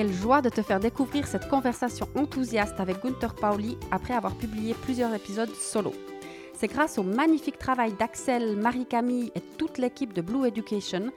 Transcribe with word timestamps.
Quelle 0.00 0.14
joie 0.14 0.40
de 0.40 0.48
te 0.48 0.62
faire 0.62 0.80
découvrir 0.80 1.26
cette 1.26 1.46
conversation 1.46 2.08
enthousiaste 2.16 2.80
avec 2.80 3.04
Gunther 3.04 3.34
Pauli 3.34 3.76
après 3.90 4.14
avoir 4.14 4.34
publié 4.34 4.72
plusieurs 4.72 5.12
épisodes 5.12 5.54
solo. 5.54 5.92
C'est 6.54 6.68
grâce 6.68 6.96
au 6.96 7.02
magnifique 7.02 7.58
travail 7.58 7.92
d'Axel, 7.92 8.56
Marie-Camille 8.56 9.30
et 9.34 9.42
toute 9.58 9.76
l'équipe 9.76 10.14
de 10.14 10.22
Blue 10.22 10.46
Education 10.46 11.10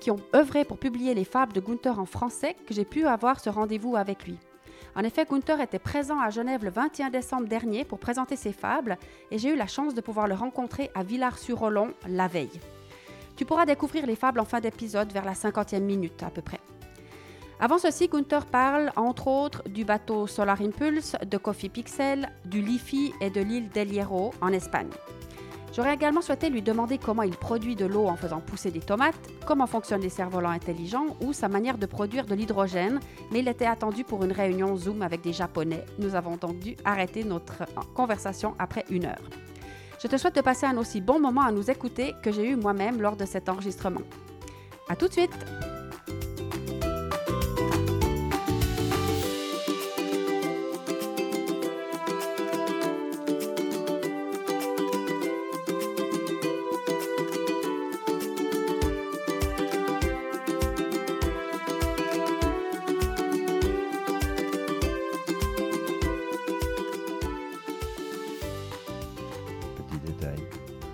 qui 0.00 0.10
ont 0.10 0.22
œuvré 0.34 0.64
pour 0.64 0.78
publier 0.78 1.12
les 1.12 1.26
fables 1.26 1.52
de 1.52 1.60
Gunther 1.60 2.00
en 2.00 2.06
français 2.06 2.56
que 2.66 2.72
j'ai 2.72 2.86
pu 2.86 3.06
avoir 3.06 3.40
ce 3.40 3.50
rendez-vous 3.50 3.94
avec 3.94 4.26
lui. 4.26 4.38
En 4.96 5.04
effet, 5.04 5.26
Gunther 5.30 5.60
était 5.60 5.78
présent 5.78 6.18
à 6.18 6.30
Genève 6.30 6.64
le 6.64 6.70
21 6.70 7.10
décembre 7.10 7.46
dernier 7.46 7.84
pour 7.84 7.98
présenter 7.98 8.36
ses 8.36 8.54
fables 8.54 8.96
et 9.30 9.36
j'ai 9.36 9.50
eu 9.50 9.56
la 9.56 9.66
chance 9.66 9.92
de 9.92 10.00
pouvoir 10.00 10.28
le 10.28 10.34
rencontrer 10.34 10.90
à 10.94 11.02
Villars-sur-Olon 11.02 11.92
la 12.08 12.26
veille. 12.26 12.58
Tu 13.36 13.44
pourras 13.44 13.66
découvrir 13.66 14.06
les 14.06 14.16
fables 14.16 14.40
en 14.40 14.46
fin 14.46 14.60
d'épisode 14.60 15.12
vers 15.12 15.26
la 15.26 15.34
50e 15.34 15.80
minute 15.80 16.22
à 16.22 16.30
peu 16.30 16.40
près. 16.40 16.60
Avant 17.62 17.76
ceci, 17.76 18.08
Gunther 18.08 18.46
parle 18.46 18.90
entre 18.96 19.26
autres 19.26 19.62
du 19.68 19.84
bateau 19.84 20.26
Solar 20.26 20.62
Impulse, 20.62 21.14
de 21.30 21.36
Coffee 21.36 21.68
Pixel, 21.68 22.30
du 22.46 22.62
Liffey 22.62 23.12
et 23.20 23.28
de 23.28 23.42
l'île 23.42 23.68
d'El 23.68 23.92
Hierro 23.92 24.32
en 24.40 24.48
Espagne. 24.48 24.88
J'aurais 25.76 25.92
également 25.92 26.22
souhaité 26.22 26.48
lui 26.48 26.62
demander 26.62 26.96
comment 26.96 27.22
il 27.22 27.36
produit 27.36 27.76
de 27.76 27.84
l'eau 27.84 28.06
en 28.06 28.16
faisant 28.16 28.40
pousser 28.40 28.70
des 28.70 28.80
tomates, 28.80 29.28
comment 29.46 29.66
fonctionnent 29.66 30.00
les 30.00 30.08
cerfs-volants 30.08 30.48
intelligents 30.48 31.18
ou 31.20 31.34
sa 31.34 31.48
manière 31.48 31.76
de 31.76 31.84
produire 31.84 32.24
de 32.24 32.34
l'hydrogène, 32.34 32.98
mais 33.30 33.40
il 33.40 33.48
était 33.48 33.66
attendu 33.66 34.04
pour 34.04 34.24
une 34.24 34.32
réunion 34.32 34.74
Zoom 34.76 35.02
avec 35.02 35.20
des 35.20 35.34
Japonais. 35.34 35.84
Nous 35.98 36.14
avons 36.14 36.36
donc 36.36 36.58
dû 36.60 36.76
arrêter 36.86 37.24
notre 37.24 37.66
conversation 37.94 38.54
après 38.58 38.86
une 38.88 39.04
heure. 39.04 39.28
Je 40.02 40.08
te 40.08 40.16
souhaite 40.16 40.34
de 40.34 40.40
passer 40.40 40.64
un 40.64 40.78
aussi 40.78 41.02
bon 41.02 41.20
moment 41.20 41.42
à 41.42 41.52
nous 41.52 41.70
écouter 41.70 42.14
que 42.22 42.32
j'ai 42.32 42.48
eu 42.48 42.56
moi-même 42.56 43.02
lors 43.02 43.16
de 43.16 43.26
cet 43.26 43.50
enregistrement. 43.50 44.00
À 44.88 44.96
tout 44.96 45.08
de 45.08 45.12
suite! 45.12 45.36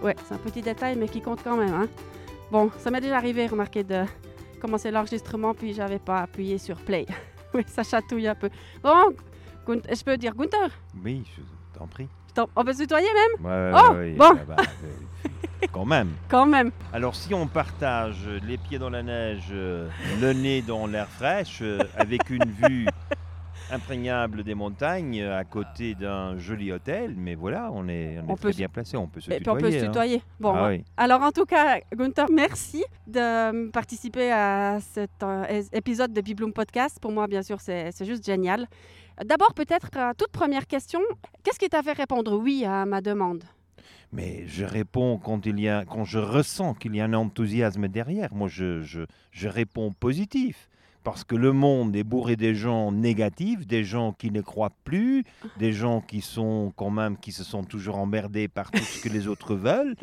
Ouais, 0.07 0.15
c'est 0.25 0.35
un 0.35 0.39
petit 0.39 0.63
détail, 0.63 0.95
mais 0.97 1.09
qui 1.09 1.21
compte 1.21 1.43
quand 1.43 1.57
même. 1.57 1.75
Hein. 1.75 1.89
Bon, 2.53 2.71
ça 2.79 2.93
m'est 2.93 3.01
déjà 3.01 3.17
arrivé, 3.17 3.49
remarquez, 3.49 3.83
de 3.83 4.05
commencer 4.61 4.93
l'enregistrement, 4.93 5.53
puis 5.53 5.75
j'avais 5.75 5.99
pas 5.99 6.19
appuyé 6.21 6.59
sur 6.59 6.77
play. 6.77 7.07
oui, 7.55 7.65
ça 7.67 7.83
chatouille 7.83 8.29
un 8.29 8.37
peu. 8.37 8.49
Bon, 8.85 9.13
je 9.67 10.05
peux 10.05 10.17
dire 10.17 10.33
Gunther? 10.37 10.71
Oui, 11.05 11.25
je 11.37 11.43
t'en 11.77 11.89
prie. 11.89 12.07
On 12.55 12.65
peut 12.65 12.73
se 12.73 12.83
tutoyer 12.83 13.09
même? 13.09 13.45
Ouais, 13.47 13.73
Oh, 13.75 13.93
ouais, 13.95 13.99
ouais, 13.99 14.13
bon. 14.13 14.39
bah, 14.47 14.57
quand 15.73 15.85
même. 15.87 16.11
Quand 16.29 16.47
même. 16.47 16.71
Alors, 16.93 17.17
si 17.17 17.35
on 17.35 17.49
partage 17.49 18.29
les 18.47 18.59
pieds 18.59 18.79
dans 18.79 18.91
la 18.91 19.03
neige, 19.03 19.49
euh, 19.51 19.89
le 20.21 20.33
nez 20.35 20.63
dans 20.63 20.87
l'air 20.87 21.09
fraîche, 21.09 21.59
euh, 21.63 21.81
avec 21.97 22.31
une 22.31 22.45
vue 22.45 22.87
imprégnable 23.71 24.45
des 24.45 24.55
montagnes, 24.55 25.23
à 25.23 25.45
côté 25.45 25.95
d'un 25.95 26.39
joli 26.39 26.71
hôtel, 26.73 27.15
mais 27.17 27.35
voilà, 27.35 27.71
on 27.73 27.89
est, 27.89 28.19
on 28.19 28.29
est 28.29 28.33
On 28.33 28.35
très 28.37 28.43
peut 28.49 28.53
se- 28.53 28.57
bien 28.59 28.69
placé, 28.69 28.97
on 28.97 29.07
peut 29.09 29.21
se 29.21 29.31
Et 29.31 29.37
puis 29.37 29.45
tutoyer. 29.45 29.59
on 29.59 29.61
peut 29.71 29.73
se 29.73 29.85
hein. 29.85 29.87
tutoyer. 29.89 30.23
Bon, 30.41 30.53
Ah 30.55 30.69
oui. 30.69 30.85
alors 30.97 31.23
en 31.23 31.33
tout 31.33 31.45
cas, 31.45 31.79
Gunther, 31.95 32.27
merci 32.33 32.85
de 33.07 33.71
participer 33.71 34.31
à 34.33 34.79
cet 34.81 35.11
euh, 35.23 35.63
épisode 35.73 36.13
de 36.13 36.21
Bibloom 36.21 36.53
Podcast. 36.53 36.99
Pour 37.01 37.13
moi, 37.13 37.27
bien 37.27 37.43
sûr, 37.43 37.61
c'est 37.61 37.91
c'est 37.93 38.05
juste 38.05 38.25
génial. 38.25 38.67
D'abord, 39.25 39.55
peut-être, 39.55 39.89
euh, 39.97 40.13
toute 40.17 40.31
première 40.31 40.67
question, 40.67 41.01
qu'est-ce 41.43 41.59
qui 41.59 41.69
t'a 41.69 41.83
fait 41.83 41.93
répondre 41.95 42.37
oui 42.37 42.65
à 42.67 42.85
ma 42.85 43.01
demande? 43.01 43.45
Mais 44.13 44.45
je 44.47 44.65
réponds 44.65 45.19
quand, 45.19 45.47
il 45.47 45.59
y 45.59 45.69
a, 45.69 45.85
quand 45.85 46.05
je 46.05 46.19
ressens 46.19 46.75
qu'il 46.75 46.95
y 46.95 47.01
a 47.01 47.05
un 47.05 47.13
enthousiasme 47.15 47.89
derrière. 47.89 48.33
Moi, 48.35 48.49
je, 48.49 48.83
je, 48.83 49.01
je 49.33 49.49
réponds 49.49 49.91
positif. 49.93 50.69
Parce 51.07 51.23
que 51.23 51.37
le 51.37 51.53
monde 51.53 51.95
est 51.95 52.03
bourré 52.03 52.35
des 52.35 52.57
gens 52.57 52.91
négatifs, 52.91 53.65
des 53.65 53.85
gens 53.85 54.13
qui 54.13 54.33
ne 54.33 54.41
croient 54.41 54.73
plus, 54.83 55.23
des 55.57 55.73
gens 55.73 56.01
qui 56.01 56.21
sont 56.21 56.73
quand 56.75 56.91
même, 56.91 57.17
qui 57.17 57.31
se 57.31 57.45
sont 57.45 57.63
toujours 57.63 57.99
emmerdés 57.99 58.49
par 58.49 58.73
tout 58.73 58.83
ce 58.83 59.01
que 59.01 59.09
les 59.09 59.29
autres 59.29 59.55
veulent. 59.55 59.95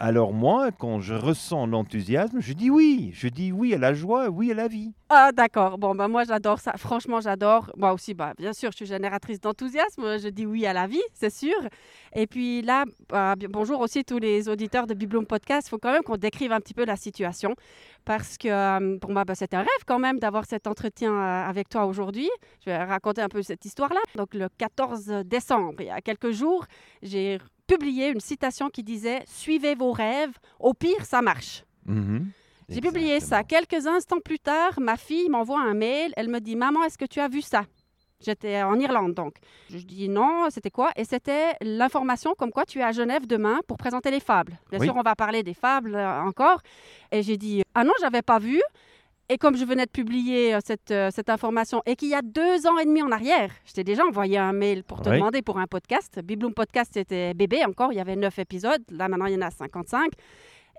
Alors 0.00 0.32
moi, 0.32 0.70
quand 0.72 0.98
je 1.00 1.12
ressens 1.12 1.66
l'enthousiasme, 1.66 2.40
je 2.40 2.54
dis 2.54 2.70
oui. 2.70 3.10
Je 3.12 3.28
dis 3.28 3.52
oui 3.52 3.74
à 3.74 3.78
la 3.78 3.92
joie, 3.92 4.30
oui 4.30 4.50
à 4.50 4.54
la 4.54 4.66
vie. 4.66 4.94
Ah, 5.08 5.30
d'accord. 5.30 5.78
Bon, 5.78 5.94
ben 5.94 6.08
moi, 6.08 6.24
j'adore 6.24 6.58
ça. 6.58 6.72
Franchement, 6.76 7.20
j'adore. 7.20 7.70
Moi 7.76 7.92
aussi, 7.92 8.12
bah, 8.12 8.34
bien 8.36 8.52
sûr, 8.52 8.72
je 8.72 8.78
suis 8.78 8.86
génératrice 8.86 9.40
d'enthousiasme. 9.40 10.18
Je 10.18 10.28
dis 10.28 10.46
oui 10.46 10.66
à 10.66 10.72
la 10.72 10.88
vie, 10.88 11.02
c'est 11.14 11.30
sûr. 11.30 11.54
Et 12.12 12.26
puis 12.26 12.60
là, 12.62 12.84
bah, 13.08 13.36
bonjour 13.48 13.80
aussi 13.80 14.04
tous 14.04 14.18
les 14.18 14.48
auditeurs 14.48 14.88
de 14.88 14.94
Bibloom 14.94 15.24
Podcast. 15.24 15.68
Il 15.68 15.70
faut 15.70 15.78
quand 15.78 15.92
même 15.92 16.02
qu'on 16.02 16.16
décrive 16.16 16.50
un 16.50 16.58
petit 16.58 16.74
peu 16.74 16.84
la 16.84 16.96
situation. 16.96 17.54
Parce 18.04 18.36
que 18.36 18.48
euh, 18.48 18.98
pour 18.98 19.12
moi, 19.12 19.24
bah, 19.24 19.36
c'est 19.36 19.54
un 19.54 19.60
rêve 19.60 19.84
quand 19.86 20.00
même 20.00 20.18
d'avoir 20.18 20.44
cet 20.44 20.66
entretien 20.66 21.12
euh, 21.12 21.48
avec 21.48 21.68
toi 21.68 21.86
aujourd'hui. 21.86 22.28
Je 22.64 22.70
vais 22.70 22.76
raconter 22.76 23.22
un 23.22 23.28
peu 23.28 23.42
cette 23.42 23.64
histoire-là. 23.64 24.00
Donc, 24.16 24.34
le 24.34 24.48
14 24.58 25.06
décembre, 25.24 25.74
il 25.80 25.86
y 25.86 25.90
a 25.90 26.00
quelques 26.00 26.32
jours, 26.32 26.66
j'ai 27.02 27.38
publié 27.68 28.08
une 28.08 28.20
citation 28.20 28.70
qui 28.70 28.82
disait 28.82 29.22
Suivez 29.26 29.76
vos 29.76 29.92
rêves, 29.92 30.34
au 30.58 30.74
pire, 30.74 31.04
ça 31.04 31.22
marche. 31.22 31.62
J'ai 32.68 32.80
publié 32.80 33.20
ça. 33.20 33.44
Quelques 33.44 33.86
instants 33.86 34.18
plus 34.20 34.38
tard, 34.38 34.80
ma 34.80 34.96
fille 34.96 35.28
m'envoie 35.28 35.60
un 35.60 35.74
mail. 35.74 36.12
Elle 36.16 36.28
me 36.28 36.40
dit 36.40 36.56
Maman, 36.56 36.82
est-ce 36.84 36.98
que 36.98 37.04
tu 37.04 37.20
as 37.20 37.28
vu 37.28 37.40
ça? 37.42 37.62
J'étais 38.20 38.62
en 38.62 38.78
Irlande 38.80 39.12
donc. 39.14 39.34
Je 39.70 39.76
dis 39.78 40.08
non, 40.08 40.46
c'était 40.50 40.70
quoi? 40.70 40.90
Et 40.96 41.04
c'était 41.04 41.52
l'information 41.60 42.32
comme 42.36 42.50
quoi 42.50 42.64
tu 42.64 42.78
es 42.78 42.82
à 42.82 42.90
Genève 42.92 43.26
demain 43.26 43.60
pour 43.68 43.76
présenter 43.76 44.10
les 44.10 44.20
fables. 44.20 44.58
Bien 44.70 44.80
Oui. 44.80 44.86
sûr, 44.86 44.96
on 44.96 45.02
va 45.02 45.14
parler 45.14 45.42
des 45.42 45.52
fables 45.54 45.94
euh, 45.94 46.22
encore. 46.22 46.60
Et 47.12 47.22
j'ai 47.22 47.36
dit 47.36 47.62
Ah 47.74 47.84
non, 47.84 47.92
j'avais 48.00 48.22
pas 48.22 48.38
vu. 48.38 48.60
Et 49.28 49.38
comme 49.38 49.56
je 49.56 49.64
venais 49.64 49.84
de 49.86 49.90
publier 49.90 50.54
euh, 50.54 50.60
cette, 50.64 50.92
euh, 50.92 51.10
cette 51.12 51.28
information 51.28 51.82
et 51.84 51.94
qu'il 51.94 52.08
y 52.08 52.14
a 52.14 52.22
deux 52.22 52.66
ans 52.66 52.78
et 52.78 52.84
demi 52.86 53.02
en 53.02 53.10
arrière, 53.12 53.50
je 53.66 53.72
t'ai 53.74 53.84
déjà 53.84 54.04
envoyé 54.06 54.38
un 54.38 54.52
mail 54.52 54.82
pour 54.82 55.02
te 55.02 55.08
Oui. 55.10 55.16
demander 55.16 55.42
pour 55.42 55.58
un 55.58 55.66
podcast. 55.66 56.18
Bibloom 56.24 56.54
Podcast, 56.54 56.92
c'était 56.94 57.34
bébé 57.34 57.64
encore, 57.66 57.92
il 57.92 57.96
y 57.96 58.00
avait 58.00 58.16
neuf 58.16 58.38
épisodes. 58.38 58.82
Là, 58.90 59.08
maintenant, 59.08 59.26
il 59.26 59.34
y 59.34 59.36
en 59.36 59.42
a 59.46 59.50
55. 59.50 60.12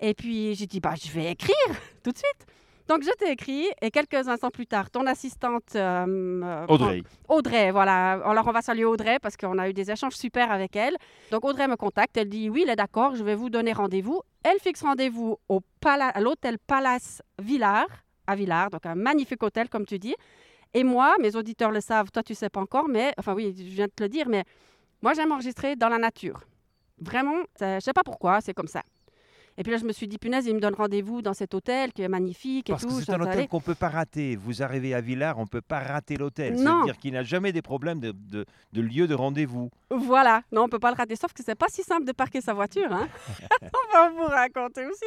Et 0.02 0.14
puis, 0.14 0.56
j'ai 0.56 0.66
dit, 0.66 0.80
bah, 0.80 0.94
je 1.02 1.12
vais 1.12 1.32
écrire 1.32 1.56
tout 2.04 2.12
de 2.12 2.18
suite. 2.18 2.46
Donc, 2.88 3.04
je 3.04 3.10
t'ai 3.20 3.32
écrit 3.32 3.66
et 3.82 3.92
quelques 3.92 4.30
instants 4.30 4.50
plus 4.50 4.66
tard, 4.66 4.90
ton 4.90 5.06
assistante 5.08 5.76
euh, 5.76 6.06
euh, 6.42 6.66
Audrey. 6.70 7.04
Audrey, 7.28 7.72
voilà. 7.72 8.14
Alors, 8.24 8.48
on 8.48 8.52
va 8.54 8.62
saluer 8.62 8.86
Audrey 8.86 9.20
parce 9.20 9.36
qu'on 9.36 9.58
a 9.58 9.68
eu 9.68 9.74
des 9.74 9.92
échanges 9.92 10.16
super 10.16 10.50
avec 10.52 10.74
elle. 10.78 10.96
Donc, 11.32 11.44
Audrey 11.44 11.68
me 11.68 11.76
contacte. 11.76 12.16
Elle 12.16 12.30
dit 12.30 12.50
Oui, 12.50 12.62
elle 12.64 12.70
est 12.70 12.76
d'accord, 12.78 13.14
je 13.16 13.26
vais 13.26 13.36
vous 13.36 13.50
donner 13.50 13.74
rendez-vous. 13.74 14.22
Elle 14.44 14.58
fixe 14.60 14.84
rendez-vous 14.84 15.38
au 15.50 15.60
pala- 15.82 16.08
à 16.10 16.22
l'hôtel 16.22 16.58
Palace 16.66 17.22
Villars, 17.42 17.88
à 18.26 18.36
Villars, 18.38 18.70
donc 18.70 18.86
un 18.86 18.96
magnifique 18.96 19.44
hôtel, 19.44 19.68
comme 19.68 19.86
tu 19.86 20.00
dis. 20.00 20.16
Et 20.74 20.86
moi, 20.86 21.14
mes 21.20 21.36
auditeurs 21.36 21.72
le 21.72 21.82
savent, 21.82 22.10
toi, 22.12 22.24
tu 22.24 22.36
sais 22.36 22.50
pas 22.50 22.62
encore, 22.62 22.88
mais 22.88 23.14
enfin, 23.18 23.34
oui, 23.34 23.54
je 23.58 23.64
viens 23.64 23.88
de 23.88 23.92
te 23.94 24.04
le 24.04 24.10
dire, 24.10 24.30
mais 24.30 24.46
moi, 25.02 25.14
j'aime 25.14 25.34
enregistrer 25.34 25.76
dans 25.76 25.90
la 25.90 25.98
nature. 25.98 26.42
Vraiment, 27.00 27.36
je 27.60 27.80
sais 27.82 27.94
pas 27.94 28.04
pourquoi, 28.04 28.40
c'est 28.40 28.54
comme 28.54 28.68
ça. 28.68 28.82
Et 29.60 29.64
puis 29.64 29.72
là, 29.72 29.78
je 29.80 29.86
me 29.86 29.92
suis 29.92 30.08
dit, 30.08 30.18
punaise, 30.20 30.46
il 30.46 30.54
me 30.54 30.60
donne 30.60 30.76
rendez-vous 30.76 31.22
dans 31.24 31.34
cet 31.34 31.54
hôtel 31.56 31.92
qui 31.92 32.04
est 32.04 32.08
magnifique 32.08 32.70
et 32.70 32.74
Parce 32.74 32.84
tout. 32.84 32.90
que 32.96 33.04
c'est 33.04 33.12
un 33.12 33.20
hôtel 33.20 33.48
qu'on 33.48 33.58
ne 33.58 33.62
peut 33.64 33.74
pas 33.76 33.90
rater. 33.90 34.36
Vous 34.36 34.62
arrivez 34.62 34.94
à 34.94 35.02
Villars, 35.02 35.40
on 35.40 35.44
ne 35.44 35.48
peut 35.48 35.62
pas 35.62 35.80
rater 35.80 36.16
l'hôtel. 36.16 36.58
Ça 36.58 36.64
Non. 36.64 36.80
veut 36.82 36.86
dire 36.86 36.98
qu'il 36.98 37.12
n'y 37.12 37.18
a 37.18 37.24
jamais 37.24 37.52
des 37.52 37.64
problèmes 37.64 38.00
de, 38.00 38.12
de- 38.12 38.46
de 38.74 38.82
lieu 38.82 39.08
de 39.08 39.16
rendez-vous. 39.16 39.72
Voilà, 39.90 40.44
non, 40.52 40.64
on 40.64 40.70
peut 40.70 40.78
pas 40.80 40.92
le 40.92 40.98
rater, 40.98 41.16
sauf 41.16 41.34
que 41.34 41.42
c'est 41.44 41.56
pas 41.56 41.68
si 41.70 41.82
simple 41.82 42.06
de 42.06 42.12
parquer 42.12 42.40
sa 42.42 42.54
voiture. 42.54 42.92
Hein? 42.92 43.08
on 43.62 43.94
va 43.94 44.10
vous 44.12 44.26
raconter 44.28 44.86
aussi. 44.86 45.06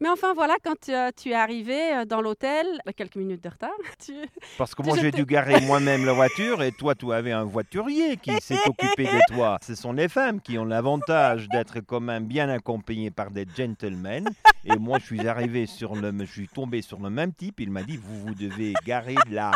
Mais 0.00 0.10
enfin, 0.10 0.34
voilà, 0.34 0.56
quand 0.62 0.74
tu, 0.78 0.92
euh, 0.92 1.10
tu 1.16 1.30
es 1.30 1.34
arrivé 1.34 1.94
euh, 1.94 2.04
dans 2.04 2.20
l'hôtel, 2.20 2.66
à 2.86 2.92
quelques 2.92 3.16
minutes 3.16 3.42
de 3.42 3.48
retard, 3.48 3.70
tu... 4.04 4.12
Parce 4.58 4.74
que 4.74 4.82
Tu 4.82 4.88
moi, 4.88 4.98
j'ai 5.00 5.10
dû 5.10 5.24
garer 5.24 5.60
moi-même 5.66 6.04
la 6.04 6.12
voiture 6.12 6.62
et 6.62 6.70
toi, 6.72 6.94
tu 6.94 7.10
avais 7.12 7.32
un 7.32 7.44
voiturier 7.44 8.18
qui 8.18 8.32
s'est 8.42 8.58
occupé 8.66 9.04
de 9.04 9.18
toi. 9.34 9.58
Ce 9.62 9.74
sont 9.74 9.94
les 9.94 10.08
femmes 10.08 10.40
qui 10.42 10.58
ont 10.58 10.66
l'avantage 10.66 11.48
d'être 11.48 11.80
quand 11.80 12.00
même 12.00 12.26
bien 12.26 12.50
accompagnées 12.50 13.10
par 13.10 13.30
des 13.30 13.46
gentlemen. 13.56 14.28
Et 14.64 14.76
moi, 14.76 14.98
je 14.98 15.06
suis 15.06 15.26
arrivé 15.26 15.64
sur 15.64 15.94
le, 15.94 16.12
je 16.20 16.30
suis 16.30 16.48
tombé 16.48 16.82
sur 16.82 17.00
le 17.00 17.08
même 17.08 17.32
type. 17.32 17.60
Il 17.60 17.70
m'a 17.70 17.82
dit, 17.82 17.96
vous, 17.96 18.20
vous 18.20 18.34
devez 18.34 18.74
garer 18.84 19.16
là. 19.30 19.52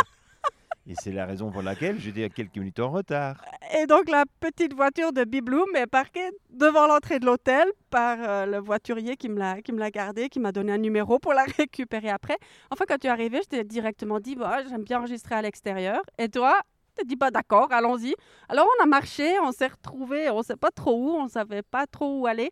Et 0.91 0.95
c'est 1.01 1.13
la 1.13 1.25
raison 1.25 1.53
pour 1.53 1.63
laquelle 1.63 2.01
j'étais 2.01 2.29
quelques 2.31 2.57
minutes 2.57 2.81
en 2.81 2.91
retard. 2.91 3.45
Et 3.81 3.87
donc, 3.87 4.11
la 4.11 4.25
petite 4.41 4.75
voiture 4.75 5.13
de 5.13 5.23
Bibloom 5.23 5.77
est 5.77 5.87
parquée 5.87 6.29
devant 6.51 6.89
l'entrée 6.89 7.21
de 7.21 7.27
l'hôtel 7.27 7.65
par 7.91 8.19
euh, 8.21 8.45
le 8.45 8.59
voiturier 8.59 9.17
qui 9.17 9.29
me 9.29 9.39
l'a 9.39 9.63
qui 9.63 9.73
gardée, 9.93 10.29
qui 10.29 10.41
m'a 10.41 10.51
donné 10.51 10.73
un 10.73 10.79
numéro 10.79 11.21
pour 11.21 11.33
la 11.33 11.45
récupérer 11.59 12.11
après. 12.11 12.39
Enfin, 12.73 12.87
quand 12.89 12.99
tu 12.99 13.07
es 13.07 13.11
arrivé, 13.11 13.39
je 13.41 13.49
t'ai 13.51 13.63
directement 13.63 14.19
dit, 14.19 14.35
bah, 14.35 14.65
j'aime 14.69 14.83
bien 14.83 14.99
enregistrer 14.99 15.37
à 15.37 15.43
l'extérieur. 15.43 16.03
Et 16.19 16.29
toi, 16.29 16.61
tu 16.99 17.07
dit, 17.07 17.15
bah, 17.15 17.31
d'accord, 17.31 17.69
allons-y. 17.71 18.17
Alors, 18.49 18.67
on 18.81 18.83
a 18.83 18.87
marché, 18.87 19.39
on 19.45 19.53
s'est 19.53 19.69
retrouvés, 19.69 20.29
on 20.31 20.39
ne 20.39 20.43
sait 20.43 20.57
pas 20.57 20.73
trop 20.73 20.97
où, 20.97 21.11
on 21.11 21.25
ne 21.27 21.31
savait 21.31 21.63
pas 21.63 21.87
trop 21.87 22.19
où 22.19 22.27
aller. 22.27 22.51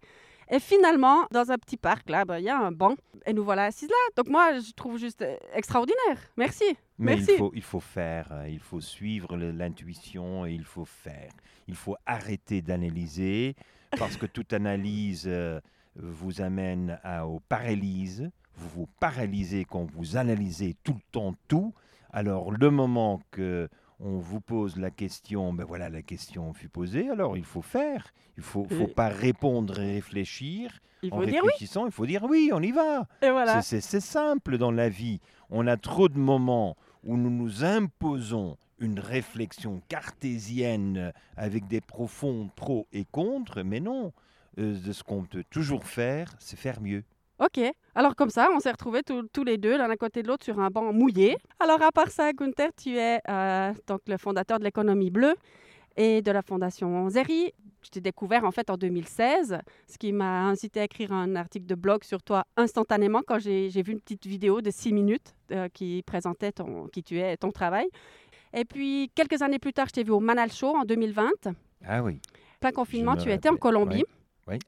Et 0.50 0.60
finalement, 0.60 1.26
dans 1.30 1.50
un 1.50 1.58
petit 1.58 1.76
parc, 1.76 2.08
là, 2.08 2.24
bah, 2.24 2.40
il 2.40 2.44
y 2.44 2.48
a 2.48 2.58
un 2.58 2.72
banc. 2.72 2.94
Et 3.26 3.32
nous 3.32 3.44
voilà 3.44 3.64
assises 3.64 3.88
là. 3.88 3.96
Donc, 4.16 4.28
moi, 4.28 4.58
je 4.58 4.72
trouve 4.72 4.98
juste 4.98 5.22
euh, 5.22 5.36
extraordinaire. 5.52 6.18
Merci. 6.36 6.64
Mais 6.98 7.16
Merci. 7.16 7.32
il 7.32 7.38
faut, 7.38 7.52
il 7.54 7.62
faut 7.62 7.80
faire, 7.80 8.28
euh, 8.32 8.48
il 8.48 8.60
faut 8.60 8.80
suivre 8.80 9.36
l'intuition 9.36 10.46
et 10.46 10.52
il 10.52 10.64
faut 10.64 10.84
faire. 10.84 11.30
Il 11.66 11.74
faut 11.74 11.96
arrêter 12.06 12.62
d'analyser 12.62 13.54
parce 13.98 14.16
que 14.16 14.26
toute 14.26 14.52
analyse 14.52 15.24
euh, 15.26 15.60
vous 15.96 16.40
amène 16.40 16.98
à, 17.02 17.26
aux 17.26 17.40
paralyses. 17.40 18.30
Vous 18.54 18.68
vous 18.70 18.88
paralysez 19.00 19.64
quand 19.64 19.84
vous 19.84 20.16
analysez 20.16 20.76
tout 20.82 20.94
le 20.94 21.12
temps 21.12 21.34
tout. 21.46 21.74
Alors 22.10 22.50
le 22.50 22.70
moment 22.70 23.20
que 23.30 23.68
on 24.00 24.18
vous 24.18 24.40
pose 24.40 24.76
la 24.76 24.90
question, 24.90 25.52
ben 25.52 25.64
voilà, 25.64 25.88
la 25.88 26.02
question 26.02 26.52
fut 26.52 26.68
posée, 26.68 27.10
alors 27.10 27.36
il 27.36 27.44
faut 27.44 27.62
faire. 27.62 28.12
Il 28.36 28.40
ne 28.40 28.44
faut, 28.44 28.64
faut 28.68 28.84
Oui. 28.84 28.92
pas 28.94 29.08
répondre 29.08 29.80
et 29.80 29.94
réfléchir. 29.94 30.78
Il 31.02 31.12
En 31.12 31.16
faut 31.18 31.24
dire 31.24 31.42
oui. 31.42 31.48
réfléchissant, 31.50 31.86
il 31.86 31.92
faut 31.92 32.06
dire 32.06 32.24
oui, 32.28 32.50
on 32.52 32.62
y 32.62 32.70
va. 32.72 33.06
Et 33.22 33.30
voilà. 33.30 33.62
C'est 33.62 33.80
simple 34.00 34.58
dans 34.58 34.70
la 34.70 34.88
vie. 34.88 35.20
On 35.50 35.66
a 35.66 35.76
trop 35.76 36.08
de 36.08 36.18
moments 36.18 36.76
où 37.04 37.16
nous 37.16 37.30
nous 37.30 37.64
imposons 37.64 38.56
une 38.78 39.00
réflexion 39.00 39.82
cartésienne 39.88 41.12
avec 41.36 41.66
des 41.66 41.80
profonds 41.80 42.50
pro 42.54 42.86
et 42.92 43.04
contre, 43.04 43.62
mais 43.62 43.80
non. 43.80 44.12
Euh, 44.58 44.78
de 44.78 44.92
ce 44.92 45.02
qu'on 45.04 45.22
peut 45.24 45.44
toujours 45.50 45.84
faire, 45.84 46.34
c'est 46.38 46.56
faire 46.58 46.80
mieux. 46.80 47.04
Ok. 47.40 47.60
Alors 47.94 48.14
comme 48.16 48.30
ça, 48.30 48.48
on 48.54 48.60
s'est 48.60 48.70
retrouvés 48.70 49.02
tous- 49.02 49.26
tous 49.32 49.44
les 49.44 49.58
deux 49.58 49.76
l'un 49.76 49.88
à 49.90 49.96
côté 49.96 50.22
de 50.22 50.28
l'autre 50.28 50.44
sur 50.44 50.58
un 50.58 50.70
banc 50.70 50.92
mouillé. 50.92 51.36
Alors 51.60 51.80
à 51.82 51.92
part 51.92 52.10
ça, 52.10 52.32
Gunther, 52.32 52.70
tu 52.76 52.96
es 52.96 53.20
euh, 53.28 53.72
donc 53.86 54.00
le 54.06 54.16
fondateur 54.16 54.58
de 54.58 54.64
l'économie 54.64 55.10
bleue 55.10 55.34
et 55.96 56.20
de 56.22 56.30
la 56.32 56.42
fondation 56.42 57.08
Zeri. 57.08 57.52
Je 57.82 57.90
t'ai 57.90 58.00
découvert 58.00 58.44
en 58.44 58.50
fait 58.50 58.70
en 58.70 58.76
2016, 58.76 59.58
ce 59.86 59.98
qui 59.98 60.12
m'a 60.12 60.46
incité 60.46 60.80
à 60.80 60.84
écrire 60.84 61.12
un 61.12 61.36
article 61.36 61.66
de 61.66 61.76
blog 61.76 62.02
sur 62.02 62.20
toi 62.22 62.44
instantanément 62.56 63.22
quand 63.24 63.38
j'ai 63.38 63.68
vu 63.82 63.92
une 63.92 64.00
petite 64.00 64.26
vidéo 64.26 64.60
de 64.60 64.70
6 64.70 64.92
minutes 64.92 65.34
euh, 65.52 65.68
qui 65.72 66.02
présentait 66.04 66.50
ton, 66.52 66.88
qui 66.88 67.04
tu 67.04 67.18
es 67.20 67.36
ton 67.36 67.52
travail. 67.52 67.86
Et 68.52 68.64
puis 68.64 69.12
quelques 69.14 69.42
années 69.42 69.60
plus 69.60 69.72
tard, 69.72 69.86
je 69.88 69.92
t'ai 69.92 70.02
vu 70.02 70.10
au 70.10 70.18
Manal 70.20 70.50
Show 70.50 70.74
en 70.76 70.84
2020. 70.84 71.30
Ah 71.86 72.02
oui. 72.02 72.20
Plein 72.60 72.72
confinement, 72.72 73.14
me 73.14 73.20
tu 73.20 73.30
étais 73.30 73.48
en 73.48 73.56
Colombie. 73.56 73.98
ouais, 73.98 74.04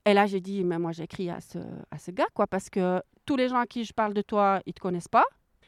Et 0.05 0.15
là, 0.15 0.27
j'ai 0.27 0.41
dit, 0.41 0.65
mais 0.65 0.79
moi, 0.79 0.93
j'écris 0.93 1.31
à 1.31 1.41
ce, 1.41 1.59
à 1.91 1.99
ce 1.99 2.11
gars, 2.11 2.29
quoi, 2.35 2.47
parce 2.47 2.69
que 2.71 3.03
tous 3.25 3.37
les 3.37 3.49
gens 3.49 3.59
à 3.59 3.67
qui 3.67 3.85
je 3.85 3.93
parle 3.93 4.15
de 4.15 4.23
toi, 4.23 4.61
ils 4.67 4.75
te 4.75 4.81
connaissent 4.81 5.09
pas. 5.09 5.25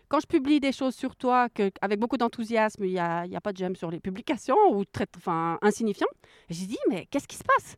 Quand 0.09 0.21
je 0.21 0.27
publie 0.27 0.61
des 0.61 0.73
choses 0.73 0.95
sur 0.95 1.17
toi, 1.17 1.49
avec 1.81 1.99
beaucoup 1.99 2.19
d'enthousiasme, 2.19 2.85
il 2.85 2.91
n'y 2.93 2.99
a, 2.99 3.21
a 3.23 3.41
pas 3.41 3.53
de 3.53 3.57
j'aime 3.57 3.77
sur 3.77 3.91
les 3.91 4.01
publications 4.01 4.57
ou 4.73 4.85
très, 4.85 5.07
enfin, 5.17 5.59
insignifiant, 5.63 6.09
j'ai 6.51 6.67
dit, 6.67 6.79
mais 6.91 7.07
qu'est-ce 7.07 7.27
qui 7.27 7.37
se 7.37 7.45
passe? 7.45 7.77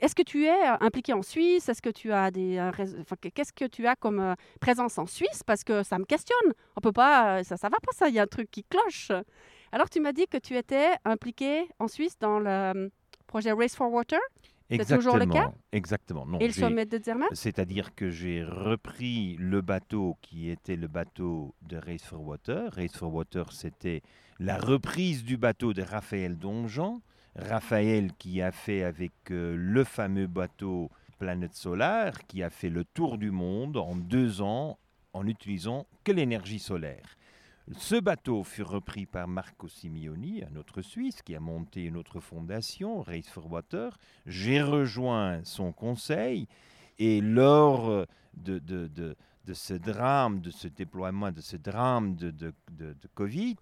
Est-ce 0.00 0.14
que 0.14 0.22
tu 0.22 0.44
es 0.46 0.50
euh, 0.68 0.76
impliqué 0.80 1.12
en 1.12 1.22
Suisse? 1.22 1.68
Est-ce 1.68 1.80
que 1.82 1.90
tu 1.90 2.10
as 2.10 2.30
des, 2.32 2.58
réseau- 2.72 2.98
enfin, 3.00 3.14
que- 3.20 3.28
qu'est-ce 3.28 3.52
que 3.52 3.66
tu 3.66 3.86
as 3.86 3.94
comme 3.96 4.18
euh, 4.18 4.34
présence 4.60 4.98
en 4.98 5.06
Suisse? 5.06 5.42
Parce 5.46 5.62
que 5.62 5.82
ça 5.84 5.98
me 5.98 6.04
questionne. 6.04 6.52
On 6.76 6.80
peut 6.80 6.90
pas, 6.92 7.38
euh, 7.38 7.42
ça, 7.44 7.56
ça 7.56 7.68
va 7.68 7.76
pas 7.80 7.92
ça. 7.92 8.08
Il 8.08 8.14
y 8.14 8.18
a 8.18 8.22
un 8.22 8.26
truc 8.26 8.50
qui 8.50 8.64
cloche. 8.64 9.12
Alors, 9.70 9.88
tu 9.88 10.00
m'as 10.00 10.12
dit 10.12 10.26
que 10.26 10.38
tu 10.38 10.56
étais 10.56 10.90
impliqué 11.04 11.68
en 11.78 11.86
Suisse 11.86 12.18
dans 12.18 12.40
le 12.40 12.48
euh, 12.50 12.88
projet 13.28 13.52
Race 13.52 13.76
for 13.76 13.92
Water 13.92 14.18
C'est 14.70 14.96
toujours 14.96 15.16
le 15.16 15.26
cas 15.26 15.52
Exactement. 15.72 16.26
Non, 16.26 16.38
et 16.38 16.46
le 16.46 16.52
sommet 16.52 16.86
de 16.86 16.98
Zermatt. 16.98 17.28
C'est-à-dire 17.32 17.94
que 17.94 18.10
j'ai 18.10 18.42
repris 18.42 19.36
le 19.38 19.60
bateau 19.60 20.16
qui 20.22 20.48
était 20.48 20.76
le 20.76 20.88
bateau 20.88 21.54
de 21.62 21.76
Race 21.76 22.02
for 22.02 22.22
Water. 22.22 22.72
Race 22.72 22.96
for 22.96 23.12
Water, 23.12 23.52
c'était 23.52 24.02
la 24.38 24.58
reprise 24.58 25.24
du 25.24 25.36
bateau 25.36 25.72
de 25.72 25.82
Raphaël 25.82 26.38
Donjean. 26.38 27.00
Raphaël 27.36 28.12
qui 28.18 28.40
a 28.42 28.52
fait 28.52 28.84
avec 28.84 29.12
euh, 29.30 29.56
le 29.56 29.82
fameux 29.82 30.28
bateau 30.28 30.90
Planète 31.18 31.54
Solaire, 31.54 32.26
qui 32.26 32.42
a 32.42 32.50
fait 32.50 32.68
le 32.68 32.84
tour 32.84 33.18
du 33.18 33.30
monde 33.30 33.76
en 33.76 33.96
deux 33.96 34.40
ans 34.40 34.78
en 35.12 35.26
utilisant 35.26 35.86
que 36.04 36.12
l'énergie 36.12 36.58
solaire. 36.58 37.16
Ce 37.72 37.98
bateau 37.98 38.44
fut 38.44 38.62
repris 38.62 39.06
par 39.06 39.26
Marco 39.26 39.68
Simeoni, 39.68 40.42
un 40.44 40.56
autre 40.56 40.82
Suisse 40.82 41.22
qui 41.22 41.34
a 41.34 41.40
monté 41.40 41.84
une 41.84 41.96
autre 41.96 42.20
fondation, 42.20 43.00
Race 43.00 43.28
for 43.28 43.50
Water. 43.50 43.96
J'ai 44.26 44.60
rejoint 44.60 45.42
son 45.44 45.72
conseil 45.72 46.46
et 46.98 47.22
lors 47.22 48.06
de, 48.34 48.60
ce 49.54 49.74
drame, 49.74 50.40
de 50.40 50.50
ce 50.50 50.68
déploiement, 50.68 51.32
de 51.32 51.40
ce 51.40 51.56
drame 51.56 52.16
de, 52.16 52.52
Covid, 53.14 53.56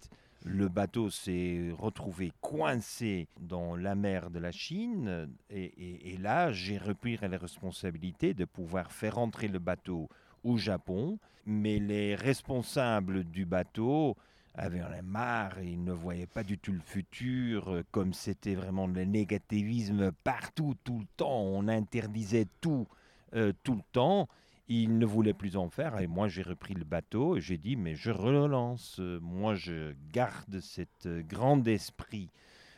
le 0.45 0.67
bateau 0.67 1.09
s'est 1.09 1.69
retrouvé 1.77 2.33
coincé 2.41 3.29
dans 3.39 3.77
la 3.77 3.95
mer 3.95 4.29
de 4.29 4.39
la 4.39 4.51
Chine 4.51 5.29
et, 5.49 5.63
et- 5.63 6.13
et 6.13 6.17
là, 6.17 6.51
j'ai 6.51 6.77
repris 6.77 7.17
la 7.21 7.37
responsabilité 7.37 8.33
de 8.33 8.43
pouvoir 8.43 8.91
faire 8.91 9.17
entrer 9.17 9.47
le 9.47 9.59
bateau 9.59 10.09
au 10.43 10.57
Japon, 10.57 11.19
mais 11.45 11.79
les 11.79 12.15
responsables 12.15 13.23
du 13.23 13.45
bateau 13.45 14.15
avaient 14.55 14.83
en 14.83 14.91
a 14.91 15.01
marre 15.01 15.59
et 15.59 15.67
ils 15.71 15.83
ne 15.83 15.91
voyaient 15.91 16.27
pas 16.27 16.43
du 16.43 16.57
tout 16.59 16.71
le 16.73 16.79
futur, 16.79 17.69
euh, 17.73 17.83
comme 17.91 18.13
c'était 18.13 18.55
vraiment 18.55 18.87
le 18.87 19.03
négativisme 19.03 20.11
partout, 20.23 20.75
tout 20.83 20.99
le 20.99 21.07
temps, 21.17 21.41
on 21.41 21.67
interdisait 21.67 22.47
tout, 22.61 22.87
euh, 23.35 23.51
tout 23.63 23.75
le 23.75 23.81
temps. 23.91 24.27
Ils 24.67 24.97
ne 24.97 25.05
voulaient 25.05 25.33
plus 25.33 25.57
en 25.57 25.69
faire 25.69 25.99
et 25.99 26.07
moi 26.07 26.27
j'ai 26.29 26.43
repris 26.43 26.73
le 26.73 26.85
bateau 26.85 27.35
et 27.35 27.41
j'ai 27.41 27.57
dit 27.57 27.75
mais 27.75 27.95
je 27.95 28.11
relance, 28.11 28.99
Euh, 28.99 29.19
moi 29.21 29.55
je 29.55 29.93
garde 30.13 30.59
cet 30.59 31.07
grand 31.27 31.67
esprit 31.67 32.29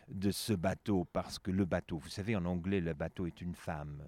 de 0.09 0.31
ce 0.31 0.53
bateau 0.53 1.05
parce 1.13 1.39
que 1.39 1.51
le 1.51 1.65
bateau, 1.65 1.97
vous 1.97 2.09
savez 2.09 2.35
en 2.35 2.45
anglais 2.45 2.79
le 2.81 2.93
bateau 2.93 3.27
est 3.27 3.41
une 3.41 3.55
femme, 3.55 4.01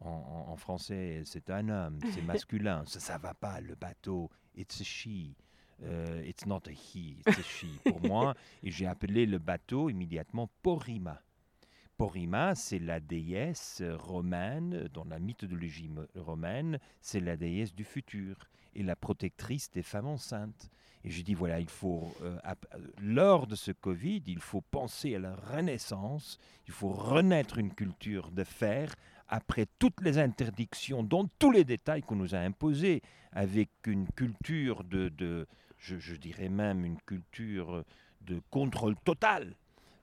en, 0.00 0.08
en- 0.10 0.52
en 0.52 0.56
français 0.56 1.22
c'est 1.24 1.50
un 1.50 1.68
homme, 1.68 1.98
c'est 2.12 2.22
masculin, 2.26 2.84
ça 2.86 3.00
ça 3.00 3.18
va 3.18 3.34
pas 3.34 3.60
le 3.60 3.74
bateau, 3.74 4.30
it's 4.56 4.80
a 4.80 4.84
she. 4.84 5.34
Euh, 5.82 6.22
it's 6.24 6.46
not 6.46 6.60
a 6.68 6.70
he, 6.70 7.16
it's 7.26 7.36
a 7.38 7.42
she 7.42 7.66
pour 7.84 8.00
moi. 8.06 8.34
Et 8.62 8.70
j'ai 8.70 8.86
appelé 8.86 9.26
le 9.26 9.38
bateau 9.38 9.90
immédiatement 9.90 10.48
Porima. 10.62 11.20
Porima, 11.96 12.54
c'est 12.54 12.78
la 12.78 13.00
déesse 13.00 13.82
romaine, 13.98 14.88
dans 14.92 15.04
la 15.04 15.18
mythologie 15.18 15.90
romaine, 16.16 16.78
c'est 17.00 17.20
la 17.20 17.36
déesse 17.36 17.74
du 17.74 17.84
futur 17.84 18.36
et 18.74 18.82
la 18.82 18.96
protectrice 18.96 19.70
des 19.70 19.82
femmes 19.82 20.06
enceintes. 20.06 20.70
Et 21.04 21.10
j'ai 21.10 21.22
dit, 21.22 21.34
voilà, 21.34 21.60
il 21.60 21.68
faut, 21.68 22.12
euh, 22.22 22.38
lors 23.00 23.46
de 23.46 23.54
ce 23.56 23.70
Covid, 23.72 24.22
il 24.26 24.40
faut 24.40 24.62
penser 24.62 25.14
à 25.14 25.18
la 25.18 25.34
renaissance, 25.36 26.38
il 26.66 26.72
faut 26.72 26.90
renaître 26.92 27.58
une 27.58 27.72
culture 27.74 28.30
de 28.30 28.42
fer 28.42 28.94
après 29.34 29.66
toutes 29.80 30.00
les 30.00 30.18
interdictions, 30.18 31.02
dans 31.02 31.26
tous 31.40 31.50
les 31.50 31.64
détails 31.64 32.02
qu'on 32.02 32.14
nous 32.14 32.36
a 32.36 32.38
imposés, 32.38 33.02
avec 33.32 33.68
une 33.86 34.06
culture 34.08 34.84
de, 34.84 35.08
de 35.08 35.48
je, 35.76 35.98
je 35.98 36.14
dirais 36.14 36.48
même 36.48 36.84
une 36.84 37.00
culture 37.00 37.84
de 38.20 38.40
contrôle 38.50 38.94
total 39.04 39.56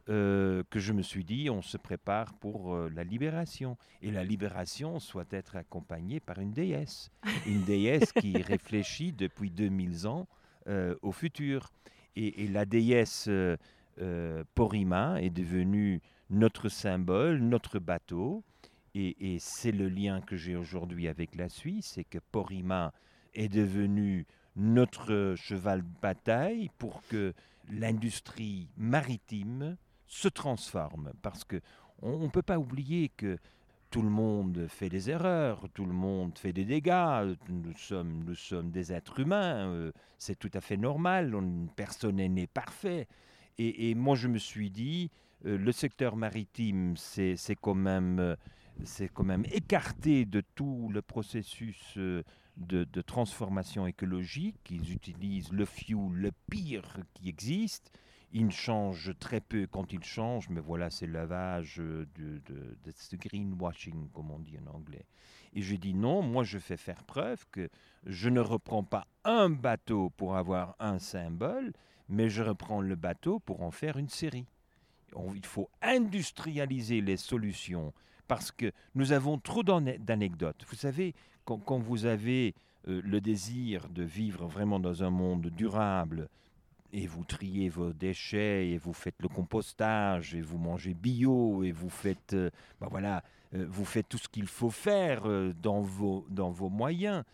euh, 0.10 0.64
que 0.70 0.80
je 0.80 0.92
me 0.92 1.02
suis 1.02 1.24
dit, 1.24 1.50
on 1.50 1.62
se 1.62 1.78
prépare 1.78 2.34
pour 2.34 2.76
euh, 2.76 2.92
la 2.94 3.06
libération. 3.06 3.78
Et 4.02 4.12
la 4.12 4.26
libération 4.26 5.00
soit 5.00 5.32
être 5.32 5.56
accompagnée 5.56 6.20
par 6.20 6.40
une 6.40 6.52
déesse. 6.52 7.10
Une 7.46 7.64
déesse 7.64 8.12
qui 8.12 8.34
réfléchit 8.42 9.14
depuis 9.14 9.50
2000 9.50 10.08
ans 10.08 10.28
euh, 10.68 10.96
au 11.02 11.14
futur. 11.14 11.72
Et, 12.18 12.44
et 12.44 12.48
la 12.50 12.66
déesse 12.66 13.30
Porima 14.56 15.22
est 15.22 15.30
devenue 15.30 16.02
notre 16.30 16.68
symbole, 16.68 17.40
notre 17.40 17.80
bateau. 17.80 18.44
Et, 18.94 19.38
c'est 19.40 19.72
le 19.72 19.88
lien 19.88 20.22
que 20.22 20.36
j'ai 20.36 20.56
aujourd'hui 20.56 21.08
avec 21.08 21.36
la 21.36 21.48
Suisse, 21.48 21.92
c'est 21.94 22.04
que 22.04 22.20
Porima 22.32 22.94
est 23.34 23.48
devenu 23.48 24.26
notre 24.58 25.36
cheval 25.38 25.82
de 25.82 26.00
bataille 26.02 26.70
pour 26.78 27.02
que 27.08 27.34
l'industrie 27.70 28.68
maritime 28.76 29.78
se 30.08 30.28
transforme. 30.28 31.14
Parce 31.22 31.46
que 31.46 31.62
on 32.02 32.20
ne 32.20 32.28
peut 32.28 32.42
pas 32.42 32.60
oublier 32.60 33.10
que 33.10 33.38
tout 33.92 34.02
le 34.02 34.10
monde 34.10 34.68
fait 34.68 34.90
des 34.90 35.10
erreurs, 35.10 35.68
tout 35.74 35.86
le 35.86 35.94
monde 35.94 36.38
fait 36.38 36.54
des 36.54 36.66
dégâts, 36.66 37.36
nous 37.50 37.78
sommes, 37.78 38.24
nous 38.26 38.36
sommes 38.36 38.72
des 38.72 38.92
êtres 38.92 39.20
humains, 39.20 39.70
euh, 39.70 39.92
c'est 40.18 40.40
tout 40.40 40.52
à 40.54 40.62
fait 40.62 40.78
normal, 40.78 41.34
personne 41.76 42.16
n'est 42.16 42.48
parfait. 42.48 43.08
Et, 43.58 43.94
moi 43.94 44.16
je 44.16 44.28
me 44.28 44.38
suis 44.38 44.72
dit, 44.72 45.12
euh, 45.46 45.58
le 45.58 45.72
secteur 45.72 46.18
maritime, 46.18 46.98
c'est 46.98 47.38
quand 47.62 47.76
même... 47.76 48.36
c'est 48.84 49.10
quand 49.10 49.24
même 49.24 49.46
écarté 49.52 50.26
de 50.26 50.42
tout 50.56 50.90
le 50.92 51.02
processus 51.02 51.98
de, 51.98 52.24
de, 52.58 53.02
transformation 53.02 53.88
écologique. 53.88 54.70
Ils 54.70 54.94
utilisent 54.94 55.52
le 55.52 55.66
fuel 55.66 56.12
le 56.14 56.32
pire 56.50 56.98
qui 57.14 57.30
existe. 57.30 57.92
Il 58.34 58.52
change 58.52 59.12
très 59.20 59.42
peu 59.42 59.68
quand 59.68 59.92
il 59.92 60.04
change, 60.04 60.48
mais 60.50 60.62
voilà, 60.62 60.90
c'est 60.90 61.06
le 61.06 61.14
lavage 61.14 61.78
de, 61.78 62.08
de, 62.16 62.42
de, 62.48 63.18
greenwashing, 63.18 64.10
comme 64.12 64.32
on 64.32 64.40
dit 64.40 64.58
en 64.58 64.74
anglais. 64.74 65.06
Et 65.54 65.62
je 65.62 65.76
dis 65.76 65.94
non, 65.94 66.22
moi 66.22 66.44
je 66.44 66.58
fais 66.58 66.78
faire 66.78 67.04
preuve 67.04 67.46
que 67.52 67.70
je 68.06 68.30
ne 68.30 68.40
reprends 68.40 68.84
pas 68.84 69.06
un 69.26 69.50
bateau 69.50 70.12
pour 70.12 70.38
avoir 70.38 70.76
un 70.80 70.98
symbole, 70.98 71.74
mais 72.08 72.30
je 72.30 72.42
reprends 72.42 72.80
le 72.80 72.96
bateau 72.96 73.40
pour 73.40 73.64
en 73.64 73.72
faire 73.72 73.98
une 73.98 74.10
série. 74.10 74.46
il 75.36 75.46
faut 75.46 75.70
industrialiser 75.82 77.02
les 77.02 77.18
solutions 77.18 77.94
parce 78.32 78.50
que 78.54 78.72
nous 78.96 79.12
avons 79.12 79.38
trop 79.40 79.62
d'anecdotes. 79.62 80.64
Vous 80.70 80.78
savez, 80.78 81.14
quand, 81.44 81.58
quand 81.58 81.80
vous 81.80 82.06
avez 82.06 82.56
euh, 82.88 83.02
le 83.04 83.20
désir 83.20 83.90
de 83.90 84.04
vivre 84.04 84.48
vraiment 84.48 84.80
dans 84.80 85.04
un 85.04 85.10
monde 85.10 85.48
durable, 85.48 86.30
et 86.94 87.08
vous 87.08 87.26
triez 87.26 87.68
vos 87.68 87.92
déchets 87.92 88.70
et 88.70 88.78
vous 88.78 88.94
faites 88.94 89.22
le 89.22 89.28
compostage 89.28 90.34
et 90.34 90.40
vous 90.40 90.58
mangez 90.58 90.94
bio 90.94 91.66
et 91.66 91.74
vous 91.74 91.90
faites, 91.90 92.32
euh, 92.32 92.50
bah 92.80 92.88
voilà, 92.90 93.22
euh, 93.54 93.66
vous 93.70 93.84
faites 93.84 94.08
tout 94.08 94.18
ce 94.18 94.30
qu'il 94.30 94.48
faut 94.48 94.70
faire 94.70 95.24
dans, 95.62 95.82
vos, 95.82 96.26
dans 96.30 96.52
vos 96.52 96.70
moyens. 96.70 97.26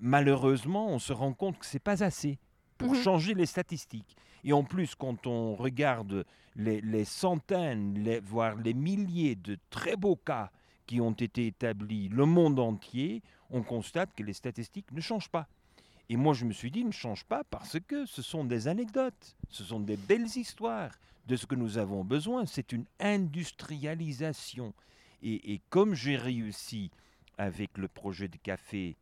malheureusement, 0.00 0.90
on 0.90 1.00
se 1.00 1.12
rend 1.12 1.32
compte 1.32 1.58
que 1.58 1.66
c'est 1.66 1.80
pas 1.80 2.04
assez 2.04 2.38
pour 2.78 2.92
mhm. 2.92 3.02
changer 3.02 3.34
les 3.34 3.46
statistiques. 3.46 4.16
Et 4.46 4.52
en 4.52 4.62
plus, 4.62 4.94
quand 4.94 5.26
on 5.26 5.56
regarde 5.56 6.24
les, 6.54 7.04
centaines, 7.04 8.20
voire 8.20 8.54
les 8.54 8.74
milliers 8.74 9.34
de 9.34 9.58
très 9.70 9.96
beaux 9.96 10.16
cas 10.16 10.50
qui 10.86 11.00
ont 11.00 11.12
été 11.12 11.48
établis 11.48 12.08
le 12.08 12.26
monde 12.26 12.60
entier, 12.60 13.22
on 13.50 13.64
constate 13.64 14.14
que 14.14 14.22
les 14.22 14.32
statistiques 14.32 14.92
ne 14.92 15.00
changent 15.00 15.30
pas. 15.30 15.48
Et 16.08 16.16
moi, 16.16 16.32
je 16.32 16.44
me 16.44 16.52
suis 16.52 16.70
dit, 16.70 16.84
ne 16.84 16.92
change 16.92 17.24
pas 17.24 17.42
parce 17.42 17.80
que 17.80 18.06
ce 18.06 18.22
sont 18.22 18.44
des 18.44 18.68
anecdotes, 18.68 19.36
ce 19.50 19.64
sont 19.64 19.80
des 19.80 19.96
belles 19.96 20.28
histoires 20.36 20.92
de 21.26 21.34
ce 21.34 21.46
que 21.46 21.56
nous 21.56 21.76
avons 21.76 22.04
besoin. 22.04 22.46
C'est 22.46 22.70
une 22.70 22.86
industrialisation. 23.00 24.72
Et 25.22 25.60
comme 25.70 25.94
j'ai 25.94 26.16
réussi 26.16 26.92
avec 27.36 27.76
le 27.78 27.88
projet 27.88 28.28
de 28.28 28.36
café 28.36 28.96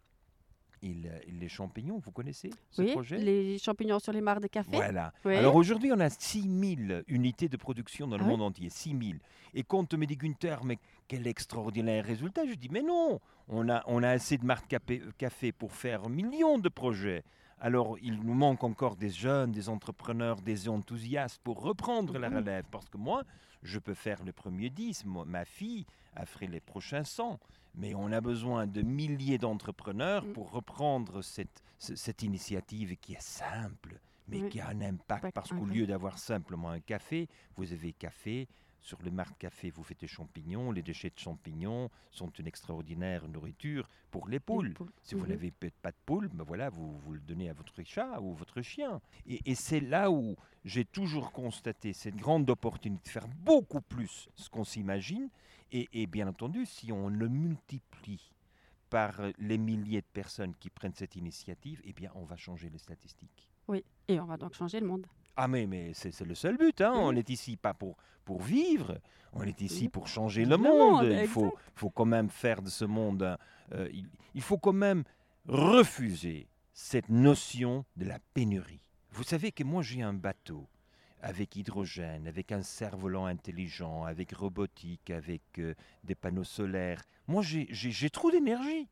les 0.92 1.48
champignons, 1.48 1.98
vous 1.98 2.10
connaissez 2.10 2.50
ce 2.70 2.82
oui, 2.82 2.92
projet? 2.92 3.18
les 3.18 3.58
champignons 3.58 3.98
sur 3.98 4.12
les 4.12 4.20
mares 4.20 4.40
de 4.40 4.46
café. 4.46 4.70
Voilà. 4.72 5.12
Alors 5.24 5.56
aujourd'hui, 5.56 5.92
on 5.92 6.00
a 6.00 6.10
6000 6.10 7.04
unités 7.08 7.48
de 7.48 7.56
production 7.56 8.06
dans 8.06 8.18
le 8.18 8.24
ah 8.24 8.28
monde 8.28 8.42
entier, 8.42 8.68
6000. 8.68 9.18
Et 9.54 9.62
quand 9.62 9.94
on 9.94 9.98
me 9.98 10.06
dit 10.06 10.16
Gunther, 10.16 10.64
mais 10.64 10.78
quel 11.08 11.26
extraordinaire 11.26 12.04
résultat, 12.04 12.44
je 12.46 12.54
dis, 12.54 12.68
mais 12.70 12.82
non, 12.82 13.20
on 13.48 13.68
a, 13.68 13.82
on 13.86 14.02
a 14.02 14.08
assez 14.08 14.36
de 14.36 14.44
marques 14.44 14.74
café 15.16 15.52
pour 15.52 15.72
faire 15.72 16.08
millions 16.08 16.58
de 16.58 16.68
projets. 16.68 17.22
Alors, 17.60 17.96
il 18.02 18.20
nous 18.20 18.34
manque 18.34 18.64
encore 18.64 18.96
des 18.96 19.10
jeunes, 19.10 19.52
des 19.52 19.68
entrepreneurs, 19.68 20.40
des 20.42 20.68
enthousiastes 20.68 21.40
pour 21.42 21.62
reprendre 21.62 22.18
la 22.18 22.28
mhm. 22.28 22.36
relève. 22.36 22.64
Parce 22.70 22.88
que 22.88 22.98
moi, 22.98 23.22
je 23.62 23.78
peux 23.78 23.94
faire 23.94 24.22
le 24.24 24.32
premier 24.32 24.70
10, 24.70 25.04
ma 25.26 25.44
fille 25.44 25.86
a 26.14 26.26
fait 26.26 26.46
les 26.46 26.60
prochains 26.60 27.04
100. 27.04 27.38
Mais 27.76 27.94
on 27.94 28.12
a 28.12 28.20
besoin 28.20 28.66
de 28.66 28.82
milliers 28.82 29.38
d'entrepreneurs 29.38 30.24
mm. 30.24 30.32
pour 30.32 30.52
reprendre 30.52 31.22
cette, 31.22 31.62
cette 31.78 32.22
initiative 32.22 32.96
qui 32.96 33.14
est 33.14 33.22
simple, 33.22 34.00
mais 34.28 34.48
qui 34.48 34.60
a 34.60 34.68
un 34.68 34.80
impact. 34.80 35.32
Parce 35.34 35.50
qu'au 35.50 35.64
lieu 35.64 35.86
d'avoir 35.86 36.18
simplement 36.18 36.70
un 36.70 36.80
café, 36.80 37.28
vous 37.56 37.72
avez 37.72 37.92
café, 37.92 38.48
sur 38.84 39.02
le 39.02 39.10
marque 39.10 39.38
café, 39.38 39.70
vous 39.70 39.82
faites 39.82 40.00
des 40.00 40.06
champignons. 40.06 40.70
Les 40.70 40.82
déchets 40.82 41.08
de 41.08 41.18
champignons 41.18 41.88
sont 42.10 42.28
une 42.28 42.46
extraordinaire 42.46 43.26
nourriture 43.28 43.88
pour 44.10 44.28
les 44.28 44.38
poules. 44.38 44.74
Si 45.02 45.14
vous 45.14 45.22
mhm. 45.22 45.30
n'avez 45.30 45.50
pas 45.50 45.90
de 45.90 45.96
poules, 46.04 46.28
ben 46.28 46.44
voilà, 46.44 46.68
vous, 46.68 46.98
vous 46.98 47.14
le 47.14 47.20
donnez 47.20 47.48
à 47.48 47.54
votre 47.54 47.82
chat 47.82 48.20
ou 48.20 48.34
votre 48.34 48.60
chien. 48.60 49.00
Et, 49.26 49.54
c'est 49.54 49.80
là 49.80 50.10
où 50.10 50.36
j'ai 50.66 50.84
toujours 50.84 51.32
constaté 51.32 51.94
cette 51.94 52.16
grande 52.16 52.48
opportunité 52.50 53.04
de 53.04 53.08
faire 53.08 53.28
beaucoup 53.28 53.80
plus 53.80 54.28
ce 54.36 54.50
qu'on 54.50 54.64
s'imagine. 54.64 55.30
Et, 55.72 56.06
bien 56.06 56.28
entendu, 56.28 56.66
si 56.66 56.92
on 56.92 57.08
le 57.08 57.28
multiplie 57.28 58.32
par 58.90 59.14
les 59.38 59.56
milliers 59.56 60.02
de 60.02 60.06
personnes 60.12 60.54
qui 60.56 60.68
prennent 60.68 60.94
cette 60.94 61.16
initiative, 61.16 61.80
eh 61.84 61.94
bien, 61.94 62.12
on 62.14 62.24
va 62.24 62.36
changer 62.36 62.68
les 62.68 62.78
statistiques. 62.78 63.48
Oui, 63.66 63.82
et 64.08 64.20
on 64.20 64.26
va 64.26 64.36
donc 64.36 64.52
changer 64.52 64.78
le 64.78 64.86
monde. 64.86 65.06
Ah 65.36 65.48
mais, 65.48 65.66
mais 65.66 65.92
c'est 65.94 66.18
le 66.20 66.34
seul 66.34 66.56
but, 66.56 66.80
hein. 66.80 66.92
on 66.94 67.14
est 67.16 67.28
ici 67.28 67.56
pas 67.56 67.74
pour, 67.74 67.96
pour 68.24 68.42
vivre, 68.42 68.98
on 69.32 69.42
est 69.42 69.60
ici 69.60 69.88
pour 69.88 70.06
changer 70.06 70.44
le, 70.44 70.56
monde. 70.56 71.04
il 71.04 71.26
faut, 71.26 71.56
faut 71.74 71.90
quand 71.90 72.04
même 72.04 72.30
faire 72.30 72.62
de 72.62 72.70
ce 72.70 72.84
monde, 72.84 73.36
euh, 73.72 73.88
il, 74.34 74.42
faut 74.42 74.58
quand 74.58 74.72
même 74.72 75.02
refuser 75.48 76.46
cette 76.72 77.08
notion 77.08 77.84
de 77.96 78.04
la 78.04 78.18
pénurie. 78.32 78.80
Vous 79.10 79.24
savez 79.24 79.50
que 79.50 79.64
moi 79.64 79.82
j'ai 79.82 80.02
un 80.02 80.14
bateau 80.14 80.68
avec 81.20 81.56
hydrogène, 81.56 82.28
avec 82.28 82.52
un 82.52 82.62
cerf-volant 82.62 83.26
intelligent, 83.26 84.04
avec 84.04 84.32
robotique, 84.32 85.10
avec 85.10 85.42
euh, 85.58 85.74
des 86.04 86.14
panneaux 86.14 86.44
solaires. 86.44 87.02
Moi 87.26 87.42
j'ai 87.42 88.10
trop 88.10 88.30
d'énergie. 88.30 88.88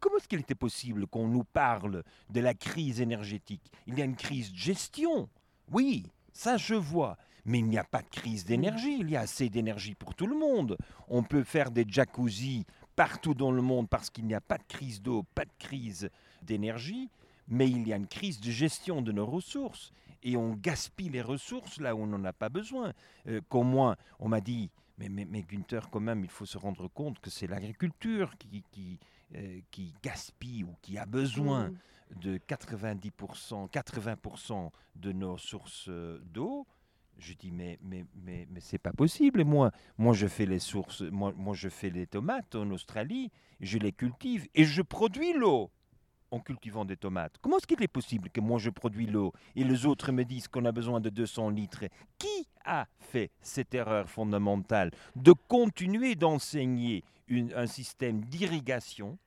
Comment 0.00 0.16
est-ce 0.18 0.28
qu'il 0.28 0.40
était 0.40 0.54
possible 0.54 1.06
qu'on 1.06 1.28
nous 1.28 1.44
parle 1.44 2.02
de 2.30 2.40
la 2.40 2.54
crise 2.54 3.00
énergétique? 3.00 3.70
Il 3.86 3.98
y 3.98 4.02
a 4.02 4.04
une 4.04 4.16
crise 4.16 4.52
de 4.52 4.56
gestion. 4.56 5.28
Oui, 5.72 6.06
ça 6.32 6.56
je 6.56 6.74
vois. 6.74 7.16
Mais 7.44 7.60
il 7.60 7.66
n'y 7.66 7.78
a 7.78 7.84
pas 7.84 8.02
de 8.02 8.08
crise 8.08 8.44
d'énergie, 8.44 8.98
il 9.00 9.10
y 9.10 9.16
a 9.16 9.20
assez 9.20 9.48
d'énergie 9.48 9.94
pour 9.94 10.14
tout 10.14 10.26
le 10.26 10.36
monde. 10.36 10.76
On 11.08 11.22
peut 11.22 11.44
faire 11.44 11.70
des 11.70 11.86
jacuzzi 11.88 12.66
partout 12.94 13.32
dans 13.32 13.52
le 13.52 13.62
monde 13.62 13.88
parce 13.88 14.10
qu'il 14.10 14.26
n'y 14.26 14.34
a 14.34 14.40
pas 14.40 14.58
de 14.58 14.64
crise 14.68 15.00
d'eau, 15.00 15.22
pas 15.34 15.44
de 15.44 15.52
crise 15.58 16.10
d'énergie, 16.42 17.08
mais 17.46 17.70
il 17.70 17.88
y 17.88 17.92
a 17.92 17.96
une 17.96 18.06
crise 18.06 18.40
de 18.40 18.50
gestion 18.50 19.00
de 19.00 19.12
nos 19.12 19.24
ressources. 19.24 19.92
Et 20.22 20.36
on 20.36 20.54
gaspille 20.54 21.08
les 21.08 21.22
ressources 21.22 21.80
là 21.80 21.94
où 21.94 22.00
on 22.00 22.06
n'en 22.06 22.24
a 22.24 22.32
pas 22.32 22.48
besoin. 22.48 22.92
Euh, 23.28 23.40
qu'au 23.48 23.62
moins, 23.62 23.96
on 24.18 24.28
m'a 24.28 24.40
dit, 24.40 24.68
mais, 24.98 25.08
mais, 25.08 25.42
Günther, 25.42 25.88
quand 25.90 26.00
même, 26.00 26.24
il 26.24 26.30
faut 26.30 26.44
se 26.44 26.58
rendre 26.58 26.88
compte 26.88 27.20
que 27.20 27.30
c'est 27.30 27.46
l'agriculture 27.46 28.34
qui, 28.36 28.98
euh, 29.36 29.60
gaspille 30.02 30.64
ou 30.64 30.74
qui 30.82 30.98
a 30.98 31.06
besoin. 31.06 31.68
Mmh 31.68 31.78
de 32.16 32.38
90%, 32.38 33.70
80% 33.70 34.70
de 34.96 35.12
nos 35.12 35.38
sources 35.38 35.88
d'eau. 35.88 36.66
Je 37.18 37.34
dis 37.34 37.50
mais 37.50 37.78
mais 37.82 38.04
mais 38.14 38.46
mais 38.50 38.60
c'est 38.60 38.78
pas 38.78 38.92
possible. 38.92 39.40
Et 39.40 39.44
moi 39.44 39.72
moi 39.96 40.14
je 40.14 40.26
fais 40.26 40.46
les 40.46 40.60
sources, 40.60 41.02
moi 41.02 41.32
moi 41.36 41.54
je 41.54 41.68
fais 41.68 41.90
les 41.90 42.06
tomates 42.06 42.54
en 42.54 42.70
Australie, 42.70 43.32
je 43.60 43.78
les 43.78 43.92
cultive 43.92 44.46
et 44.54 44.64
je 44.64 44.82
produis 44.82 45.32
l'eau 45.32 45.70
en 46.30 46.40
cultivant 46.40 46.84
des 46.84 46.96
tomates. 46.96 47.36
Comment 47.40 47.56
est-ce 47.56 47.66
qu'il 47.66 47.82
est 47.82 47.88
possible 47.88 48.30
que 48.30 48.40
moi 48.40 48.58
je 48.58 48.70
produis 48.70 49.06
l'eau 49.06 49.32
et 49.56 49.64
les 49.64 49.86
autres 49.86 50.12
me 50.12 50.24
disent 50.24 50.46
qu'on 50.48 50.64
a 50.64 50.72
besoin 50.72 51.00
de 51.00 51.10
200 51.10 51.50
litres? 51.50 51.84
Qui 52.18 52.46
a 52.64 52.86
fait 52.98 53.30
cette 53.40 53.74
erreur 53.74 54.08
fondamentale 54.08 54.90
de 55.16 55.32
continuer 55.32 56.14
d'enseigner 56.14 57.02
un 57.30 57.66
système 57.66 58.24
d'irrigation 58.24 59.18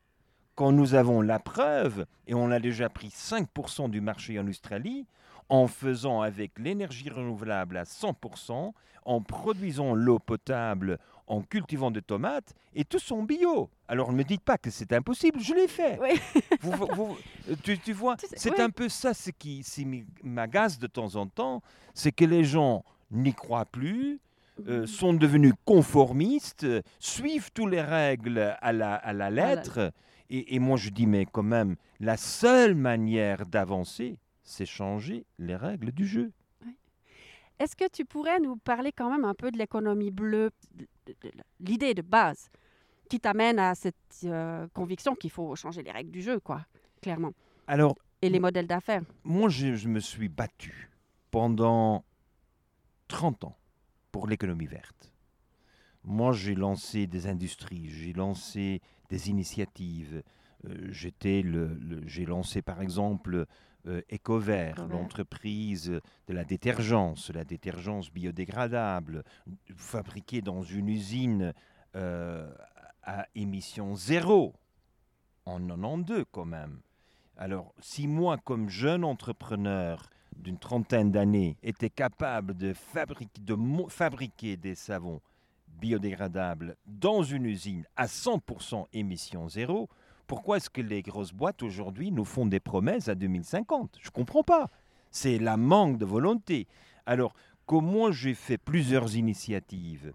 quand 0.62 0.72
nous 0.72 0.94
avons 0.94 1.22
la 1.22 1.39
preuve, 1.39 2.06
et 2.27 2.36
on 2.36 2.51
a 2.51 2.60
déjà 2.60 2.88
pris 2.88 3.08
5% 3.08 3.89
du 3.89 4.00
marché 4.00 4.38
en 4.38 4.48
Australie, 4.48 5.08
en 5.50 5.65
faisant 5.65 6.22
avec 6.22 6.51
l'énergie 6.60 7.10
renouvelable 7.10 7.77
à 7.77 7.84
100%, 7.84 8.72
en 9.03 9.22
produisant 9.22 9.96
l'eau 9.96 10.20
potable, 10.20 11.00
en 11.25 11.41
cultivant 11.41 11.89
des 11.89 12.03
tomates, 12.03 12.53
et 12.75 12.86
tous 12.86 13.00
sont 13.00 13.24
bio. 13.24 13.72
Alors 13.88 14.12
ne 14.12 14.18
me 14.18 14.24
dites 14.24 14.44
pas 14.44 14.60
que 14.60 14.70
c'est 14.70 14.94
impossible, 14.94 15.39
je 15.39 15.56
l'ai 15.56 15.68
fait. 15.68 15.98
tu, 17.63 17.94
vois, 17.94 18.15
c'est 18.20 18.60
un 18.60 18.70
peu 18.70 18.88
ça 18.88 19.15
ce 19.15 19.32
qui, 19.32 19.65
m'agace 20.22 20.77
de 20.77 20.86
temps 20.86 21.15
en 21.15 21.25
temps, 21.25 21.63
c'est 21.96 22.12
que 22.12 22.25
les 22.25 22.44
gens 22.44 22.86
n'y 23.10 23.34
croient 23.34 23.65
plus, 23.65 24.20
euh, 24.68 24.86
sont 24.86 25.15
devenus 25.15 25.53
conformistes, 25.65 26.68
suivent 27.00 27.50
toutes 27.51 27.72
les 27.72 27.82
règles 27.82 28.56
à 28.62 28.72
la, 28.72 28.94
à 28.94 29.12
la 29.12 29.32
lettre. 29.32 29.91
Et, 30.34 30.60
moi, 30.60 30.78
je 30.78 30.90
dis, 30.90 31.08
mais 31.08 31.26
quand 31.26 31.44
même, 31.44 31.76
la 32.00 32.16
seule 32.16 32.74
manière 32.74 33.46
d'avancer, 33.46 34.18
c'est 34.44 34.66
changer 34.66 35.26
les 35.38 35.58
règles 35.58 35.92
du 35.92 36.08
jeu. 36.08 36.32
Est-ce 37.60 37.76
que 37.76 37.90
tu 37.90 38.06
pourrais 38.06 38.40
nous 38.40 38.56
parler 38.56 38.94
quand 38.94 39.12
même 39.12 39.26
un 39.26 39.34
peu 39.34 39.52
de 39.52 39.58
l'économie 39.58 40.10
bleue, 40.10 40.52
l'idée 41.60 41.94
de 41.94 42.02
base 42.02 42.50
qui 43.10 43.20
t'amène 43.20 43.60
à 43.60 43.76
cette 43.76 43.96
euh, 44.24 44.70
conviction 44.74 45.16
qu'il 45.16 45.32
faut 45.32 45.54
changer 45.58 45.84
les 45.84 45.92
règles 45.92 46.12
du 46.12 46.22
jeu, 46.22 46.40
quoi, 46.40 46.66
clairement? 47.02 47.34
Alors, 47.68 47.96
et 48.22 48.30
les 48.30 48.40
modèles 48.40 48.68
d'affaires? 48.68 49.04
Moi, 49.26 49.50
je, 49.50 49.76
je, 49.76 49.90
me 49.90 50.00
suis 50.00 50.30
battu 50.30 50.90
pendant 51.30 52.06
30 53.10 53.44
ans 53.44 53.58
pour 54.14 54.28
l'économie 54.28 54.66
verte. 54.66 55.14
Moi, 56.06 56.32
j'ai 56.32 56.56
lancé 56.56 57.06
des 57.06 57.28
industries, 57.28 57.90
j'ai 57.90 58.14
lancé 58.14 58.82
des 59.12 59.30
initiatives. 59.30 60.24
Euh, 60.65 60.91
le, 61.44 62.01
j'ai 62.08 62.25
lancé 62.25 62.62
par 62.62 62.82
exemple 62.82 63.46
euh, 63.88 64.01
Ecovert, 64.12 64.75
l'entreprise 64.88 65.89
de 66.27 66.34
la 66.34 66.44
détergence, 66.44 67.30
la 67.32 67.44
détergence 67.44 68.12
biodégradable, 68.12 69.24
fabriquée 69.75 70.41
dans 70.41 70.62
une 70.63 70.88
usine 70.89 71.53
euh, 71.96 72.50
à 73.03 73.27
émission 73.36 73.96
zéro 73.96 74.53
en 75.46 75.60
92 75.60 76.25
quand 76.32 76.46
même. 76.46 76.80
Alors, 77.38 77.74
si 77.80 78.08
moi, 78.08 78.38
comme 78.38 78.70
jeune 78.70 79.03
entrepreneur 79.03 80.10
d'une 80.38 80.60
trentaine 80.60 81.12
d'années, 81.12 81.58
était 81.63 81.89
capable 81.89 82.56
de, 82.56 82.74
fabriquer, 82.74 83.41
de 83.41 83.56
mo- 83.56 83.89
fabriquer 83.89 84.58
des 84.58 84.75
savons 84.75 85.22
biodégradables 85.82 86.78
dans 86.86 87.24
une 87.24 87.46
usine 87.46 87.86
à 87.98 88.06
100% 88.06 88.86
émission 88.94 89.50
zéro, 89.50 89.90
pourquoi 90.28 90.58
est-ce 90.58 90.70
que 90.70 90.80
les 90.82 91.02
grosses 91.02 91.34
boîtes 91.34 91.64
aujourd'hui 91.64 92.12
nous 92.12 92.24
font 92.24 92.46
des 92.46 92.60
promesses 92.62 93.10
à 93.10 93.16
2050 93.16 93.98
Je 94.02 94.08
ne 94.08 94.12
comprends 94.12 94.44
pas. 94.44 94.70
C'est 95.10 95.40
la 95.40 95.58
manque 95.58 95.98
de 95.98 96.06
volonté. 96.06 96.68
Alors, 97.06 97.34
comment 97.66 98.12
j'ai 98.12 98.34
fait 98.36 98.58
plusieurs 98.58 99.16
initiatives? 99.18 100.14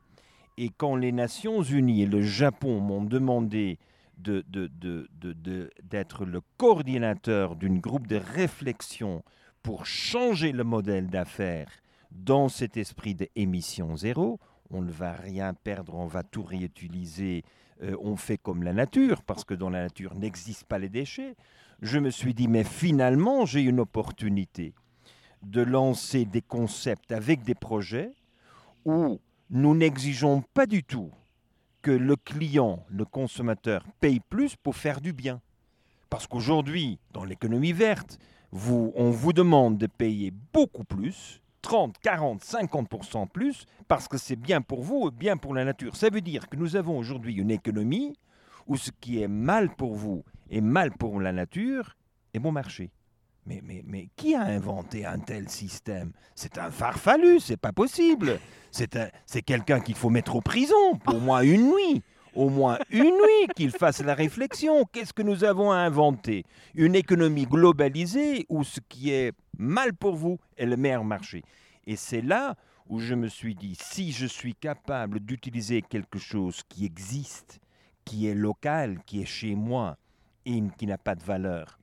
Et 0.56 0.70
quand 0.70 0.96
les 0.96 1.12
Nations 1.12 1.62
Unies 1.62 2.02
et 2.02 2.06
le 2.06 2.22
Japon 2.22 2.80
m'ont 2.80 3.04
demandé 3.04 3.78
de- 4.16 4.42
de- 4.48 4.66
d'être 5.82 6.24
le 6.24 6.40
coordinateur 6.56 7.56
d'un 7.56 7.74
groupe 7.76 8.06
de 8.06 8.16
réflexion 8.16 9.22
pour 9.62 9.84
changer 9.84 10.52
le 10.52 10.64
modèle 10.64 11.08
d'affaires 11.08 11.68
dans 12.10 12.48
cet 12.48 12.78
esprit 12.78 13.14
d'émission 13.14 13.96
zéro, 13.96 14.38
on 14.70 14.82
ne 14.82 14.90
va 14.90 15.12
rien 15.12 15.54
perdre, 15.54 15.94
on 15.94 16.06
va 16.06 16.22
tout 16.22 16.42
réutiliser, 16.42 17.44
euh, 17.82 17.96
on 18.00 18.16
fait 18.16 18.38
comme 18.38 18.62
la 18.62 18.72
nature, 18.72 19.22
parce 19.22 19.44
que 19.44 19.54
dans 19.54 19.70
la 19.70 19.82
nature 19.82 20.14
n'existent 20.14 20.66
pas 20.68 20.78
les 20.78 20.88
déchets. 20.88 21.36
Je 21.82 21.98
me 21.98 22.10
suis 22.10 22.34
dit, 22.34 22.48
mais 22.48 22.64
finalement, 22.64 23.44
j'ai 23.44 23.62
une 23.62 23.80
opportunité 23.80 24.74
de 25.42 25.62
lancer 25.62 26.24
des 26.24 26.42
concepts 26.42 27.12
avec 27.12 27.42
des 27.42 27.54
projets 27.54 28.10
où 28.84 29.20
nous 29.50 29.74
n'exigeons 29.74 30.42
pas 30.54 30.66
du 30.66 30.82
tout 30.82 31.10
que 31.82 31.90
le 31.90 32.16
client, 32.16 32.84
le 32.88 33.04
consommateur, 33.04 33.84
paye 34.00 34.20
plus 34.20 34.56
pour 34.56 34.74
faire 34.74 35.00
du 35.00 35.12
bien. 35.12 35.40
Parce 36.10 36.26
qu'aujourd'hui, 36.26 36.98
dans 37.12 37.24
l'économie 37.24 37.72
verte, 37.72 38.18
on 38.52 39.10
vous 39.10 39.32
demande 39.32 39.78
de 39.78 39.86
payer 39.86 40.32
beaucoup 40.52 40.84
plus, 40.84 41.42
30, 41.66 41.98
40, 41.98 42.42
50% 42.44 43.26
plus, 43.28 43.66
parce 43.88 44.06
que 44.06 44.18
c'est 44.18 44.36
bien 44.36 44.60
pour 44.62 44.84
vous 44.84 45.08
et 45.08 45.10
bien 45.10 45.36
pour 45.36 45.52
la 45.52 45.64
nature. 45.64 45.96
Ça 45.96 46.10
veut 46.10 46.20
dire 46.20 46.48
que 46.48 46.54
nous 46.54 46.76
avons 46.76 46.96
aujourd'hui 46.96 47.34
une 47.34 47.50
économie 47.50 48.14
où 48.68 48.76
ce 48.76 48.92
qui 49.00 49.20
est 49.20 49.26
mal 49.26 49.74
pour 49.74 49.96
vous 49.96 50.22
et 50.48 50.60
mal 50.60 50.92
pour 50.92 51.20
la 51.20 51.32
nature 51.32 51.96
est 52.34 52.38
bon 52.38 52.52
marché. 52.52 52.92
Mais, 53.46 53.60
mais, 53.64 53.82
mais 53.84 54.08
qui 54.14 54.36
a 54.36 54.42
inventé 54.42 55.04
un 55.06 55.18
tel 55.18 55.48
système? 55.48 56.12
C'est 56.36 56.56
un 56.58 56.70
farfalu, 56.70 57.40
c'est 57.40 57.56
pas 57.56 57.72
possible. 57.72 58.38
C'est 58.70 58.94
un- 58.94 59.08
c'est 59.24 59.42
quelqu'un 59.42 59.80
qu'il 59.80 59.96
faut 59.96 60.10
mettre 60.10 60.36
en 60.36 60.42
prison 60.42 60.96
pour 61.04 61.20
moins 61.20 61.42
une 61.42 61.72
nuit. 61.72 62.02
Au 62.36 62.50
moins 62.50 62.78
une 62.90 63.04
nuit 63.04 63.48
qu'il 63.56 63.70
fasse 63.70 64.02
la 64.02 64.14
réflexion. 64.14 64.84
Qu'est-ce 64.92 65.14
que 65.14 65.22
nous 65.22 65.42
avons 65.42 65.72
inventé 65.72 66.44
Une 66.74 66.94
économie 66.94 67.46
globalisée 67.46 68.44
où 68.50 68.62
ce 68.62 68.78
qui 68.88 69.10
est 69.10 69.32
mal 69.56 69.94
pour 69.94 70.16
vous 70.16 70.38
est 70.58 70.66
le 70.66 70.76
meilleur 70.76 71.02
marché. 71.02 71.42
Et 71.86 71.96
c'est 71.96 72.20
là 72.20 72.54
où 72.88 73.00
je 73.00 73.14
me 73.14 73.28
suis 73.28 73.54
dit, 73.54 73.74
si 73.80 74.12
je 74.12 74.26
suis 74.26 74.54
capable 74.54 75.20
d'utiliser 75.20 75.80
quelque 75.80 76.18
chose 76.18 76.62
qui 76.68 76.84
existe, 76.84 77.58
qui 78.04 78.28
est 78.28 78.34
local, 78.34 78.98
qui 79.06 79.22
est 79.22 79.26
chez 79.26 79.54
moi 79.54 79.96
et 80.44 80.62
qui 80.78 80.86
n'a 80.86 80.98
pas 80.98 81.14
de 81.14 81.22
valeur, 81.22 81.78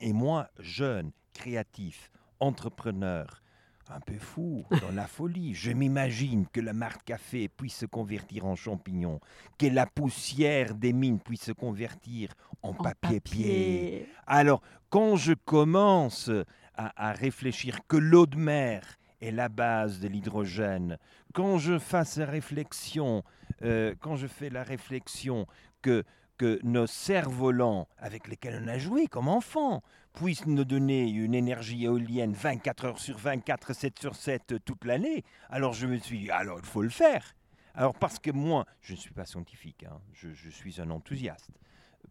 et 0.00 0.14
moi, 0.14 0.48
jeune, 0.58 1.12
créatif, 1.34 2.10
entrepreneur, 2.40 3.42
un 3.90 4.00
peu 4.00 4.18
fou, 4.18 4.64
dans 4.80 4.92
la 4.92 5.06
folie, 5.06 5.54
je 5.54 5.70
m'imagine 5.70 6.46
que 6.52 6.60
le 6.60 6.72
marc 6.72 7.04
café 7.04 7.48
puisse 7.48 7.76
se 7.76 7.86
convertir 7.86 8.46
en 8.46 8.56
champignon, 8.56 9.20
que 9.58 9.66
la 9.66 9.86
poussière 9.86 10.74
des 10.74 10.92
mines 10.92 11.20
puisse 11.20 11.44
se 11.44 11.52
convertir 11.52 12.30
en, 12.62 12.70
En 12.70 12.74
papier 12.74 13.20
pied. 13.20 14.08
Alors, 14.26 14.62
quand 14.88 15.16
je 15.16 15.34
commence 15.34 16.30
à, 16.74 17.08
à 17.08 17.12
réfléchir 17.12 17.78
que 17.86 17.96
l'eau 17.96 18.26
de 18.26 18.36
mer 18.36 18.82
est 19.20 19.30
la 19.30 19.48
base 19.48 20.00
de 20.00 20.08
l'hydrogène, 20.08 20.98
quand 21.34 21.58
je 21.58 21.78
fasse 21.78 22.16
la 22.16 22.26
réflexion, 22.26 23.22
euh, 23.62 23.94
quand 24.00 24.16
je 24.16 24.26
fais 24.26 24.50
la 24.50 24.62
réflexion 24.62 25.46
que, 25.82 26.04
que 26.36 26.58
nos 26.62 26.86
cerfs-volants 26.86 27.88
avec 27.98 28.28
lesquels 28.28 28.60
on 28.62 28.68
a 28.68 28.78
joué 28.78 29.06
comme 29.06 29.28
enfants 29.28 29.82
puissent 30.12 30.46
nous 30.46 30.64
donner 30.64 31.08
une 31.08 31.34
énergie 31.34 31.84
éolienne 31.84 32.32
24 32.32 32.84
heures 32.84 32.98
sur 32.98 33.18
24, 33.18 33.72
7 33.72 33.98
sur 33.98 34.14
7 34.14 34.52
euh, 34.52 34.58
toute 34.64 34.84
l'année, 34.84 35.24
alors 35.50 35.72
je 35.72 35.86
me 35.86 35.96
suis 35.98 36.20
dit, 36.20 36.30
alors 36.30 36.58
il 36.58 36.66
faut 36.66 36.82
le 36.82 36.88
faire. 36.88 37.34
Alors 37.74 37.94
parce 37.94 38.18
que 38.18 38.30
moi, 38.30 38.66
je 38.80 38.92
ne 38.92 38.98
suis 38.98 39.12
pas 39.12 39.26
scientifique, 39.26 39.84
hein, 39.84 40.00
je, 40.12 40.28
je 40.32 40.50
suis 40.50 40.80
un 40.80 40.90
enthousiaste 40.90 41.50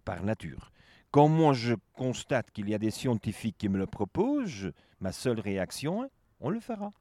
par 0.03 0.21
nature. 0.23 0.71
Quand 1.11 1.27
moi 1.27 1.53
je 1.53 1.75
constate 1.93 2.51
qu'il 2.51 2.69
y 2.69 2.73
a 2.73 2.79
des 2.79 2.91
scientifiques 2.91 3.57
qui 3.57 3.69
me 3.69 3.77
le 3.77 3.87
proposent, 3.87 4.71
ma 4.99 5.11
seule 5.11 5.39
réaction 5.39 6.03
est 6.03 6.11
on 6.43 6.49
le 6.49 6.59
fera. 6.59 6.91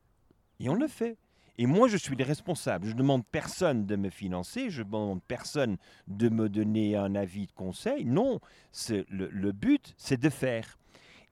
Et 0.60 0.68
on 0.70 0.74
le 0.74 0.86
fait. 0.86 1.18
Et 1.58 1.66
moi 1.66 1.86
je 1.88 1.96
suis 1.96 2.16
le 2.16 2.24
responsable. 2.24 2.86
Je 2.86 2.92
ne 2.92 2.98
demande 2.98 3.24
personne 3.26 3.84
de 3.86 3.96
me 3.96 4.10
financer, 4.10 4.70
je 4.70 4.80
ne 4.82 4.86
demande 4.86 5.22
personne 5.22 5.76
de 6.08 6.28
me 6.28 6.48
donner 6.48 6.96
un 6.96 7.14
avis 7.14 7.46
de 7.46 7.52
conseil. 7.52 8.04
Non, 8.04 8.40
le, 8.88 9.52
but 9.52 9.94
c'est 9.96 10.18
de 10.20 10.30
faire. 10.30 10.78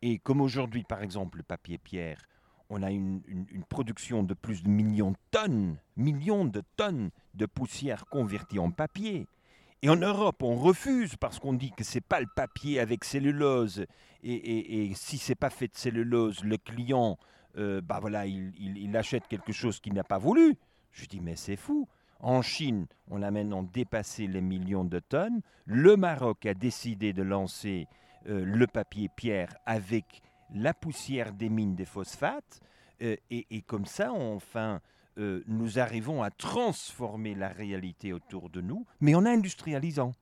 Et 0.02 0.18
comme 0.18 0.40
aujourd'hui 0.40 0.84
par 0.84 1.02
exemple 1.02 1.38
le 1.38 1.42
papier 1.44 1.78
pierre, 1.78 2.26
on 2.68 2.82
a 2.82 2.90
une 2.90 3.22
production 3.68 4.22
de 4.22 4.34
plus 4.34 4.62
de 4.62 4.68
millions 4.68 5.10
de 5.10 5.16
tonnes, 5.30 5.76
millions 5.96 6.44
de 6.44 6.62
tonnes 6.76 7.10
de 7.34 7.46
poussière 7.46 8.06
convertie 8.06 8.58
en 8.58 8.70
papier. 8.70 9.26
Et 9.82 9.88
en 9.88 9.96
Europe, 9.96 10.42
on 10.42 10.56
refuse 10.56 11.16
parce 11.16 11.38
qu'on 11.38 11.54
dit 11.54 11.72
que 11.72 11.84
c'est 11.84 12.02
pas 12.02 12.20
le 12.20 12.26
papier 12.36 12.78
avec 12.80 13.02
cellulose. 13.02 13.86
Et, 14.22 14.34
et- 14.34 14.84
et 14.90 14.94
si 14.94 15.16
c'est 15.16 15.34
pas 15.34 15.48
fait 15.48 15.68
de 15.68 15.76
cellulose, 15.76 16.44
le 16.44 16.58
client, 16.58 17.18
euh, 17.56 17.80
bah 17.80 17.98
voilà, 18.00 18.26
il, 18.26 18.96
achète 18.96 19.26
quelque 19.28 19.52
chose 19.52 19.80
qu'il 19.80 19.94
n'a 19.94 20.04
pas 20.04 20.18
voulu. 20.18 20.56
Je 20.92 21.06
dis 21.06 21.20
mais 21.20 21.36
c'est 21.36 21.56
fou. 21.56 21.88
En 22.20 22.42
Chine, 22.42 22.86
on 23.08 23.22
a 23.22 23.30
maintenant 23.30 23.62
dépassé 23.62 24.26
les 24.26 24.42
millions 24.42 24.84
de 24.84 24.98
tonnes. 24.98 25.40
Le 25.64 25.96
Maroc 25.96 26.44
a 26.44 26.54
décidé 26.54 27.12
de 27.12 27.22
lancer 27.22 27.86
euh, 28.26 28.44
le 28.44 28.66
papier 28.66 29.08
pierre 29.08 29.56
avec 29.64 30.20
la 30.52 30.74
poussière 30.74 31.32
des 31.32 31.48
mines 31.48 31.74
des 31.74 31.86
phosphates. 31.86 32.60
Euh, 33.02 33.16
et, 33.30 33.62
comme 33.62 33.86
ça, 33.86 34.12
enfin, 34.12 34.80
nous 35.16 35.78
arrivons 35.78 36.22
à 36.22 36.30
transformer 36.30 37.34
la 37.34 37.48
réalité 37.48 38.12
autour 38.14 38.48
de 38.48 38.62
nous, 38.62 38.86
mais 39.00 39.14
en 39.14 39.26
industrialisant. 39.26 40.12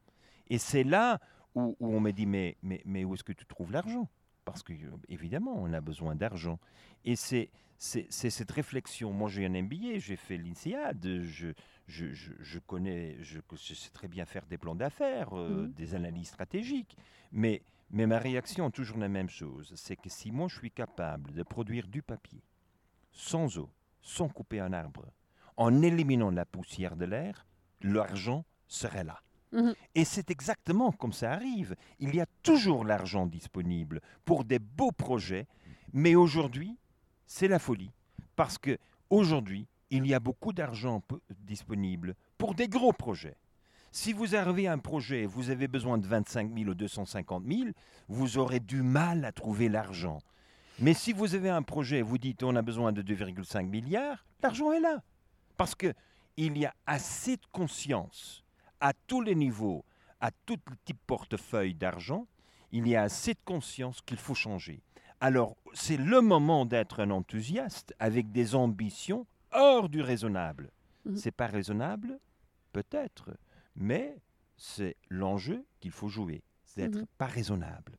Et 0.51 0.59
c'est 0.59 0.83
là 0.83 1.21
où, 1.55 1.77
où 1.79 1.95
on 1.95 2.01
me 2.01 2.11
dit, 2.11 2.27
mais, 2.27 2.57
mais, 2.62 2.83
mais 2.85 3.05
où 3.05 3.14
est-ce 3.14 3.23
que 3.23 3.33
tu 3.33 3.47
trouves 3.47 3.73
l'argent? 3.73 4.09
Parce 4.53 4.63
que, 4.63 4.73
évidemment, 5.09 5.55
on 5.57 5.73
a 5.73 5.81
besoin 5.81 6.15
d'argent. 6.15 6.59
Et 7.05 7.17
c'est 7.17 7.51
cette 7.79 8.51
réflexion. 8.51 9.13
Moi, 9.13 9.29
j'ai 9.29 9.47
un 9.47 9.63
MBA, 9.63 9.99
j'ai 9.99 10.17
fait 10.17 10.37
l'INSEAD, 10.37 11.23
je, 11.23 11.49
je, 11.87 12.13
je, 12.13 12.33
je 12.41 12.59
connais, 12.59 13.17
je, 13.23 13.41
je 13.53 13.75
sais 13.75 13.91
très 13.91 14.09
bien 14.09 14.25
faire 14.25 14.47
des 14.47 14.59
plans 14.59 14.75
d'affaires, 14.75 15.31
euh, 15.37 15.63
Mhm. 15.67 15.73
des 15.73 15.95
analyses 15.95 16.29
stratégiques, 16.29 16.97
mais, 17.33 17.63
mais 17.91 18.07
ma 18.07 18.19
réaction 18.19 18.69
est 18.69 18.73
toujours 18.73 18.99
la 18.99 19.09
même 19.09 19.29
chose. 19.29 19.73
C'est 19.77 19.97
que 19.97 20.09
si 20.09 20.31
moi, 20.33 20.49
je 20.49 20.57
suis 20.59 20.71
capable 20.71 21.33
de 21.33 21.43
produire 21.43 21.87
du 21.89 22.03
papier 22.03 22.43
sans 23.13 23.59
eau, 23.59 23.71
sans 24.03 24.29
couper 24.29 24.61
un 24.61 24.73
arbre, 24.73 25.07
en 25.57 25.83
éliminant 25.83 26.31
la 26.31 26.45
poussière 26.45 26.97
de 26.97 27.05
l'air, 27.05 27.47
l'argent 27.83 28.45
serait 28.67 29.05
là. 29.05 29.21
Mhm. 29.53 29.75
Et 29.95 30.05
c'est 30.05 30.31
exactement 30.31 30.93
comme 30.93 31.13
ça 31.13 31.33
arrive. 31.33 31.75
Il 31.99 32.15
y 32.15 32.21
a 32.21 32.27
toujours 32.43 32.85
l'argent 32.85 33.27
disponible 33.27 34.01
pour 34.25 34.45
des 34.45 34.59
beaux 34.59 34.93
projets, 34.93 35.47
mais 35.93 36.15
aujourd'hui, 36.15 36.77
c'est 37.27 37.49
la 37.49 37.59
folie. 37.59 37.91
Parce 38.37 38.59
que 38.59 38.79
aujourd'hui, 39.11 39.67
il 39.91 40.07
y 40.07 40.15
a 40.15 40.21
beaucoup 40.21 40.53
d'argent 40.53 41.03
disponible 41.41 42.15
pour 42.37 42.55
des 42.55 42.69
gros 42.69 42.93
projets. 42.93 43.37
Si 43.91 44.13
vous 44.13 44.37
arrivez 44.37 44.69
à 44.69 44.73
un 44.73 44.79
projet, 44.79 45.25
vous 45.25 45.49
avez 45.49 45.67
besoin 45.67 45.97
de 45.97 46.07
25 46.07 46.53
000 46.55 46.71
ou 46.71 46.75
250 46.75 47.45
000, 47.47 47.71
vous 48.09 48.37
aurez 48.37 48.61
du 48.61 48.83
mal 48.83 49.25
à 49.25 49.33
trouver 49.33 49.69
l'argent. 49.69 50.19
Mais 50.79 50.95
si 50.95 51.13
vous 51.13 51.35
avez 51.35 51.49
un 51.49 51.63
projet, 51.63 52.03
vous 52.03 52.19
dites 52.19 52.43
on 52.43 52.55
a 52.55 52.63
besoin 52.63 52.93
de 52.93 53.03
2,5 53.03 53.67
milliards, 53.67 54.27
l'argent 54.43 54.73
est 54.73 54.81
là. 54.81 55.03
Parce 55.57 55.75
que 55.75 55.93
il 56.37 56.57
y 56.57 56.67
a 56.67 56.75
assez 56.87 57.37
de 57.37 57.47
conscience 57.51 58.45
à 58.81 58.93
tous 59.07 59.21
les 59.21 59.35
niveaux, 59.35 59.85
à 60.21 60.31
tout 60.47 60.57
type 60.85 60.99
portefeuille 61.07 61.75
d'argent, 61.75 62.27
il 62.73 62.87
y 62.88 62.97
a 62.97 63.03
assez 63.03 63.35
de 63.35 63.41
conscience 63.45 64.01
qu'il 64.03 64.19
faut 64.19 64.35
changer. 64.35 64.83
Alors, 65.21 65.57
c'est 65.75 65.97
le 65.97 66.21
moment 66.21 66.64
d'être 66.67 67.01
un 67.01 67.11
enthousiaste 67.11 67.95
avec 67.99 68.31
des 68.31 68.55
ambitions 68.55 69.27
hors 69.53 69.88
du 69.88 70.01
raisonnable. 70.03 70.71
Mhm. 71.05 71.17
C'est 71.17 71.31
pas 71.33 71.47
raisonnable, 71.47 72.19
peut-être, 72.73 73.31
mais 73.75 74.17
c'est 74.57 74.97
l'enjeu 75.09 75.64
qu'il 75.81 75.91
faut 75.93 76.09
jouer, 76.09 76.43
c'est 76.64 76.83
d'être 76.83 76.99
Mhm. 77.01 77.07
pas 77.17 77.27
raisonnable. 77.27 77.99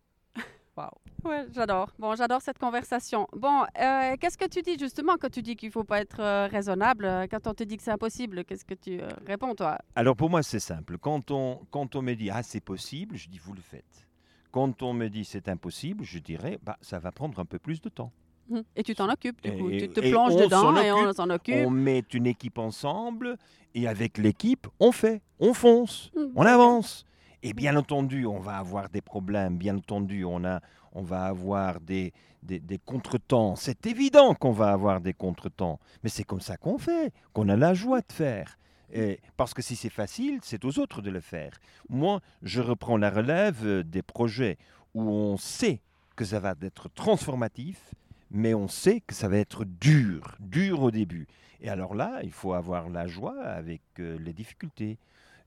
Ouais, 1.26 1.46
j'adore. 1.54 1.92
Bon, 2.00 2.16
j'adore 2.16 2.42
cette 2.42 2.58
conversation. 2.60 3.28
Bon, 3.34 3.64
euh, 3.80 4.16
qu'est-ce 4.20 4.38
que 4.38 4.48
tu 4.48 4.62
dis 4.62 4.78
justement 4.80 5.16
quand 5.20 5.30
tu 5.30 5.42
dis 5.42 5.56
qu'il 5.58 5.70
faut 5.72 5.84
pas 5.84 6.00
être 6.00 6.22
euh, 6.22 6.48
raisonnable 6.48 7.04
euh, 7.06 7.28
Quand 7.30 7.46
on 7.48 7.54
te 7.54 7.64
dit 7.64 7.76
que 7.78 7.84
c'est 7.84 7.92
impossible, 7.92 8.46
qu'est-ce 8.46 8.64
que 8.64 8.74
tu 8.76 9.02
euh, 9.02 9.10
réponds, 9.28 9.54
toi? 9.54 9.78
Alors 9.96 10.16
pour 10.16 10.30
moi, 10.30 10.44
c'est 10.44 10.60
simple. 10.62 10.98
Quand 10.98 11.30
on, 11.32 11.60
quand 11.72 11.96
on 11.96 12.02
me 12.02 12.14
dit 12.14 12.30
ah 12.30 12.42
c'est 12.44 12.62
possible, 12.64 13.18
je 13.18 13.28
dis 13.28 13.38
vous 13.40 13.54
le 13.54 13.62
faites. 13.62 14.08
Quand 14.52 14.82
on 14.82 14.94
me 14.94 15.10
dit 15.10 15.26
c'est 15.26 15.50
impossible, 15.50 16.04
je 16.06 16.20
dirais 16.20 16.58
bah 16.64 16.78
ça 16.82 17.00
va 17.00 17.12
prendre 17.12 17.38
un 17.40 17.46
peu 17.46 17.60
plus 17.60 17.82
de 17.82 17.90
temps. 17.90 18.12
Mhm. 18.50 18.64
Et 18.78 18.84
tu 18.84 18.96
t'en 18.96 19.10
occupes, 19.10 19.42
du 19.44 19.52
coup. 19.52 19.70
Et- 19.70 19.78
tu 19.78 19.90
te 19.90 20.00
plonges 20.00 20.34
on 20.34 20.40
dedans 20.40 20.76
et 20.82 20.92
on 20.92 21.14
s'en 21.14 21.30
occupe. 21.30 21.54
On 21.56 21.70
met 21.70 22.04
une 22.14 22.26
équipe 22.28 22.58
ensemble 22.58 23.38
et 23.76 23.88
avec 23.88 24.18
l'équipe, 24.18 24.68
on 24.80 24.92
fait, 24.92 25.22
on 25.40 25.54
fonce, 25.54 26.10
Mhm. 26.16 26.32
on 26.36 26.42
avance. 26.44 27.06
Et 27.42 27.54
bien 27.54 27.76
entendu, 27.76 28.26
on 28.26 28.40
va 28.40 28.58
avoir 28.58 28.90
des 28.90 29.02
problèmes. 29.02 29.58
Bien 29.58 29.78
entendu, 29.78 30.26
on, 30.26 30.44
a, 30.44 30.62
on 30.92 31.02
va 31.02 31.26
avoir 31.26 31.80
des, 31.80 32.12
des, 32.44 32.60
des 32.60 32.78
contretemps. 32.78 33.56
C'est 33.56 33.86
évident 33.86 34.36
qu'on 34.36 34.52
va 34.52 34.72
avoir 34.72 35.00
des 35.00 35.14
contretemps. 35.14 35.80
Mais 36.04 36.10
c'est 36.10 36.26
comme 36.26 36.42
ça 36.42 36.58
qu'on 36.58 36.78
fait, 36.78 37.14
qu'on 37.34 37.48
a 37.50 37.56
la 37.56 37.74
joie 37.74 38.02
de 38.02 38.12
faire. 38.12 38.58
Et 38.92 39.20
parce 39.38 39.54
que 39.54 39.62
si 39.62 39.76
c'est 39.76 39.90
facile, 39.90 40.40
c'est 40.42 40.66
aux 40.66 40.80
autres 40.80 41.02
de 41.02 41.12
le 41.12 41.22
faire. 41.22 41.52
Moi, 41.90 42.22
je 42.42 42.62
reprends 42.62 42.98
la 42.98 43.10
relève 43.10 43.66
euh, 43.66 43.84
des 43.84 44.02
projets 44.02 44.58
où 44.94 45.04
on 45.04 45.38
sait 45.38 45.82
que 46.16 46.26
ça 46.26 46.40
va 46.40 46.56
être 46.62 46.90
transformatif, 46.90 47.94
mais 48.32 48.54
on 48.54 48.68
sait 48.68 49.02
que 49.02 49.14
ça 49.14 49.30
va 49.30 49.38
être 49.38 49.64
dur, 49.64 50.36
dur 50.40 50.82
au 50.82 50.92
début. 50.92 51.28
Et 51.62 51.70
alors 51.70 51.94
là, 51.94 52.20
il 52.24 52.32
faut 52.32 52.54
avoir 52.54 52.90
la 52.90 53.08
joie 53.08 53.40
avec 53.44 53.82
euh, 54.00 54.18
les 54.20 54.34
difficultés. 54.34 54.98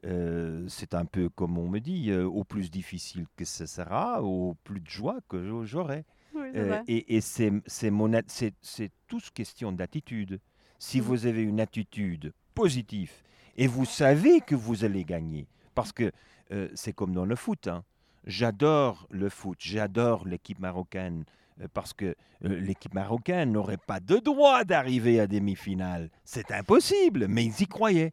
Euh, 0.05 0.65
c'est 0.69 0.95
un 0.95 1.05
peu 1.05 1.29
comme 1.29 1.59
on 1.59 1.69
me 1.69 1.79
dit, 1.79 2.11
euh, 2.11 2.25
au 2.27 2.43
plus 2.45 2.71
difficile 2.71 3.27
que 3.37 3.45
ce 3.45 3.67
sera, 3.67 4.23
au 4.23 4.55
plus 4.65 4.81
de 4.81 4.89
joie 4.89 5.21
que 5.29 5.45
j'au- 5.47 5.65
j'aurai. 5.65 6.05
Oui, 6.35 6.47
Euh, 6.57 6.83
et 6.89 7.17
et 7.17 7.21
c'est 7.21 7.53
tous 9.07 9.31
question 9.31 9.71
d'attitude. 9.73 10.41
Si 10.79 10.99
Mhm. 10.99 11.05
vous 11.05 11.27
avez 11.27 11.43
une 11.43 11.61
attitude 11.61 12.33
positive 12.55 13.13
et 13.57 13.67
vous 13.67 13.85
savez 13.85 14.41
que 14.41 14.55
vous 14.57 14.85
allez 14.85 15.05
gagner, 15.05 15.47
parce 15.75 15.93
que 15.93 16.11
c'est 16.75 16.93
comme 16.93 17.15
dans 17.15 17.25
le 17.25 17.37
foot. 17.37 17.69
hein. 17.69 17.83
J'adore 18.27 19.07
le 19.11 19.29
foot, 19.29 19.59
j'adore 19.61 20.27
l'équipe 20.27 20.59
marocaine 20.59 21.25
parce 21.75 21.93
que 21.93 22.15
l'équipe 22.41 22.95
marocaine 22.95 23.53
n'aurait 23.53 23.79
pas 23.79 24.01
de 24.01 24.17
droit 24.17 24.65
d'arriver 24.65 25.21
à 25.21 25.27
demi-finale. 25.27 26.11
C'est 26.25 26.51
impossible, 26.51 27.27
mais 27.29 27.45
ils 27.45 27.63
y 27.63 27.67
croyaient. 27.67 28.13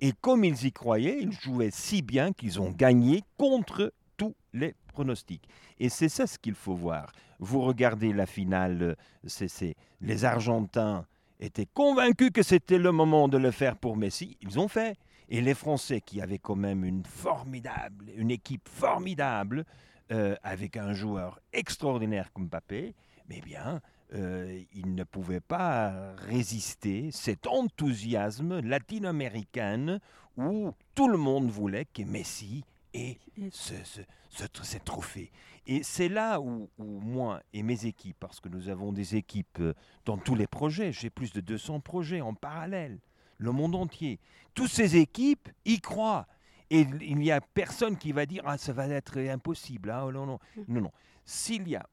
Et 0.00 0.12
comme 0.20 0.44
ils 0.44 0.64
y 0.66 0.72
croyaient, 0.72 1.18
ils 1.20 1.32
jouaient 1.32 1.70
si 1.72 2.02
bien 2.02 2.32
qu'ils 2.32 2.60
ont 2.60 2.70
gagné 2.70 3.22
contre 3.36 3.92
tous 4.16 4.34
les 4.52 4.74
pronostics. 4.92 5.48
Et 5.78 5.88
c'est 5.88 6.08
ça 6.08 6.26
ce 6.26 6.38
qu'il 6.38 6.54
faut 6.54 6.74
voir. 6.74 7.12
Vous 7.40 7.60
regardez 7.62 8.12
la 8.12 8.26
finale, 8.26 8.96
c'est- 9.26 9.74
les 10.00 10.24
Argentins 10.24 11.06
étaient 11.40 11.66
convaincus 11.72 12.30
que 12.32 12.42
c'était 12.42 12.78
le 12.78 12.90
moment 12.92 13.28
de 13.28 13.38
le 13.38 13.50
faire 13.50 13.76
pour 13.76 13.96
Messi. 13.96 14.36
Ils 14.40 14.58
ont 14.58 14.68
fait. 14.68 14.96
Et 15.28 15.40
les 15.40 15.54
Français, 15.54 16.00
qui 16.00 16.20
avaient 16.22 16.38
quand 16.38 16.56
même 16.56 16.84
une 16.84 17.04
formidable, 17.04 18.06
une 18.16 18.30
équipe 18.30 18.68
formidable, 18.68 19.64
euh, 20.10 20.34
avec 20.42 20.76
un 20.76 20.94
joueur 20.94 21.38
extraordinaire 21.52 22.32
comme 22.32 22.46
Mbappé, 22.46 22.94
mais 23.28 23.40
bien, 23.42 23.80
euh, 24.14 24.62
ils 24.74 24.94
ne 24.94 25.04
pouvaient 25.04 25.40
pas 25.40 26.12
résister 26.16 27.10
cet 27.12 27.46
enthousiasme 27.46 28.60
latino-américain 28.60 29.98
où 30.36 30.72
tout 30.94 31.08
le 31.08 31.18
monde 31.18 31.50
voulait 31.50 31.84
que 31.86 32.02
Messi 32.02 32.64
ait 32.94 33.18
ce, 33.50 33.74
ce, 33.84 34.00
ce 34.30 34.44
tr- 34.44 34.64
ces 34.64 34.80
trophées. 34.80 35.30
Et 35.66 35.82
c'est 35.82 36.08
là 36.08 36.40
où, 36.40 36.70
où 36.78 37.00
moi 37.00 37.42
et 37.52 37.62
mes 37.62 37.84
équipes, 37.84 38.16
parce 38.18 38.40
que 38.40 38.48
nous 38.48 38.68
avons 38.68 38.92
des 38.92 39.16
équipes 39.16 39.58
euh, 39.60 39.74
dans 40.06 40.16
tous 40.16 40.34
les 40.34 40.46
projets, 40.46 40.92
j'ai 40.92 41.10
plus 41.10 41.32
de 41.32 41.40
200 41.40 41.80
projets 41.80 42.20
en 42.22 42.32
parallèle, 42.34 42.98
le 43.36 43.52
monde 43.52 43.74
entier. 43.74 44.18
Toutes 44.54 44.70
ces 44.70 44.96
équipes 44.96 45.48
y 45.64 45.80
croient. 45.80 46.26
Et 46.70 46.86
il 47.00 47.16
n'y 47.16 47.30
a 47.30 47.40
personne 47.40 47.96
qui 47.96 48.12
va 48.12 48.26
dire 48.26 48.42
ah 48.46 48.58
ça 48.58 48.72
va 48.72 48.86
être 48.88 49.18
impossible. 49.18 49.90
Ah, 49.90 50.06
non 50.12 50.26
non 50.26 50.38
Mm. 50.56 50.62
non 50.74 50.80
non. 50.82 50.92
S'il 51.24 51.68
y 51.68 51.76
a 51.76 51.86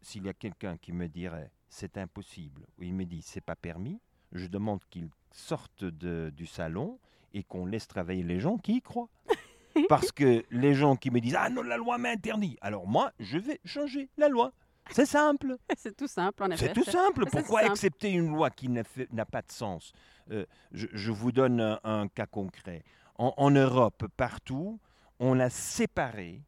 s'il 0.00 0.24
y 0.24 0.28
a 0.28 0.34
quelqu'un 0.34 0.76
qui 0.76 0.92
me 0.92 1.08
dirait 1.08 1.50
c'est 1.68 1.98
impossible 1.98 2.66
ou 2.78 2.82
il 2.84 2.94
me 2.94 3.04
dit 3.04 3.22
c'est 3.22 3.40
pas 3.42 3.56
permis, 3.56 4.00
je 4.32 4.46
demande 4.46 4.80
qu'il 4.90 5.08
sorte 5.32 5.84
de- 5.84 6.32
du 6.34 6.46
salon 6.46 6.98
et 7.34 7.42
qu'on 7.42 7.66
laisse 7.66 7.86
travailler 7.86 8.22
les 8.22 8.40
gens 8.40 8.56
qui 8.56 8.76
y 8.76 8.82
croient. 8.82 9.08
Parce 9.88 10.10
que 10.12 10.44
les 10.50 10.74
gens 10.74 10.96
qui 10.96 11.10
me 11.10 11.20
disent 11.20 11.36
ah 11.38 11.50
non 11.50 11.62
la 11.62 11.76
loi 11.76 11.98
m'interdit, 11.98 12.56
alors 12.60 12.86
moi 12.86 13.12
je 13.20 13.38
vais 13.38 13.60
changer 13.64 14.08
la 14.16 14.28
loi. 14.28 14.52
C'est 14.90 15.04
simple. 15.06 15.56
c'est 15.76 15.94
tout 15.94 16.06
simple, 16.08 16.42
en 16.44 16.50
effet. 16.50 16.68
C'est 16.68 16.72
tout 16.72 16.84
simple. 16.90 17.26
Pourquoi 17.30 17.60
simple. 17.60 17.72
accepter 17.72 18.10
une 18.10 18.28
loi 18.28 18.48
qui 18.48 18.70
n'a 18.70 18.82
pas 19.26 19.42
de 19.42 19.52
sens? 19.52 19.92
Euh, 20.30 20.46
je, 20.72 20.86
je 20.94 21.12
vous 21.12 21.30
donne 21.30 21.60
un, 21.60 21.78
un 21.84 22.08
cas 22.08 22.24
concret. 22.24 22.82
En, 23.18 23.34
en 23.36 23.50
Europe, 23.50 24.06
partout, 24.16 24.80
on 25.20 25.38
a 25.40 25.50
séparé 25.50 26.42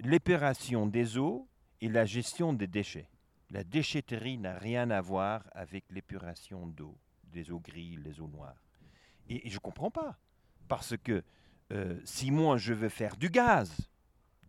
l'épuration 0.00 0.86
des 0.86 1.18
eaux 1.18 1.46
et 1.80 1.88
la 1.88 2.04
gestion 2.04 2.52
des 2.52 2.66
déchets. 2.66 3.08
La 3.50 3.62
déchetterie 3.62 4.38
n'a 4.38 4.58
rien 4.58 4.90
à 4.90 5.00
voir 5.00 5.44
avec 5.52 5.84
l'épuration 5.90 6.66
d'eau, 6.66 6.96
des 7.24 7.50
eaux 7.50 7.60
grises, 7.60 8.00
les 8.04 8.20
eaux 8.20 8.28
noires. 8.28 8.62
Et, 9.28 9.48
je 9.48 9.54
ne 9.54 9.60
comprends 9.60 9.90
pas. 9.90 10.18
Parce 10.68 10.96
que 10.96 11.22
euh, 11.72 12.00
si 12.04 12.30
moi 12.30 12.56
je 12.56 12.74
veux 12.74 12.88
faire 12.88 13.16
du 13.16 13.30
gaz, 13.30 13.88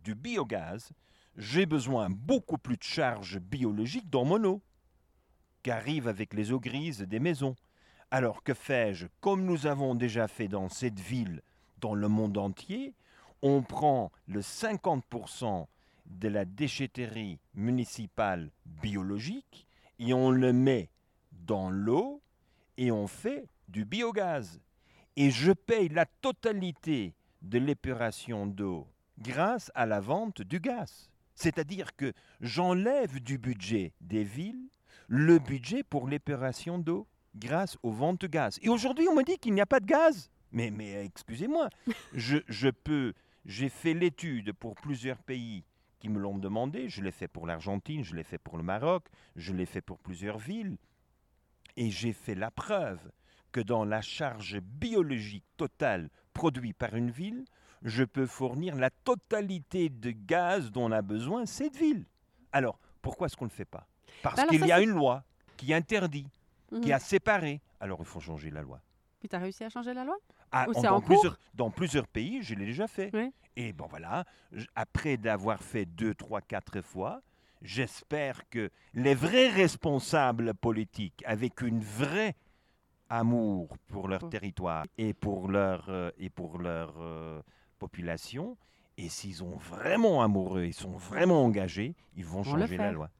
du 0.02 0.14
biogaz, 0.14 0.90
j'ai 1.36 1.66
besoin 1.66 2.10
beaucoup 2.10 2.58
plus 2.58 2.76
de 2.76 2.82
charges 2.82 3.38
biologiques 3.38 4.10
dans 4.10 4.24
mon 4.24 4.42
eau 4.44 4.62
qu'arrive 5.62 6.08
avec 6.08 6.34
les 6.34 6.52
eaux 6.52 6.60
grises 6.60 7.02
des 7.02 7.20
maisons. 7.20 7.54
Alors 8.10 8.42
que 8.42 8.54
fais-je? 8.54 9.06
Comme 9.20 9.44
nous 9.44 9.66
avons 9.66 9.94
déjà 9.94 10.26
fait 10.26 10.48
dans 10.48 10.68
cette 10.68 10.98
ville, 10.98 11.42
dans 11.78 11.94
le 11.94 12.08
monde 12.08 12.38
entier, 12.38 12.94
on 13.42 13.62
prend 13.62 14.10
le 14.26 14.40
50% 14.40 15.66
de 16.08 16.28
la 16.28 16.44
déchetterie 16.44 17.38
municipale 17.54 18.50
biologique 18.66 19.66
et 19.98 20.12
on 20.12 20.30
le 20.30 20.52
met 20.52 20.90
dans 21.32 21.70
l'eau 21.70 22.22
et 22.76 22.90
on 22.90 23.06
fait 23.06 23.46
du 23.68 23.84
biogaz. 23.84 24.60
Et 25.16 25.30
je 25.30 25.52
paye 25.52 25.88
la 25.88 26.06
totalité 26.06 27.14
de 27.42 27.58
l'épuration 27.58 28.46
d'eau 28.46 28.86
grâce 29.18 29.70
à 29.74 29.86
la 29.86 30.00
vente 30.00 30.42
du 30.42 30.60
gaz. 30.60 31.10
C'est-à-dire 31.34 31.94
que 31.96 32.12
j'enlève 32.40 33.20
du 33.20 33.38
budget 33.38 33.92
des 34.00 34.24
villes 34.24 34.68
le 35.08 35.38
budget 35.38 35.82
pour 35.82 36.06
l'épuration 36.06 36.78
d'eau 36.78 37.06
grâce 37.34 37.76
aux 37.82 37.90
ventes 37.90 38.20
de 38.20 38.26
gaz. 38.26 38.58
Et 38.62 38.68
aujourd'hui, 38.68 39.08
on 39.08 39.14
me 39.14 39.24
dit 39.24 39.38
qu'il 39.38 39.54
n'y 39.54 39.60
a 39.60 39.66
pas 39.66 39.80
de 39.80 39.86
gaz. 39.86 40.30
Mais, 40.52 40.70
mais 40.70 41.04
excusez-moi, 41.04 41.68
je, 42.14 42.38
je 42.46 42.68
peux, 42.68 43.14
j'ai 43.44 43.68
fait 43.68 43.94
l'étude 43.94 44.52
pour 44.52 44.74
plusieurs 44.74 45.18
pays 45.18 45.64
qui 45.98 46.08
me 46.08 46.18
l'ont 46.18 46.38
demandé. 46.38 46.88
Je 46.88 47.02
l'ai 47.02 47.10
fait 47.12 47.28
pour 47.28 47.46
l'Argentine, 47.46 48.04
je 48.04 48.14
l'ai 48.14 48.22
fait 48.22 48.38
pour 48.38 48.56
le 48.56 48.62
Maroc, 48.62 49.06
je 49.36 49.52
l'ai 49.52 49.66
fait 49.66 49.80
pour 49.80 49.98
plusieurs 49.98 50.38
villes. 50.38 50.76
Et 51.76 51.90
j'ai 51.90 52.12
fait 52.12 52.34
la 52.34 52.50
preuve 52.50 53.00
que 53.52 53.60
dans 53.60 53.84
la 53.84 54.00
charge 54.00 54.60
biologique 54.60 55.44
totale 55.56 56.10
produite 56.32 56.76
par 56.76 56.94
une 56.94 57.10
ville, 57.10 57.44
je 57.82 58.04
peux 58.04 58.26
fournir 58.26 58.74
la 58.76 58.90
totalité 58.90 59.88
de 59.88 60.10
gaz 60.10 60.70
dont 60.72 60.90
a 60.90 61.02
besoin 61.02 61.46
cette 61.46 61.76
ville. 61.76 62.04
Alors, 62.52 62.78
pourquoi 63.02 63.26
est-ce 63.26 63.36
qu'on 63.36 63.44
ne 63.44 63.50
le 63.50 63.54
fait 63.54 63.64
pas? 63.64 63.86
Parce 64.22 64.38
alors 64.38 64.50
qu'il 64.50 64.66
y 64.66 64.72
a 64.72 64.80
une 64.80 64.90
loi 64.90 65.22
qui 65.56 65.72
interdit, 65.72 66.26
Mhm. 66.72 66.80
qui 66.80 66.92
a 66.92 66.98
séparé. 66.98 67.60
Alors, 67.80 67.98
il 68.00 68.04
faut 68.06 68.20
changer 68.20 68.50
la 68.50 68.62
loi. 68.62 68.80
Puis 69.20 69.28
tu 69.28 69.36
as 69.36 69.38
réussi 69.38 69.64
à 69.64 69.68
changer 69.70 69.94
la 69.94 70.04
loi? 70.04 70.16
Ah, 70.52 70.66
dans, 70.82 71.00
plusieurs, 71.00 71.38
dans 71.54 71.70
plusieurs 71.70 72.06
pays, 72.06 72.42
je 72.42 72.54
l'ai 72.54 72.66
déjà 72.66 72.86
fait. 72.86 73.10
Oui. 73.12 73.32
Et 73.56 73.72
bon 73.72 73.86
voilà, 73.88 74.24
après 74.76 75.16
d'avoir 75.16 75.60
fait 75.62 75.84
deux, 75.84 76.14
trois, 76.14 76.40
quatre 76.40 76.80
fois, 76.80 77.20
j'espère 77.60 78.48
que 78.48 78.70
les 78.94 79.14
vrais 79.14 79.48
responsables 79.48 80.54
politiques, 80.54 81.22
avec 81.26 81.60
une 81.60 81.80
vraie 81.80 82.36
amour 83.10 83.76
pour 83.88 84.08
leur 84.08 84.28
territoire 84.28 84.84
et 84.96 85.12
pour 85.12 85.48
leur, 85.48 85.86
euh, 85.88 86.10
et 86.18 86.30
pour 86.30 86.58
leur 86.58 86.94
euh, 86.98 87.42
population, 87.78 88.56
et 88.96 89.08
s'ils 89.08 89.36
sont 89.36 89.56
vraiment 89.56 90.22
amoureux, 90.22 90.64
ils 90.64 90.74
sont 90.74 90.96
vraiment 90.96 91.44
engagés, 91.44 91.94
ils 92.16 92.24
vont 92.24 92.42
changer 92.42 92.76
la 92.76 92.92
loi. 92.92 93.10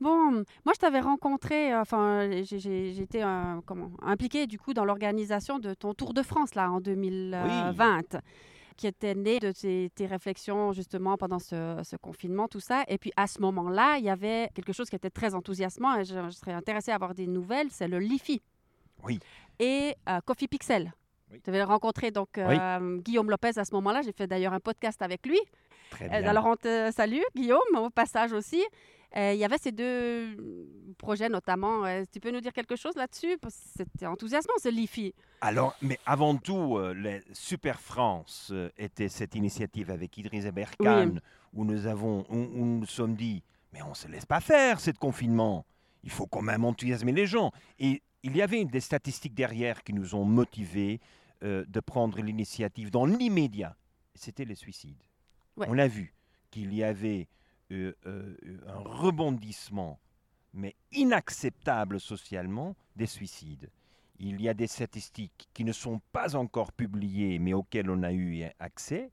Bon, 0.00 0.30
moi 0.64 0.72
je 0.74 0.78
t'avais 0.78 1.00
rencontré, 1.00 1.72
euh, 1.74 1.80
enfin 1.82 2.30
j'étais 2.42 3.22
euh, 3.22 3.60
comment 3.66 3.90
impliquée 4.00 4.46
du 4.46 4.58
coup 4.58 4.72
dans 4.72 4.86
l'organisation 4.86 5.58
de 5.58 5.74
ton 5.74 5.92
Tour 5.92 6.14
de 6.14 6.22
France 6.22 6.54
là 6.54 6.70
en 6.70 6.80
2020, 6.80 8.16
qui 8.78 8.86
était 8.86 9.14
né 9.14 9.38
de 9.40 9.52
tes, 9.52 9.90
tes 9.94 10.06
réflexions 10.06 10.72
justement 10.72 11.18
pendant 11.18 11.38
ce, 11.38 11.80
ce 11.84 11.96
confinement, 11.96 12.48
tout 12.48 12.60
ça. 12.60 12.82
Et 12.88 12.96
puis 12.96 13.12
à 13.16 13.26
ce 13.26 13.42
moment-là, 13.42 13.98
il 13.98 14.04
y 14.04 14.10
avait 14.10 14.48
quelque 14.54 14.72
chose 14.72 14.88
qui 14.88 14.96
était 14.96 15.10
très 15.10 15.34
enthousiasmant 15.34 15.96
et 15.96 16.04
je, 16.04 16.14
je 16.14 16.30
serais 16.30 16.52
intéressée 16.54 16.92
à 16.92 16.94
avoir 16.94 17.14
des 17.14 17.26
nouvelles, 17.26 17.68
c'est 17.70 17.88
le 17.88 17.98
LiFi. 17.98 18.40
Oui. 19.04 19.18
Et 19.58 19.94
euh, 20.08 20.20
Coffee 20.24 20.48
Pixel. 20.48 20.92
Oui. 21.30 21.40
Tu 21.44 21.50
avais 21.50 21.62
rencontré 21.62 22.10
donc 22.10 22.38
euh, 22.38 22.96
Guillaume 22.98 23.30
Lopez 23.30 23.58
à 23.58 23.64
ce 23.64 23.74
moment-là. 23.74 24.00
J'ai 24.02 24.12
fait 24.12 24.26
d'ailleurs 24.26 24.52
un 24.54 24.60
podcast 24.60 25.00
avec 25.02 25.26
lui. 25.26 25.38
Très 25.90 26.08
bien. 26.08 26.24
alors 26.28 26.46
on 26.46 26.56
te 26.56 26.90
salue, 26.92 27.20
Guillaume, 27.36 27.58
au 27.76 27.90
passage 27.90 28.32
aussi. 28.32 28.64
Euh, 29.16 29.32
il 29.32 29.38
y 29.38 29.44
avait 29.44 29.58
ces 29.58 29.72
deux 29.72 30.36
projets 30.98 31.28
notamment. 31.28 31.84
Euh, 31.84 32.04
tu 32.12 32.20
peux 32.20 32.30
nous 32.30 32.40
dire 32.40 32.52
quelque 32.52 32.76
chose 32.76 32.94
là-dessus? 32.94 33.36
C'était 33.48 34.06
enthousiasmant, 34.06 34.54
ce 34.62 34.68
LIFI. 34.68 35.14
Alors, 35.40 35.74
mais 35.82 35.98
avant 36.06 36.36
tout, 36.36 36.76
euh, 36.76 36.94
les 36.94 37.22
Super 37.32 37.80
France 37.80 38.50
euh, 38.52 38.70
était 38.76 39.08
cette 39.08 39.34
initiative 39.34 39.90
avec 39.90 40.16
Idriss 40.18 40.44
Berkane 40.46 41.20
où 41.52 41.64
nous 41.64 41.86
avons, 41.86 42.24
où, 42.28 42.36
où 42.36 42.64
nous 42.64 42.78
nous 42.80 42.86
sommes 42.86 43.14
dit, 43.14 43.42
mais 43.72 43.82
on 43.82 43.90
ne 43.90 43.94
se 43.94 44.08
laisse 44.08 44.26
pas 44.26 44.40
faire, 44.40 44.80
ce 44.80 44.90
confinement. 44.90 45.64
Il 46.02 46.10
faut 46.10 46.26
quand 46.26 46.42
même 46.42 46.64
enthousiasmer 46.64 47.12
les 47.12 47.26
gens. 47.26 47.52
Et 47.78 48.02
il 48.22 48.36
y 48.36 48.42
avait 48.42 48.64
des 48.64 48.80
statistiques 48.80 49.34
derrière 49.34 49.82
qui 49.82 49.92
nous 49.92 50.14
ont 50.14 50.24
motivés 50.24 51.00
euh, 51.42 51.64
de 51.68 51.80
prendre 51.80 52.20
l'initiative 52.20 52.90
dans 52.90 53.06
l'immédiat. 53.06 53.76
C'était 54.14 54.44
les 54.44 54.54
suicides. 54.54 55.02
Ouais. 55.56 55.66
On 55.68 55.78
a 55.78 55.88
vu 55.88 56.14
qu'il 56.50 56.74
y 56.74 56.82
avait 56.82 57.28
euh, 57.72 57.94
euh, 58.06 58.36
un 58.68 58.78
rebondissement, 58.78 59.98
mais 60.52 60.74
inacceptable 60.92 62.00
socialement, 62.00 62.76
des 62.96 63.06
suicides. 63.06 63.70
Il 64.18 64.40
y 64.40 64.48
a 64.48 64.54
des 64.54 64.66
statistiques 64.66 65.48
qui 65.54 65.64
ne 65.64 65.72
sont 65.72 66.00
pas 66.12 66.36
encore 66.36 66.72
publiées, 66.72 67.38
mais 67.38 67.52
auxquelles 67.54 67.90
on 67.90 68.02
a 68.02 68.12
eu 68.12 68.44
accès, 68.58 69.10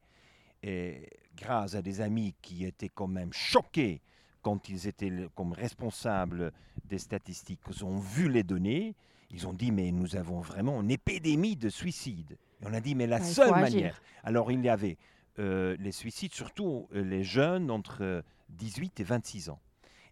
et 0.64 1.10
grâce 1.36 1.76
à 1.76 1.82
des 1.82 2.02
amis 2.02 2.36
qui 2.42 2.66
étaient 2.66 2.90
quand 2.90 3.08
même 3.08 3.32
choqués 3.32 4.02
quand 4.42 4.70
ils 4.70 4.88
étaient 4.88 5.12
comme 5.36 5.54
responsables 5.54 6.52
des 6.86 6.98
statistiques, 6.98 7.60
ils 7.70 7.86
ont 7.86 8.00
vu 8.00 8.30
les 8.30 8.44
données, 8.44 8.96
ils 9.30 9.48
ont 9.48 9.54
dit 9.54 9.72
mais 9.72 9.92
nous 9.92 10.16
avons 10.16 10.40
vraiment 10.40 10.82
une 10.82 10.92
épidémie 10.92 11.56
de 11.56 11.70
suicides. 11.70 12.38
Et 12.62 12.66
on 12.66 12.74
a 12.74 12.80
dit 12.80 12.96
mais 12.96 13.08
la 13.08 13.18
Ouais, 13.18 13.24
il 13.28 13.34
seule 13.34 13.54
agir. 13.54 13.60
manière. 13.60 14.02
Alors 14.24 14.52
il 14.52 14.64
y 14.64 14.70
avait 14.70 14.98
euh, 15.40 15.76
les 15.80 15.92
suicides, 15.92 16.34
surtout 16.34 16.88
euh, 16.94 17.04
les 17.04 17.24
jeunes 17.24 17.70
entre 17.70 18.24
18 18.50 19.00
et 19.00 19.04
26 19.04 19.50
ans. 19.50 19.60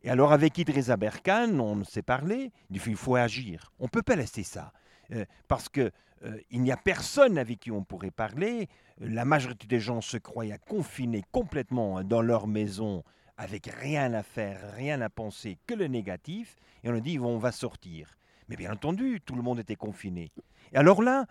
Et 0.03 0.09
alors 0.09 0.33
avec 0.33 0.57
Idrissa 0.57 0.97
Berkane, 0.97 1.59
on 1.59 1.83
s'est 1.83 2.01
parlé, 2.01 2.51
il 2.69 2.79
dit, 2.79 2.83
il 2.85 2.95
faut 2.95 3.15
agir. 3.15 3.71
On 3.79 3.85
ne 3.85 3.89
peut 3.89 4.03
pas 4.03 4.15
laisser 4.15 4.43
ça. 4.43 4.71
Euh, 5.11 5.25
parce 5.47 5.69
que 5.69 5.91
euh, 6.23 6.39
n'y 6.51 6.71
a 6.71 6.77
personne 6.77 7.37
avec 7.37 7.59
qui 7.59 7.71
on 7.71 7.83
pourrait 7.83 8.11
parler. 8.11 8.69
La 8.99 9.25
majorité 9.25 9.67
des 9.67 9.79
gens 9.79 10.01
se 10.01 10.17
croyaient 10.17 10.59
confinés 10.67 11.23
complètement 11.31 12.03
dans 12.03 12.21
leur 12.21 12.47
maison 12.47 13.03
avec 13.37 13.67
rien 13.67 14.13
à 14.13 14.23
faire, 14.23 14.73
rien 14.75 15.01
à 15.01 15.09
penser 15.09 15.57
que 15.67 15.73
le 15.73 15.87
négatif. 15.87 16.55
Et 16.83 16.89
on 16.89 16.95
a 16.95 16.99
dit, 16.99 17.19
on 17.19 17.37
va 17.37 17.51
sortir. 17.51 18.15
Mais 18.47 18.55
bien 18.55 18.71
entendu, 18.71 19.21
tout 19.25 19.35
le 19.35 19.41
monde 19.41 19.59
était 19.59 19.75
confiné. 19.75 20.31
Et 20.71 20.77
alors 20.77 21.01
là, 21.01 21.25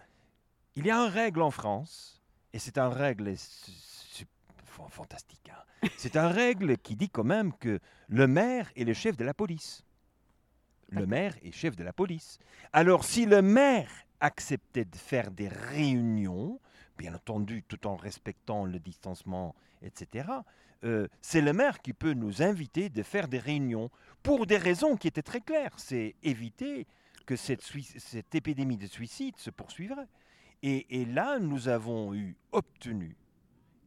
il 0.77 0.87
y 0.87 0.91
a 0.91 0.97
une 0.97 1.11
règle 1.11 1.43
en 1.43 1.51
France, 1.51 2.21
et 2.53 2.59
c'est 2.59 2.79
une 2.79 2.93
règle 2.93 3.35
fantastique. 4.89 5.51
hein. 5.51 5.89
C'est 5.97 6.17
une 6.17 6.27
règle 6.27 6.79
qui 6.79 6.97
dit 6.97 7.11
quand 7.11 7.25
même 7.25 7.53
que 7.53 7.81
le 8.09 8.27
maire 8.27 8.71
est 8.77 8.85
le 8.85 8.95
chef 8.95 9.17
de 9.17 9.25
la 9.25 9.35
police. 9.35 9.85
Le 10.91 11.07
maire 11.07 11.35
est 11.43 11.53
chef 11.53 11.75
de 11.77 11.83
la 11.83 11.93
police. 11.93 12.39
Alors 12.73 13.05
si 13.05 13.27
le 13.27 13.43
maire 13.43 13.91
acceptait 14.21 14.85
de 14.85 14.97
faire 14.97 15.31
des 15.31 15.49
réunions, 15.49 16.61
bien 16.97 17.15
entendu 17.15 17.63
tout 17.65 17.87
en 17.87 17.97
respectant 17.97 18.65
le 18.65 18.79
distancement, 18.79 19.55
etc., 19.83 20.29
euh, 20.85 21.09
c'est 21.21 21.41
le 21.41 21.53
maire 21.53 21.81
qui 21.81 21.95
peut 21.95 22.13
nous 22.13 22.43
inviter 22.43 22.91
de 22.91 23.03
faire 23.03 23.27
des 23.27 23.39
réunions 23.39 23.91
pour 24.23 24.47
des 24.47 24.59
raisons 24.59 24.97
qui 24.97 25.09
étaient 25.09 25.23
très 25.23 25.41
claires. 25.41 25.75
C'est 25.79 26.15
éviter 26.23 26.87
que 27.27 27.37
cette 27.37 28.35
épidémie 28.35 28.77
de 28.77 28.87
suicide 28.87 29.37
se 29.39 29.51
poursuivrait. 29.51 30.07
Et, 30.63 31.01
et 31.01 31.05
là, 31.07 31.39
nous 31.39 31.69
avons 31.69 32.15
eu 32.15 32.37
obtenu 32.53 33.17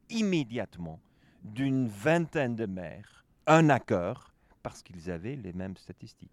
immédiatement 0.09 0.99
d'une 1.43 1.87
vingtaine 1.87 2.55
de 2.55 2.65
maires 2.65 3.25
un 3.45 3.69
accord 3.69 4.33
parce 4.63 4.81
qu'ils 4.83 5.09
avaient 5.09 5.35
les 5.35 5.53
mêmes 5.53 5.77
statistiques. 5.77 6.31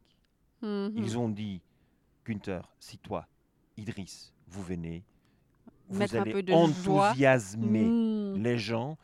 Mhm. 0.62 0.92
Ils 0.96 1.18
ont 1.18 1.28
dit, 1.28 1.60
Günther, 2.26 2.62
si 2.80 2.98
toi, 2.98 3.26
Idriss, 3.76 4.32
vous 4.48 4.62
venez, 4.62 5.04
vous 5.88 5.98
Mettre 5.98 6.16
allez 6.16 6.52
enthousiasmer 6.52 7.84
Mhm. 7.84 8.42
les 8.42 8.58
gens. 8.58 8.96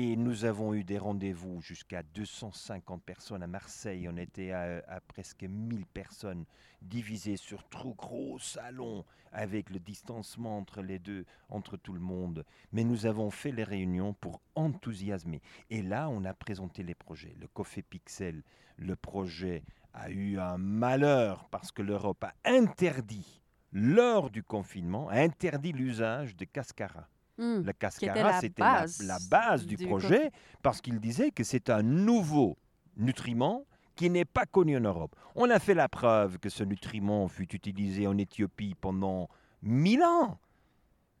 Et 0.00 0.14
nous 0.14 0.44
avons 0.44 0.74
eu 0.74 0.84
des 0.84 0.96
rendez-vous 0.96 1.60
jusqu'à 1.60 2.04
250 2.04 3.02
personnes 3.02 3.42
à 3.42 3.48
Marseille. 3.48 4.08
On 4.08 4.16
était 4.16 4.52
à, 4.52 4.80
à 4.86 5.00
presque 5.00 5.42
1000 5.42 5.86
personnes 5.86 6.44
divisées 6.82 7.36
sur 7.36 7.68
trop 7.68 7.94
gros 7.94 8.38
salons 8.38 9.04
avec 9.32 9.70
le 9.70 9.80
distancement 9.80 10.56
entre 10.56 10.82
les 10.82 11.00
deux, 11.00 11.24
entre 11.48 11.76
tout 11.76 11.94
le 11.94 11.98
monde. 11.98 12.44
Mais 12.70 12.84
nous 12.84 13.06
avons 13.06 13.32
fait 13.32 13.50
les 13.50 13.64
réunions 13.64 14.14
pour 14.14 14.40
enthousiasmer. 14.54 15.42
Et 15.68 15.82
là, 15.82 16.08
on 16.08 16.24
a 16.24 16.32
présenté 16.32 16.84
les 16.84 16.94
projets. 16.94 17.34
Le 17.40 17.48
Café 17.48 17.82
Pixel, 17.82 18.44
le 18.76 18.94
projet 18.94 19.64
a 19.94 20.10
eu 20.10 20.38
un 20.38 20.58
malheur 20.58 21.48
parce 21.50 21.72
que 21.72 21.82
l'Europe 21.82 22.22
a 22.22 22.34
interdit, 22.44 23.42
lors 23.72 24.30
du 24.30 24.44
confinement, 24.44 25.08
a 25.08 25.16
interdit 25.16 25.72
l'usage 25.72 26.36
de 26.36 26.44
cascara. 26.44 27.08
Mhm. 27.38 27.64
Le 27.64 27.72
cascara, 27.72 28.40
c'était 28.40 28.60
la, 28.62 28.72
base 28.80 29.02
la 29.06 29.18
base 29.30 29.66
du, 29.66 29.76
du 29.76 29.86
projet 29.86 30.30
parce 30.62 30.80
qu'il 30.80 30.98
disait 31.00 31.30
que 31.30 31.44
c'est 31.44 31.70
un 31.70 31.82
nouveau 31.82 32.56
nutriment 32.96 33.64
qui 33.94 34.10
n'est 34.10 34.24
pas 34.24 34.44
connu 34.44 34.76
en 34.76 34.80
Europe. 34.80 35.14
On 35.34 35.48
a 35.50 35.58
fait 35.58 35.74
la 35.74 35.88
preuve 35.88 36.38
que 36.38 36.48
ce 36.48 36.64
nutriment 36.64 37.28
fut 37.28 37.52
utilisé 37.54 38.06
en 38.06 38.16
Éthiopie 38.18 38.74
pendant 38.80 39.28
mille 39.62 40.02
ans, 40.02 40.38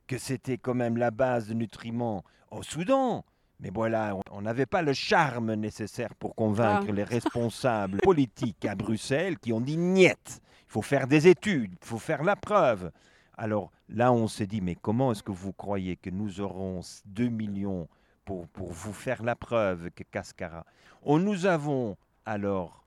que 0.06 0.18
c'était 0.18 0.58
quand 0.58 0.74
même 0.74 0.96
la 0.96 1.10
base 1.10 1.48
de 1.48 1.54
nutriments 1.54 2.22
au 2.50 2.62
Soudan. 2.62 3.24
Mais 3.60 3.70
voilà, 3.74 4.16
on- 4.30 4.42
n'avait 4.42 4.66
pas 4.66 4.82
le 4.82 4.92
charme 4.92 5.54
nécessaire 5.54 6.14
pour 6.14 6.36
convaincre 6.36 6.86
Ah. 6.90 6.92
les 6.92 7.02
responsables 7.18 7.98
politiques 7.98 8.64
à 8.64 8.76
Bruxelles 8.76 9.38
qui 9.38 9.52
ont 9.52 9.60
dit 9.60 9.76
niet. 9.76 10.40
Il 10.68 10.70
faut 10.72 10.82
faire 10.82 11.08
des 11.08 11.26
études, 11.26 11.72
il 11.82 11.86
faut 11.86 11.98
faire 11.98 12.22
la 12.22 12.36
preuve. 12.36 12.92
Alors 13.38 13.70
là, 13.88 14.12
on 14.12 14.26
s'est 14.26 14.48
dit, 14.48 14.60
mais 14.60 14.74
comment 14.74 15.12
est-ce 15.12 15.22
que 15.22 15.30
vous 15.30 15.52
croyez 15.52 15.96
que 15.96 16.10
nous 16.10 16.40
aurons 16.40 16.80
2 17.06 17.28
millions 17.28 17.88
pour, 18.24 18.46
vous 18.52 18.92
faire 18.92 19.22
la 19.22 19.36
preuve 19.36 19.90
que 19.92 20.02
Cascara 20.02 20.66
On 21.02 21.18
nous 21.18 21.46
avons 21.46 21.96
alors 22.26 22.84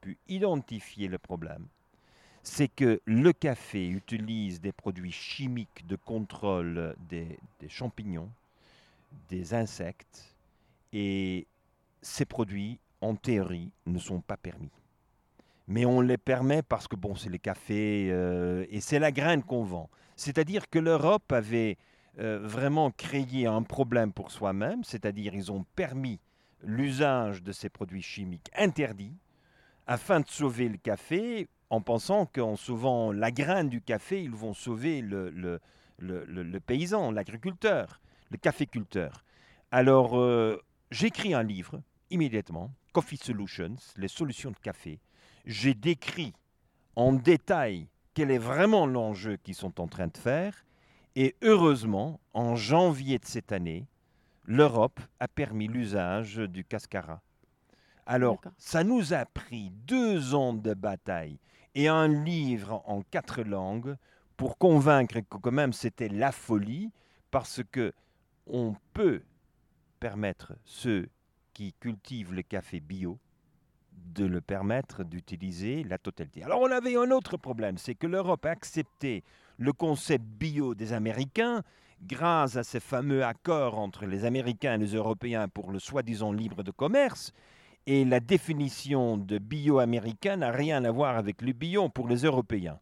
pu 0.00 0.18
identifier 0.28 1.06
le 1.06 1.18
problème. 1.18 1.68
C'est 2.42 2.68
que 2.68 3.00
le 3.06 3.32
café 3.32 3.88
utilise 3.88 4.60
des 4.60 4.72
produits 4.72 5.12
chimiques 5.12 5.86
de 5.86 5.96
contrôle 5.96 6.96
des 7.08 7.38
champignons, 7.68 8.28
des 9.30 9.54
insectes, 9.54 10.34
et 10.92 11.46
ces 12.02 12.24
produits, 12.24 12.78
en 13.00 13.14
théorie, 13.14 13.70
ne 13.86 13.98
sont 13.98 14.20
pas 14.20 14.36
permis. 14.36 14.70
Mais 15.66 15.84
on 15.86 16.00
les 16.00 16.18
permet 16.18 16.62
parce 16.62 16.88
que, 16.88 16.96
bon, 16.96 17.14
c'est 17.14 17.30
les 17.30 17.38
cafés 17.38 18.08
euh, 18.10 18.66
et 18.68 18.80
c'est 18.80 18.98
la 18.98 19.12
graine 19.12 19.42
qu'on 19.42 19.64
vend. 19.64 19.88
C'est-à-dire 20.16 20.68
que 20.68 20.78
l'Europe 20.78 21.32
avait 21.32 21.78
euh, 22.18 22.38
vraiment 22.42 22.90
créé 22.90 23.46
un 23.46 23.62
problème 23.62 24.12
pour 24.12 24.30
soi-même, 24.30 24.84
c'est-à-dire 24.84 25.34
ils 25.34 25.50
ont 25.50 25.64
permis 25.74 26.20
l'usage 26.62 27.42
de 27.42 27.52
ces 27.52 27.68
produits 27.68 28.02
chimiques 28.02 28.50
interdits 28.56 29.16
afin 29.86 30.20
de 30.20 30.28
sauver 30.28 30.68
le 30.68 30.76
café 30.76 31.48
en 31.70 31.80
pensant 31.80 32.26
qu'en 32.26 32.56
sauvant 32.56 33.10
la 33.12 33.30
graine 33.30 33.68
du 33.68 33.80
café, 33.80 34.22
ils 34.22 34.30
vont 34.30 34.54
sauver 34.54 35.00
le, 35.00 35.60
paysan, 36.64 37.10
l'agriculteur, 37.10 38.00
le 38.30 38.38
caféculteur. 38.38 39.24
Alors, 39.70 40.18
euh, 40.18 40.62
j'écris 40.90 41.34
un 41.34 41.42
livre 41.42 41.82
immédiatement, 42.10 42.70
Coffee 42.92 43.16
Solutions, 43.16 43.74
les 43.96 44.08
solutions 44.08 44.52
de 44.52 44.58
café. 44.58 45.00
J'ai 45.44 45.74
décrit 45.74 46.32
en 46.96 47.12
détail 47.12 47.88
quel 48.14 48.30
est 48.30 48.38
vraiment 48.38 48.86
l'enjeu 48.86 49.36
qu'ils 49.36 49.54
sont 49.54 49.80
en 49.80 49.88
train 49.88 50.06
de 50.06 50.16
faire. 50.16 50.64
Et 51.16 51.36
heureusement, 51.42 52.20
en 52.32 52.56
janvier 52.56 53.18
de 53.18 53.24
cette 53.24 53.52
année, 53.52 53.86
l'Europe 54.44 55.00
a 55.20 55.28
permis 55.28 55.68
l'usage 55.68 56.36
du 56.36 56.64
cascara. 56.64 57.20
Alors, 58.06 58.40
ça 58.58 58.84
nous 58.84 59.14
a 59.14 59.24
pris 59.24 59.70
deux 59.70 60.34
ans 60.34 60.52
de 60.52 60.74
bataille 60.74 61.38
et 61.74 61.88
un 61.88 62.08
livre 62.08 62.82
en 62.86 63.02
quatre 63.02 63.42
langues 63.42 63.96
pour 64.36 64.58
convaincre 64.58 65.20
que 65.20 65.36
quand 65.36 65.52
même 65.52 65.72
c'était 65.72 66.08
la 66.08 66.32
folie 66.32 66.90
parce 67.30 67.62
que 67.70 67.92
on 68.46 68.74
peut 68.92 69.22
permettre 70.00 70.52
ceux 70.64 71.08
qui 71.54 71.72
cultivent 71.74 72.34
le 72.34 72.42
café 72.42 72.80
bio 72.80 73.18
de 74.04 74.24
le 74.24 74.40
permettre 74.40 75.04
d'utiliser 75.04 75.84
la 75.84 75.98
totalité. 75.98 76.42
Alors 76.42 76.60
on 76.60 76.70
avait 76.70 76.96
un 76.96 77.10
autre 77.10 77.36
problème, 77.36 77.78
c'est 77.78 77.94
que 77.94 78.06
l'Europe 78.06 78.46
a 78.46 78.50
accepté 78.50 79.24
le 79.56 79.72
concept 79.72 80.24
bio 80.24 80.74
des 80.74 80.92
Américains 80.92 81.62
grâce 82.02 82.56
à 82.56 82.64
ces 82.64 82.80
fameux 82.80 83.24
accords 83.24 83.78
entre 83.78 84.06
les 84.06 84.24
Américains 84.24 84.74
et 84.74 84.78
les 84.78 84.94
Européens 84.94 85.48
pour 85.48 85.70
le 85.70 85.78
soi-disant 85.78 86.32
libre 86.32 86.62
de 86.62 86.70
commerce. 86.70 87.32
Et 87.86 88.04
la 88.04 88.20
définition 88.20 89.18
de 89.18 89.38
bio 89.38 89.78
américain 89.78 90.36
n'a 90.36 90.50
rien 90.50 90.84
à 90.84 90.90
voir 90.90 91.16
avec 91.16 91.42
le 91.42 91.52
bio 91.52 91.88
pour 91.88 92.08
les 92.08 92.24
Européens. 92.24 92.78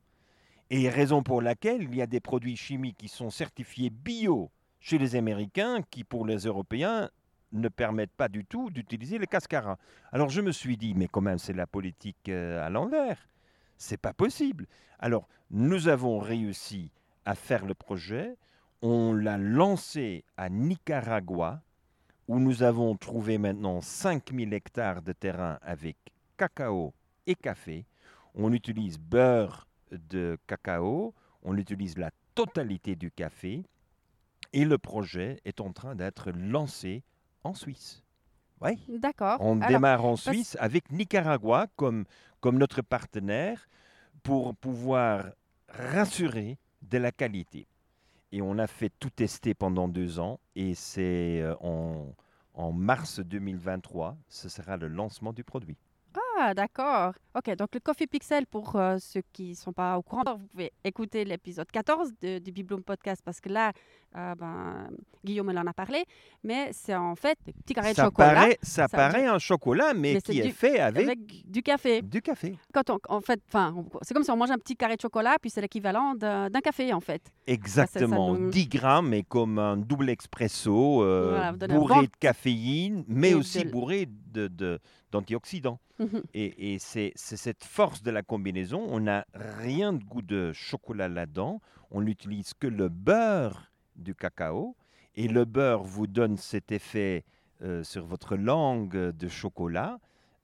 Et 0.70 0.88
raison 0.88 1.22
pour 1.22 1.42
laquelle 1.42 1.82
il 1.82 1.94
y 1.94 2.02
a 2.02 2.06
des 2.06 2.20
produits 2.20 2.56
chimiques 2.56 2.98
qui 2.98 3.08
sont 3.08 3.30
certifiés 3.30 3.90
bio 3.90 4.50
chez 4.80 4.98
les 4.98 5.16
Américains 5.16 5.82
qui, 5.90 6.04
pour 6.04 6.24
les 6.24 6.38
Européens, 6.46 7.10
ne 7.52 7.68
permettent 7.68 8.12
pas 8.12 8.28
du 8.28 8.44
tout 8.44 8.70
d'utiliser 8.70 9.18
le 9.18 9.26
cascara. 9.26 9.78
Alors 10.10 10.30
je 10.30 10.40
me 10.40 10.52
suis 10.52 10.76
dit, 10.76 10.94
mais 10.94 11.08
quand 11.08 11.20
même, 11.20 11.38
c'est 11.38 11.52
la 11.52 11.66
politique 11.66 12.28
euh, 12.28 12.64
à 12.64 12.70
l'envers. 12.70 13.28
C'est 13.76 13.96
pas 13.96 14.12
possible. 14.12 14.66
Alors 14.98 15.28
nous 15.50 15.88
avons 15.88 16.18
réussi 16.18 16.90
à 17.24 17.34
faire 17.34 17.66
le 17.66 17.74
projet. 17.74 18.36
On 18.80 19.12
l'a 19.12 19.38
lancé 19.38 20.24
à 20.36 20.48
Nicaragua, 20.48 21.62
où 22.28 22.38
nous 22.38 22.62
avons 22.62 22.96
trouvé 22.96 23.38
maintenant 23.38 23.80
5000 23.80 24.52
hectares 24.54 25.02
de 25.02 25.12
terrain 25.12 25.58
avec 25.62 25.96
cacao 26.36 26.94
et 27.26 27.34
café. 27.34 27.84
On 28.34 28.52
utilise 28.52 28.98
beurre 28.98 29.68
de 29.90 30.38
cacao, 30.46 31.14
on 31.42 31.56
utilise 31.56 31.98
la 31.98 32.10
totalité 32.34 32.96
du 32.96 33.10
café, 33.10 33.62
et 34.52 34.64
le 34.64 34.78
projet 34.78 35.40
est 35.44 35.60
en 35.60 35.72
train 35.72 35.94
d'être 35.94 36.30
lancé 36.30 37.02
en 37.44 37.54
Suisse. 37.54 38.02
Oui. 38.60 38.78
D'accord. 38.88 39.38
On 39.40 39.56
Alors, 39.60 39.68
démarre 39.68 40.04
en 40.04 40.10
parce- 40.10 40.22
Suisse 40.30 40.56
avec 40.60 40.90
Nicaragua 40.92 41.66
comme, 41.76 42.04
comme 42.40 42.58
notre 42.58 42.80
partenaire 42.82 43.68
pour 44.22 44.54
pouvoir 44.54 45.26
rassurer 45.68 46.58
de 46.82 46.98
la 46.98 47.10
qualité. 47.12 47.66
Et 48.30 48.40
on 48.40 48.58
a 48.58 48.66
fait 48.66 48.90
tout 49.00 49.10
tester 49.10 49.54
pendant 49.54 49.88
deux 49.88 50.18
ans 50.20 50.38
et 50.54 50.74
c'est 50.74 51.40
euh, 51.42 51.54
en, 51.60 52.14
en 52.54 52.72
mars 52.72 53.20
2023, 53.20 54.16
ce 54.28 54.48
sera 54.48 54.76
le 54.76 54.88
lancement 54.88 55.32
du 55.32 55.44
produit. 55.44 55.76
Ah, 56.38 56.54
d'accord. 56.54 57.12
Ok, 57.34 57.54
donc 57.56 57.68
le 57.74 57.80
Coffee 57.80 58.06
Pixel, 58.06 58.46
pour 58.46 58.76
euh, 58.76 58.96
ceux 58.98 59.22
qui 59.32 59.50
ne 59.50 59.54
sont 59.54 59.72
pas 59.72 59.96
au 59.98 60.02
courant, 60.02 60.22
vous 60.38 60.46
pouvez 60.48 60.72
écouter 60.84 61.24
l'épisode 61.24 61.66
14 61.70 62.12
de- 62.20 62.38
du 62.38 62.52
Bibloom 62.52 62.82
Podcast 62.82 63.22
parce 63.24 63.40
que 63.40 63.48
là, 63.48 63.72
euh, 64.16 64.34
ben, 64.34 64.88
Guillaume 65.24 65.48
en 65.50 65.66
a 65.66 65.72
parlé, 65.72 66.04
mais 66.44 66.68
c'est 66.72 66.94
en 66.94 67.14
fait 67.16 67.38
des 67.46 67.52
petits 67.52 67.72
carrés 67.74 67.90
de 67.92 67.96
Ça 67.96 68.04
chocolat 68.04 68.34
paraît, 68.34 68.58
ça 68.62 68.86
ça 68.88 68.96
paraît 68.96 69.26
un 69.26 69.38
chocolat, 69.38 69.94
mais, 69.94 70.14
Mais 70.14 70.20
qui 70.20 70.40
est 70.40 70.42
du- 70.42 70.52
fait 70.52 70.78
avec, 70.78 71.04
avec 71.06 71.50
du 71.50 71.62
café. 71.62 72.02
du 72.02 72.20
café. 72.20 72.58
Quand 72.74 72.90
on, 72.90 72.98
en 73.08 73.20
fait, 73.22 73.40
c'est 74.02 74.12
comme 74.12 74.24
si 74.24 74.30
on 74.30 74.36
mange 74.36 74.50
un 74.50 74.58
petit 74.58 74.76
carré 74.76 74.96
de 74.96 75.00
chocolat, 75.00 75.36
puis 75.40 75.50
c'est 75.50 75.62
l'équivalent 75.62 76.14
d'un 76.14 76.50
café 76.62 76.92
en 76.92 77.00
fait. 77.00 77.22
Exactement, 77.46 78.34
nous- 78.34 78.50
10 78.50 78.66
grammes 78.68 79.14
et 79.14 79.22
comme 79.22 79.58
un 79.58 79.76
double 79.78 80.10
expresso 80.10 81.02
euh, 81.02 81.30
Voilà, 81.30 81.48
un 81.48 81.78
bourré 81.78 81.94
bon- 81.94 82.02
de 82.02 82.10
caféine, 82.20 83.04
mais 83.08 83.30
Et 83.30 83.34
aussi 83.34 83.64
de- 83.64 83.70
bourré 83.70 84.06
de- 84.06 84.12
de- 84.32 84.80
d'antioxydants. 85.10 85.78
Mhm. 85.98 86.22
Et, 86.34 86.74
et 86.74 86.78
c'est 86.78 87.12
cette 87.16 87.64
force 87.64 88.02
de 88.02 88.10
la 88.10 88.22
combinaison. 88.22 88.80
On 88.88 89.00
n'a 89.00 89.26
rien 89.34 89.92
de 89.92 90.02
goût 90.04 90.22
de 90.22 90.52
chocolat 90.52 91.08
là-dedans. 91.08 91.60
On 91.90 92.00
n'utilise 92.02 92.54
que 92.54 92.66
le 92.66 92.88
beurre 92.88 93.70
du 93.96 94.14
cacao. 94.14 94.76
Et 95.14 95.28
le 95.28 95.44
beurre 95.44 95.82
vous 95.82 96.06
donne 96.06 96.38
cet 96.38 96.72
effet 96.72 97.24
euh, 97.62 97.84
sur 97.84 98.04
votre 98.06 98.34
langue 98.36 98.96
de 98.96 99.28
chocolat 99.28 99.98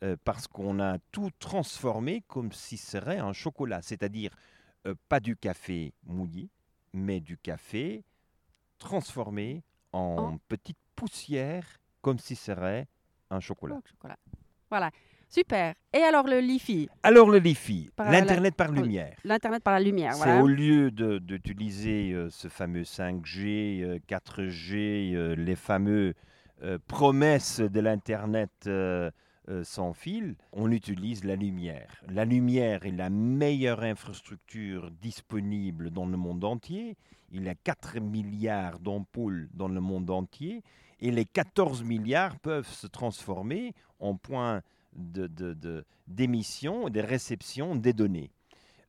euh, 0.04 0.16
parce 0.24 0.46
qu'on 0.46 0.78
a 0.78 0.98
tout 1.10 1.30
transformé 1.38 2.22
comme 2.28 2.52
si 2.52 2.76
ce 2.76 2.90
serait 2.98 3.18
un 3.18 3.32
chocolat. 3.32 3.80
C'est-à-dire 3.82 4.30
euh, 4.86 4.94
pas 5.08 5.18
du 5.20 5.34
café 5.36 5.92
mouillé, 6.04 6.50
mais 6.92 7.18
du 7.20 7.36
café 7.38 8.04
transformé 8.78 9.62
en 9.92 10.16
En- 10.34 10.38
petite 10.48 10.78
poussière 10.94 11.64
comme 12.02 12.18
si 12.18 12.36
ce 12.36 12.44
serait 12.54 12.86
un 13.30 13.40
chocolat. 13.40 13.80
Chocolat. 13.90 14.16
Voilà, 14.70 14.90
super. 15.28 15.74
Et 15.92 15.98
alors 16.02 16.26
le 16.26 16.40
Lifi, 16.40 16.88
Alors 17.02 17.30
le 17.30 17.38
Li-Fi, 17.38 17.90
l'Internet 17.98 18.54
par 18.54 18.70
lumière. 18.70 19.16
l'internet 19.24 19.62
par 19.62 19.74
la 19.74 19.80
lumière, 19.80 20.14
C'est 20.14 20.40
au 20.40 20.46
lieu 20.46 20.90
d'utiliser 20.90 22.12
euh, 22.12 22.28
ce 22.30 22.48
fameux 22.48 22.82
5G, 22.82 23.82
euh, 23.82 23.98
4G, 24.08 25.14
euh, 25.14 25.34
les 25.36 25.56
fameux 25.56 26.14
euh, 26.62 26.78
promesses 26.86 27.60
de 27.60 27.80
l'Internet 27.80 28.50
euh, 28.66 29.10
euh, 29.48 29.64
sans 29.64 29.94
fil, 29.94 30.36
on 30.52 30.70
utilise 30.70 31.24
la 31.24 31.36
lumière. 31.36 32.02
La 32.08 32.26
lumière 32.26 32.84
est 32.84 32.90
la 32.92 33.08
meilleure 33.08 33.82
infrastructure 33.82 34.90
disponible 34.90 35.90
dans 35.90 36.04
le 36.06 36.18
monde 36.18 36.44
entier. 36.44 36.96
Il 37.30 37.44
y 37.44 37.48
a 37.48 37.54
4 37.54 38.00
milliards 38.00 38.78
d'ampoules 38.78 39.48
dans 39.54 39.68
le 39.68 39.80
monde 39.80 40.10
entier 40.10 40.62
et 41.00 41.10
les 41.10 41.24
14 41.24 41.82
milliards 41.84 42.38
peuvent 42.38 42.68
se 42.68 42.86
transformer 42.86 43.74
en 44.00 44.14
points 44.16 44.62
d'émission 46.06 46.84
de, 46.84 46.88
de, 46.88 47.00
de 47.00 47.06
réception 47.06 47.76
des 47.76 47.92
données. 47.92 48.30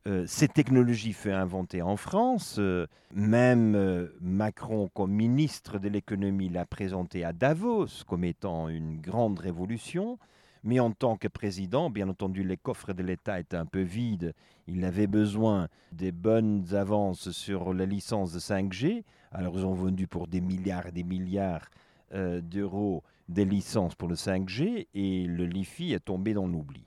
Euh, 0.06 0.24
cette 0.26 0.54
technologie 0.54 1.12
fut 1.12 1.30
inventée 1.30 1.82
en 1.82 1.96
France. 1.96 2.56
euh, 2.58 2.86
même 3.14 3.74
euh, 3.74 4.08
Macron, 4.20 4.88
comme 4.94 5.12
ministre 5.12 5.78
de 5.78 5.88
l'économie, 5.88 6.48
l'a 6.48 6.64
présenté 6.64 7.22
à 7.22 7.34
Davos 7.34 8.04
comme 8.06 8.24
étant 8.24 8.68
une 8.68 8.98
grande 9.00 9.38
révolution. 9.38 10.18
Mais 10.62 10.80
en 10.80 10.90
tant 10.90 11.16
que 11.16 11.28
président, 11.28 11.90
bien 11.90 12.08
entendu, 12.08 12.44
les 12.44 12.56
coffres 12.56 12.92
de 12.92 13.02
l'État 13.02 13.40
étaient 13.40 13.56
un 13.56 13.66
peu 13.66 13.80
vides. 13.80 14.34
Il 14.66 14.84
avait 14.84 15.06
besoin 15.06 15.68
des 15.92 16.12
bonnes 16.12 16.74
avances 16.74 17.30
sur 17.30 17.72
la 17.72 17.86
licence 17.86 18.32
de 18.32 18.38
5G. 18.38 19.04
Alors, 19.32 19.58
ils 19.58 19.64
ont 19.64 19.74
vendu 19.74 20.06
pour 20.06 20.28
des 20.28 20.40
milliards 20.40 20.86
et 20.86 20.92
des 20.92 21.04
milliards 21.04 21.68
euh, 22.12 22.40
d'euros 22.40 23.02
des 23.28 23.44
licences 23.44 23.94
pour 23.94 24.08
le 24.08 24.16
5G 24.16 24.88
et 24.94 25.26
le 25.26 25.46
LiFi 25.46 25.92
est 25.92 26.04
tombé 26.04 26.34
dans 26.34 26.46
l'oubli. 26.46 26.84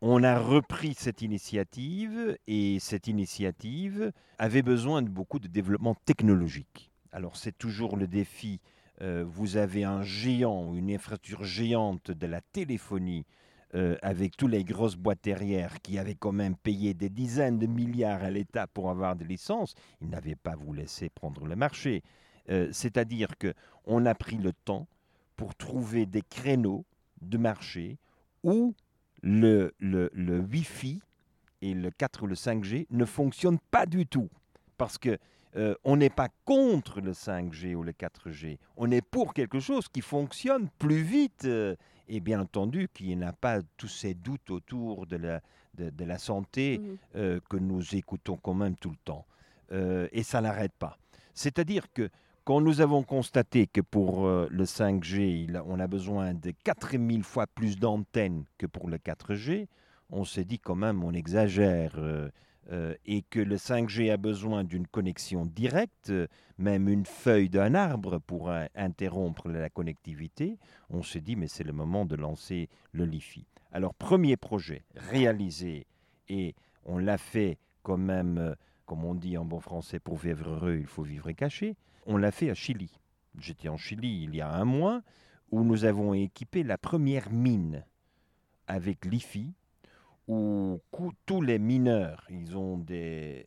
On 0.00 0.22
a 0.24 0.38
repris 0.38 0.94
cette 0.94 1.22
initiative 1.22 2.36
et 2.46 2.78
cette 2.80 3.06
initiative 3.06 4.12
avait 4.38 4.62
besoin 4.62 5.02
de 5.02 5.08
beaucoup 5.08 5.38
de 5.38 5.48
développement 5.48 5.94
technologique. 6.06 6.90
Alors 7.12 7.36
c'est 7.36 7.56
toujours 7.56 7.96
le 7.96 8.08
défi. 8.08 8.60
euh, 9.00 9.24
vous 9.26 9.56
avez 9.56 9.84
un 9.84 10.02
géant, 10.02 10.74
une 10.74 10.90
infrastructure 10.90 11.44
géante 11.44 12.10
de 12.10 12.26
la 12.26 12.40
téléphonie 12.40 13.24
euh, 13.74 13.96
avec 14.02 14.36
toutes 14.36 14.50
les 14.50 14.64
grosses 14.64 14.96
boîtes 14.96 15.24
derrière 15.24 15.80
qui 15.80 15.98
avaient 15.98 16.14
quand 16.14 16.32
même 16.32 16.56
payé 16.56 16.92
des 16.92 17.08
dizaines 17.08 17.58
de 17.58 17.66
milliards 17.66 18.22
à 18.22 18.30
l'État 18.30 18.66
pour 18.66 18.90
avoir 18.90 19.16
des 19.16 19.24
licences. 19.24 19.74
Ils 20.02 20.10
n'avaient 20.10 20.34
pas 20.34 20.56
vous 20.56 20.74
laisser 20.74 21.08
prendre 21.08 21.46
le 21.46 21.56
marché. 21.56 22.02
Euh, 22.50 22.68
C'est-à-dire 22.72 23.36
que 23.38 23.54
on 23.84 24.06
a 24.06 24.14
pris 24.14 24.36
le 24.36 24.52
temps 24.52 24.86
pour 25.36 25.54
trouver 25.54 26.06
des 26.06 26.22
créneaux 26.22 26.84
de 27.20 27.38
marché 27.38 27.98
où 28.42 28.74
le, 29.22 29.72
le, 29.78 30.10
le 30.12 30.40
Wi-Fi 30.40 31.00
et 31.62 31.74
le 31.74 31.90
4 31.90 32.22
ou 32.24 32.26
le 32.26 32.34
5G 32.34 32.86
ne 32.90 33.04
fonctionnent 33.04 33.58
pas 33.70 33.86
du 33.86 34.06
tout. 34.06 34.28
Parce 34.76 34.98
que 34.98 35.18
euh, 35.54 35.74
on 35.84 35.96
n'est 35.96 36.10
pas 36.10 36.28
contre 36.44 37.00
le 37.00 37.12
5G 37.12 37.74
ou 37.74 37.82
le 37.82 37.92
4G. 37.92 38.58
On 38.76 38.90
est 38.90 39.02
pour 39.02 39.34
quelque 39.34 39.60
chose 39.60 39.86
qui 39.88 40.00
fonctionne 40.00 40.68
plus 40.78 41.02
vite 41.02 41.44
euh, 41.44 41.76
et 42.08 42.20
bien 42.20 42.40
entendu 42.40 42.88
qui 42.92 43.14
n'a 43.16 43.32
pas 43.32 43.60
tous 43.76 43.88
ces 43.88 44.14
doutes 44.14 44.50
autour 44.50 45.06
de 45.06 45.16
la, 45.16 45.40
de, 45.74 45.90
de 45.90 46.04
la 46.04 46.18
santé 46.18 46.80
euh, 47.16 47.38
que 47.48 47.56
nous 47.56 47.94
écoutons 47.94 48.36
quand 48.36 48.54
même 48.54 48.76
tout 48.76 48.90
le 48.90 48.96
temps. 49.04 49.26
Et 50.12 50.22
ça 50.22 50.42
n'arrête 50.42 50.74
pas. 50.78 50.98
C'est-à-dire 51.32 51.90
que 51.94 52.10
quand 52.44 52.60
nous 52.60 52.80
avons 52.80 53.02
constaté 53.02 53.66
que 53.66 53.80
pour 53.80 54.26
euh, 54.26 54.48
le 54.50 54.64
5G, 54.64 55.44
il 55.44 55.56
a- 55.56 55.64
on 55.66 55.78
a 55.78 55.86
besoin 55.86 56.34
de 56.34 56.52
4000 56.64 57.22
fois 57.22 57.46
plus 57.46 57.78
d'antennes 57.78 58.44
que 58.58 58.66
pour 58.66 58.88
le 58.88 58.98
4G, 58.98 59.68
on 60.10 60.24
s'est 60.24 60.44
dit 60.44 60.58
quand 60.58 60.74
même 60.74 61.04
on 61.04 61.12
exagère 61.12 61.92
euh, 61.98 62.28
euh, 62.70 62.94
et 63.06 63.22
que 63.22 63.40
le 63.40 63.56
5G 63.56 64.10
a 64.10 64.16
besoin 64.16 64.64
d'une 64.64 64.86
connexion 64.86 65.46
directe, 65.46 66.12
même 66.58 66.88
une 66.88 67.06
feuille 67.06 67.48
d'un 67.48 67.74
arbre 67.74 68.18
pour 68.18 68.50
interrompre 68.74 69.48
la 69.48 69.68
connectivité, 69.70 70.58
on 70.90 71.02
s'est 71.02 71.20
dit 71.20 71.36
mais 71.36 71.48
c'est 71.48 71.64
le 71.64 71.72
moment 71.72 72.04
de 72.04 72.16
lancer 72.16 72.68
le 72.92 73.04
LiFi. 73.04 73.46
Alors 73.72 73.94
premier 73.94 74.36
projet 74.36 74.84
réalisé 74.96 75.86
et 76.28 76.54
on 76.84 76.98
l'a 76.98 77.18
fait 77.18 77.58
quand 77.82 77.96
même, 77.96 78.54
comme 78.86 79.04
on 79.04 79.14
dit 79.14 79.36
en 79.38 79.44
bon 79.44 79.60
français, 79.60 79.98
pour 79.98 80.16
vivre 80.16 80.48
heureux, 80.50 80.76
il 80.78 80.86
faut 80.86 81.02
vivre 81.02 81.30
caché. 81.32 81.76
On 82.06 82.16
l'a 82.16 82.32
fait 82.32 82.50
à 82.50 82.54
Chili. 82.54 82.90
J'étais 83.38 83.68
en 83.68 83.76
Chili 83.76 84.24
il 84.24 84.34
y 84.34 84.40
a 84.40 84.52
un 84.52 84.64
mois 84.64 85.02
où 85.50 85.62
nous 85.62 85.84
avons 85.84 86.14
équipé 86.14 86.62
la 86.62 86.78
première 86.78 87.30
mine 87.30 87.84
avec 88.66 89.04
l'IFI, 89.04 89.52
où 90.28 90.80
tous 91.26 91.42
les 91.42 91.58
mineurs, 91.58 92.26
ils 92.30 92.56
ont 92.56 92.78
des 92.78 93.46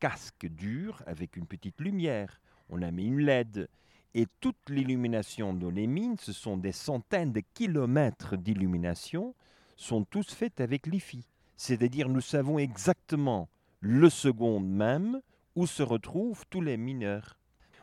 casques 0.00 0.46
durs 0.46 1.02
avec 1.06 1.36
une 1.36 1.46
petite 1.46 1.80
lumière. 1.80 2.40
On 2.70 2.82
a 2.82 2.90
mis 2.90 3.06
une 3.06 3.20
LED. 3.20 3.68
Et 4.14 4.26
toute 4.40 4.70
l'illumination 4.70 5.52
dans 5.52 5.70
les 5.70 5.88
mines, 5.88 6.16
ce 6.18 6.32
sont 6.32 6.56
des 6.56 6.72
centaines 6.72 7.32
de 7.32 7.42
kilomètres 7.52 8.36
d'illumination, 8.36 9.34
sont 9.76 10.04
tous 10.04 10.32
faites 10.32 10.60
avec 10.60 10.86
l'IFI. 10.86 11.26
C'est-à-dire, 11.56 12.08
nous 12.08 12.20
savons 12.20 12.58
exactement 12.58 13.48
le 13.80 14.08
seconde 14.08 14.68
même 14.68 15.20
où 15.56 15.66
se 15.66 15.82
retrouvent 15.82 16.44
tous 16.48 16.60
les 16.60 16.76
mineurs. 16.76 17.36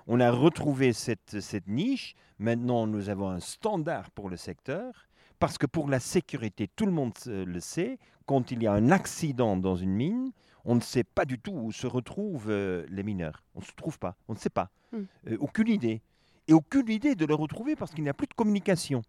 On 0.08 0.20
a 0.20 0.32
retrouvé 0.32 0.94
cette, 0.94 1.40
cette 1.40 1.68
niche. 1.68 2.16
Maintenant, 2.40 2.88
nous 2.88 3.10
avons 3.10 3.30
un 3.30 3.40
standard 3.40 4.12
pour 4.12 4.30
le 4.30 4.38
secteur. 4.38 5.08
Parce 5.40 5.58
que 5.58 5.66
pour 5.66 5.90
la 5.90 6.00
sécurité, 6.00 6.68
tout 6.76 6.86
le 6.86 6.92
monde 6.92 7.14
le 7.26 7.60
sait, 7.60 7.98
quand 8.26 8.52
il 8.52 8.62
y 8.62 8.68
a 8.68 8.74
un 8.74 8.92
accident 8.92 9.58
dans 9.58 9.76
une 9.76 9.94
mine, 9.94 10.32
on 10.66 10.76
ne 10.76 10.80
sait 10.80 11.04
pas 11.04 11.26
du 11.26 11.40
tout 11.40 11.52
où 11.52 11.72
se 11.72 11.88
retrouvent 11.88 12.50
euh, 12.50 12.86
les 12.90 13.04
mineurs. 13.04 13.44
On 13.56 13.60
ne 13.60 13.66
se 13.66 13.72
trouve 13.76 13.98
pas, 13.98 14.16
on 14.28 14.34
ne 14.34 14.38
sait 14.38 14.50
pas. 14.50 14.70
Mm. 14.92 14.98
Euh, 15.28 15.38
aucune 15.40 15.68
idée. 15.68 16.02
Et 16.48 16.54
aucune 16.54 16.90
idée 16.90 17.16
de 17.16 17.26
les 17.26 17.34
retrouver 17.34 17.76
parce 17.76 17.92
qu'il 17.92 18.04
n'y 18.04 18.10
a 18.10 18.14
plus 18.14 18.28
de 18.28 18.34
communication. 18.34 19.02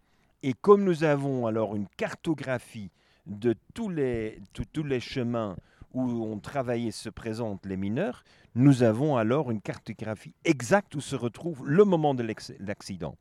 Et 0.42 0.54
comme 0.54 0.84
nous 0.84 1.04
avons 1.04 1.46
alors 1.46 1.76
une 1.76 1.86
cartographie 1.96 2.90
de 3.26 3.54
tous 3.74 3.88
les, 3.88 4.40
tous 4.72 4.82
les 4.82 5.00
chemins 5.00 5.56
où 5.92 6.24
ont 6.24 6.38
travaillé 6.38 6.90
se 6.90 7.08
présentent 7.08 7.66
les 7.66 7.76
mineurs, 7.76 8.24
nous 8.54 8.82
avons 8.82 9.16
alors 9.16 9.50
une 9.50 9.60
cartographie 9.60 10.34
exacte 10.44 10.94
où 10.94 11.00
se 11.00 11.16
retrouve 11.16 11.66
le 11.66 11.84
moment 11.84 12.14
de 12.14 12.26
l'accident. 12.60 13.16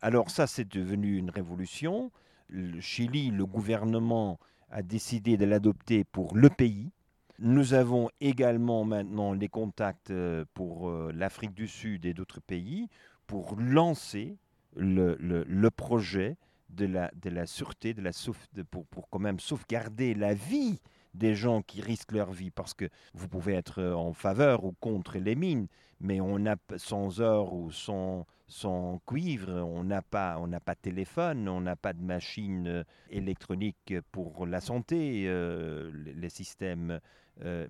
Alors 0.00 0.30
ça, 0.30 0.46
c'est 0.46 0.68
devenu 0.68 1.16
une 1.16 1.30
révolution. 1.30 2.10
Le 2.48 2.80
Chili, 2.80 3.30
le 3.30 3.46
gouvernement 3.46 4.38
a 4.70 4.82
décidé 4.82 5.36
de 5.36 5.44
l'adopter 5.44 6.04
pour 6.04 6.36
le 6.36 6.48
pays. 6.48 6.90
Nous 7.38 7.74
avons 7.74 8.08
également 8.20 8.84
maintenant 8.84 9.32
les 9.32 9.48
contacts 9.48 10.10
euh, 10.10 10.44
pour 10.54 10.88
euh, 10.88 11.12
l'Afrique 11.14 11.54
du 11.54 11.66
Sud 11.66 12.04
et 12.04 12.14
d'autres 12.14 12.40
pays 12.40 12.88
pour 13.26 13.56
lancer 13.56 14.36
le, 14.76 15.68
projet 15.70 16.36
de 16.70 16.86
la, 16.86 17.10
de 17.20 17.30
la 17.30 17.46
sûreté, 17.46 17.94
de 17.94 18.02
la 18.02 18.10
pour, 18.70 18.86
pour 18.86 19.08
quand 19.08 19.18
même 19.18 19.40
sauvegarder 19.40 20.14
la 20.14 20.34
vie 20.34 20.80
des 21.14 21.34
gens 21.34 21.62
qui 21.62 21.80
risquent 21.80 22.12
leur 22.12 22.32
vie. 22.32 22.50
Parce 22.50 22.74
que 22.74 22.88
vous 23.14 23.28
pouvez 23.28 23.54
être 23.54 23.80
euh, 23.80 23.94
en 23.94 24.12
faveur 24.12 24.64
ou 24.64 24.72
contre 24.80 25.18
les 25.18 25.34
mines, 25.34 25.68
mais 26.00 26.20
on 26.20 26.38
n'a 26.38 26.56
sans 26.76 27.20
or 27.20 27.52
ou 27.54 27.70
sans, 27.70 28.26
sans 28.48 29.00
cuivre, 29.06 29.50
on 29.52 29.84
n'a 29.84 30.02
pas, 30.02 30.38
pas 30.64 30.74
de 30.74 30.80
téléphone, 30.80 31.48
on 31.48 31.60
n'a 31.60 31.76
pas 31.76 31.92
de 31.92 32.02
machine 32.02 32.66
euh, 32.66 32.84
électronique 33.10 33.94
pour 34.10 34.46
la 34.46 34.60
santé. 34.60 35.24
euh, 35.26 35.90
les 36.16 36.28
systèmes 36.28 37.00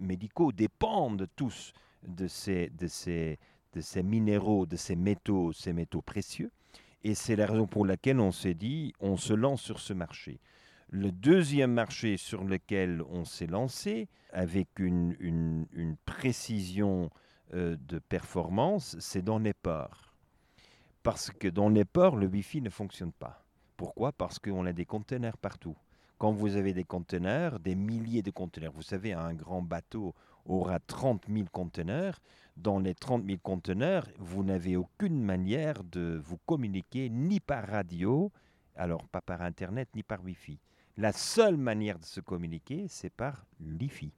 médicaux 0.00 0.50
dépendent 0.50 1.28
tous 1.36 1.72
de 2.06 2.26
ces, 2.26 2.68
de, 2.70 2.88
ces, 2.88 3.38
de 3.74 3.80
ces 3.80 4.02
minéraux, 4.02 4.66
de 4.66 4.76
ces 4.76 4.96
métaux, 4.96 5.52
ces 5.52 5.72
métaux 5.72 6.02
précieux. 6.02 6.50
Et 7.04 7.14
c'est 7.14 7.36
la 7.36 7.46
raison 7.46 7.66
pour 7.66 7.86
laquelle 7.86 8.20
on 8.20 8.32
s'est 8.32 8.54
dit, 8.54 8.92
on 9.00 9.16
se 9.16 9.32
lance 9.32 9.62
sur 9.62 9.80
ce 9.80 9.92
marché. 9.92 10.40
Le 10.94 11.10
deuxième 11.10 11.72
marché 11.72 12.18
sur 12.18 12.44
lequel 12.44 13.00
on 13.08 13.24
s'est 13.24 13.46
lancé, 13.46 14.10
avec 14.30 14.78
une, 14.78 15.96
précision 16.04 17.08
euh, 17.54 17.78
de 17.88 17.98
performance, 17.98 18.98
c'est 19.00 19.22
dans 19.22 19.38
les 19.38 19.54
ports. 19.54 20.12
Parce 21.02 21.30
que 21.30 21.48
dans 21.48 21.70
les 21.70 21.86
ports, 21.86 22.16
le 22.16 22.26
Wi-Fi 22.26 22.60
ne 22.60 22.68
fonctionne 22.68 23.12
pas. 23.12 23.42
Pourquoi? 23.78 24.12
Parce 24.12 24.38
qu'on 24.38 24.66
a 24.66 24.74
des 24.74 24.84
conteneurs 24.84 25.38
partout. 25.38 25.78
Quand 26.18 26.30
vous 26.30 26.56
avez 26.56 26.74
des 26.74 26.84
conteneurs, 26.84 27.58
des 27.58 27.74
milliers 27.74 28.22
de 28.22 28.30
conteneurs, 28.30 28.72
vous 28.74 28.82
savez, 28.82 29.14
un 29.14 29.32
grand 29.32 29.62
bateau 29.62 30.14
aura 30.44 30.78
30 30.78 31.24
000 31.26 31.46
conteneurs. 31.50 32.20
Dans 32.58 32.78
les 32.78 32.94
30 32.94 33.24
000 33.24 33.38
conteneurs, 33.42 34.06
vous 34.18 34.44
n'avez 34.44 34.76
aucune 34.76 35.22
manière 35.22 35.84
de 35.84 36.20
vous 36.22 36.36
communiquer 36.44 37.08
ni 37.08 37.40
par 37.40 37.66
radio, 37.66 38.30
alors 38.76 39.08
pas 39.08 39.22
par 39.22 39.40
Internet, 39.40 39.88
ni 39.94 40.02
par 40.02 40.22
Wi-Fi. 40.22 40.58
La 40.96 41.12
seule 41.12 41.56
manière 41.56 41.98
de 41.98 42.04
se 42.04 42.20
communiquer, 42.20 42.86
c'est 42.88 43.10
par 43.10 43.46
l'IFI. 43.60 44.12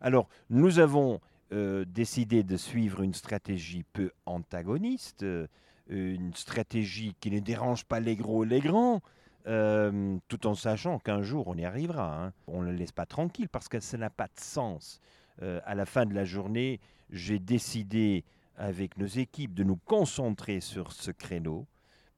Alors, 0.00 0.28
nous 0.50 0.78
avons 0.78 1.20
euh, 1.52 1.84
décidé 1.86 2.42
de 2.42 2.56
suivre 2.56 3.02
une 3.02 3.14
stratégie 3.14 3.84
peu 3.92 4.10
antagoniste, 4.26 5.22
euh, 5.22 5.46
une 5.88 6.32
stratégie 6.34 7.14
qui 7.20 7.30
ne 7.30 7.40
dérange 7.40 7.84
pas 7.84 8.00
les 8.00 8.16
gros 8.16 8.44
et 8.44 8.48
les 8.48 8.60
grands, 8.60 9.02
euh, 9.46 10.16
tout 10.28 10.46
en 10.46 10.54
sachant 10.54 10.98
qu'un 10.98 11.20
jour 11.22 11.48
on 11.48 11.54
y 11.56 11.64
arrivera. 11.66 12.24
hein. 12.24 12.32
On 12.46 12.62
ne 12.62 12.70
le 12.70 12.76
laisse 12.76 12.92
pas 12.92 13.04
tranquille 13.04 13.50
parce 13.50 13.68
que 13.68 13.78
ça 13.80 13.98
n'a 13.98 14.10
pas 14.10 14.26
de 14.26 14.40
sens. 14.40 15.00
À 15.42 15.74
la 15.74 15.84
fin 15.84 16.06
de 16.06 16.14
la 16.14 16.24
journée, 16.24 16.78
j'ai 17.10 17.40
décidé 17.40 18.24
avec 18.56 18.96
nos 18.98 19.06
équipes 19.06 19.52
de 19.52 19.64
nous 19.64 19.76
concentrer 19.76 20.60
sur 20.60 20.92
ce 20.92 21.10
créneau 21.10 21.66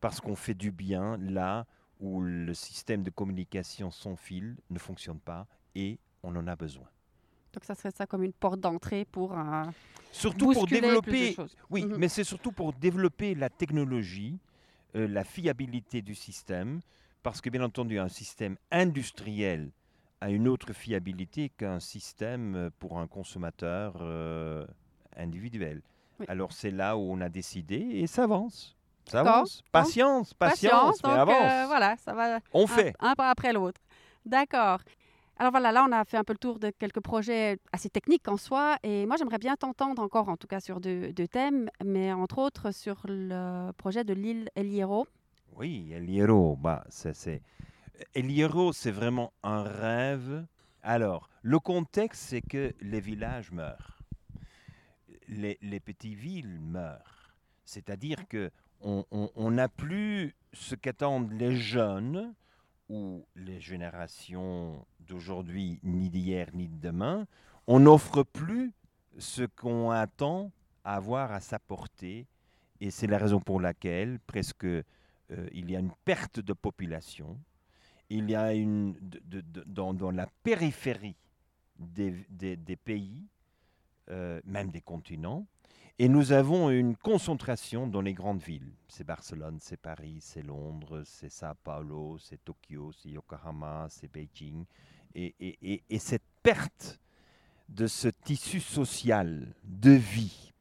parce 0.01 0.21
qu'on 0.21 0.37
fait 0.37 0.55
du 0.55 0.71
bien 0.71 1.17
là 1.17 1.67
où 2.01 2.21
le 2.21 2.53
système 2.55 3.03
de 3.03 3.11
communication 3.11 3.91
sans 3.91 4.17
fil 4.17 4.57
ne 4.71 4.79
fonctionne 4.79 5.19
pas 5.21 5.47
et 5.75 5.99
on 6.23 6.35
en 6.37 6.47
a 6.47 6.57
besoin. 6.57 6.87
Donc 7.53 7.65
ça 7.65 7.75
serait 7.75 7.91
ça 7.91 8.07
comme 8.07 8.23
une 8.23 8.33
porte 8.35 8.61
d'entrée 8.61 9.05
pour 9.07 9.33
un 9.35 9.73
Surtout 10.13 10.53
pour 10.53 10.67
bousculer 10.67 10.81
plus 10.81 10.89
de 10.89 11.11
développer, 11.13 11.37
oui, 11.71 11.85
Mhm. 11.85 11.97
mais 11.99 12.09
c'est 12.09 12.25
surtout 12.25 12.53
pour 12.53 12.73
développer 12.73 13.35
la 13.35 13.49
technologie, 13.51 14.39
euh, 14.95 15.07
la 15.09 15.25
fiabilité 15.25 16.01
du 16.03 16.15
système, 16.15 16.81
parce 17.23 17.41
que 17.41 17.51
bien 17.51 17.63
entendu, 17.63 17.99
un 17.99 18.09
système 18.09 18.57
industriel 18.71 19.71
a 20.21 20.31
une 20.31 20.49
autre 20.49 20.73
fiabilité 20.73 21.49
qu'un 21.51 21.81
système 21.81 22.55
euh, 22.55 22.71
pour 22.79 22.99
un 22.99 23.07
consommateur 23.07 23.97
euh, 24.01 24.67
individuel. 25.17 25.83
Oui. 26.21 26.27
Alors 26.29 26.53
c'est 26.53 26.71
là 26.71 26.97
où 26.97 27.01
on 27.01 27.21
a 27.21 27.29
décidé 27.29 27.77
et 27.77 28.07
ça 28.07 28.25
avance. 28.25 28.76
Ça 29.09 29.21
avance. 29.21 29.63
Patience, 29.73 30.35
patience, 30.35 31.01
mais 31.03 31.11
donc 31.11 31.19
avance. 31.19 31.37
euh, 31.53 31.67
voilà, 31.67 31.97
ça 31.99 32.13
va 32.13 32.41
On 32.53 32.65
un- 32.65 32.67
fait. 32.67 32.95
Un, 32.99 33.15
pas 33.15 33.31
après 33.31 33.53
l'autre. 33.53 33.81
D'accord. 34.25 34.81
Alors 35.39 35.51
voilà, 35.53 35.71
là 35.71 35.85
on 35.89 35.93
a 35.93 36.05
fait 36.05 36.17
un 36.17 36.25
peu 36.25 36.33
le 36.33 36.39
tour 36.39 36.59
de 36.59 36.71
quelques 36.71 37.01
projets 37.01 37.59
assez 37.71 37.91
techniques 37.91 38.27
en 38.27 38.39
soi, 38.39 38.79
et 38.83 39.05
moi 39.07 39.17
j'aimerais 39.19 39.39
bien 39.39 39.55
t'entendre 39.55 40.01
encore, 40.03 40.29
en 40.31 40.37
tout 40.39 40.47
cas 40.47 40.61
sur 40.61 40.81
deux, 40.81 41.13
deux 41.13 41.29
thèmes, 41.29 41.69
mais 41.85 42.11
entre 42.13 42.39
autres 42.39 42.71
sur 42.73 43.03
le 43.05 43.71
projet 43.73 44.03
de 44.03 44.15
l'île 44.15 44.49
El 44.55 44.69
Hierro. 44.69 45.07
Oui, 45.55 45.93
El 45.93 46.09
Hierro, 46.09 46.57
bah, 46.57 46.85
c'est... 46.89 47.43
El 48.15 48.31
Hierro, 48.31 48.73
c'est 48.73 48.91
vraiment 48.91 49.33
un 49.43 49.63
rêve. 49.63 50.47
Alors, 50.83 51.29
le 51.43 51.59
contexte, 51.59 52.23
c'est 52.29 52.41
que 52.43 52.73
les 52.81 53.01
villages 53.01 53.51
meurent. 53.53 53.99
Les, 55.29 55.59
les 55.63 55.81
petites 55.81 56.15
villes 56.19 56.59
meurent. 56.61 57.35
C'est-à-dire 57.65 58.29
que 58.29 58.51
on 58.83 59.51
n'a 59.51 59.69
plus 59.69 60.35
ce 60.53 60.75
qu'attendent 60.75 61.33
les 61.33 61.57
jeunes 61.57 62.35
ou 62.89 63.27
les 63.35 63.61
générations 63.61 64.85
d'aujourd'hui, 65.01 65.81
ni 65.83 66.09
d'hier, 66.09 66.49
ni 66.55 66.69
de 66.69 66.81
demain. 66.81 67.27
On 67.67 67.81
n'offre 67.81 68.23
plus 68.23 68.73
ce 69.19 69.43
qu'on 69.43 69.91
attend 69.91 70.51
avoir 70.85 71.33
à 71.33 71.41
sa 71.41 71.59
portée. 71.59 72.27
Et 72.81 72.91
c'est 72.91 73.07
la 73.07 73.19
raison 73.19 73.41
pour 73.41 73.61
laquelle 73.61 74.19
presque 74.21 74.65
euh, 74.65 74.85
il 75.53 75.71
y 75.71 75.77
a 75.77 75.81
une 75.81 75.93
perte 76.05 76.41
de 76.41 76.53
population. 76.53 77.39
Il 78.09 78.31
y 78.31 78.37
a 78.37 78.55
une 78.55 78.95
dans, 79.67 80.11
la 80.13 80.29
périphérie 80.45 81.17
des 81.79 82.77
pays, 82.85 83.27
euh, 84.11 84.41
même 84.45 84.71
des 84.71 84.81
continents, 84.81 85.47
et 85.99 86.09
nous 86.09 86.33
avons 86.33 86.71
une 86.71 86.95
concentration 86.97 87.87
dans 87.87 88.03
les 88.03 88.13
grandes 88.13 88.43
villes. 88.43 88.73
C'est 88.89 89.05
Barcelone, 89.05 89.59
c'est 89.61 89.79
Paris, 89.81 90.19
c'est 90.21 90.43
Londres, 90.43 91.03
c'est 91.07 91.31
Sao 91.31 91.55
Paulo, 91.65 92.19
c'est 92.19 92.45
Tokyo, 92.45 92.93
c'est 92.93 93.09
Yokohama, 93.11 93.87
c'est 93.89 94.11
Beijing. 94.13 94.65
Et, 95.15 95.35
et- 95.41 95.59
et- 95.73 95.83
et 95.89 95.99
cette 95.99 96.23
perte 96.43 97.01
de 97.69 97.87
ce 97.87 98.09
tissu 98.09 98.61
social, 98.61 99.55
de 99.65 99.91
vie, 99.93 100.53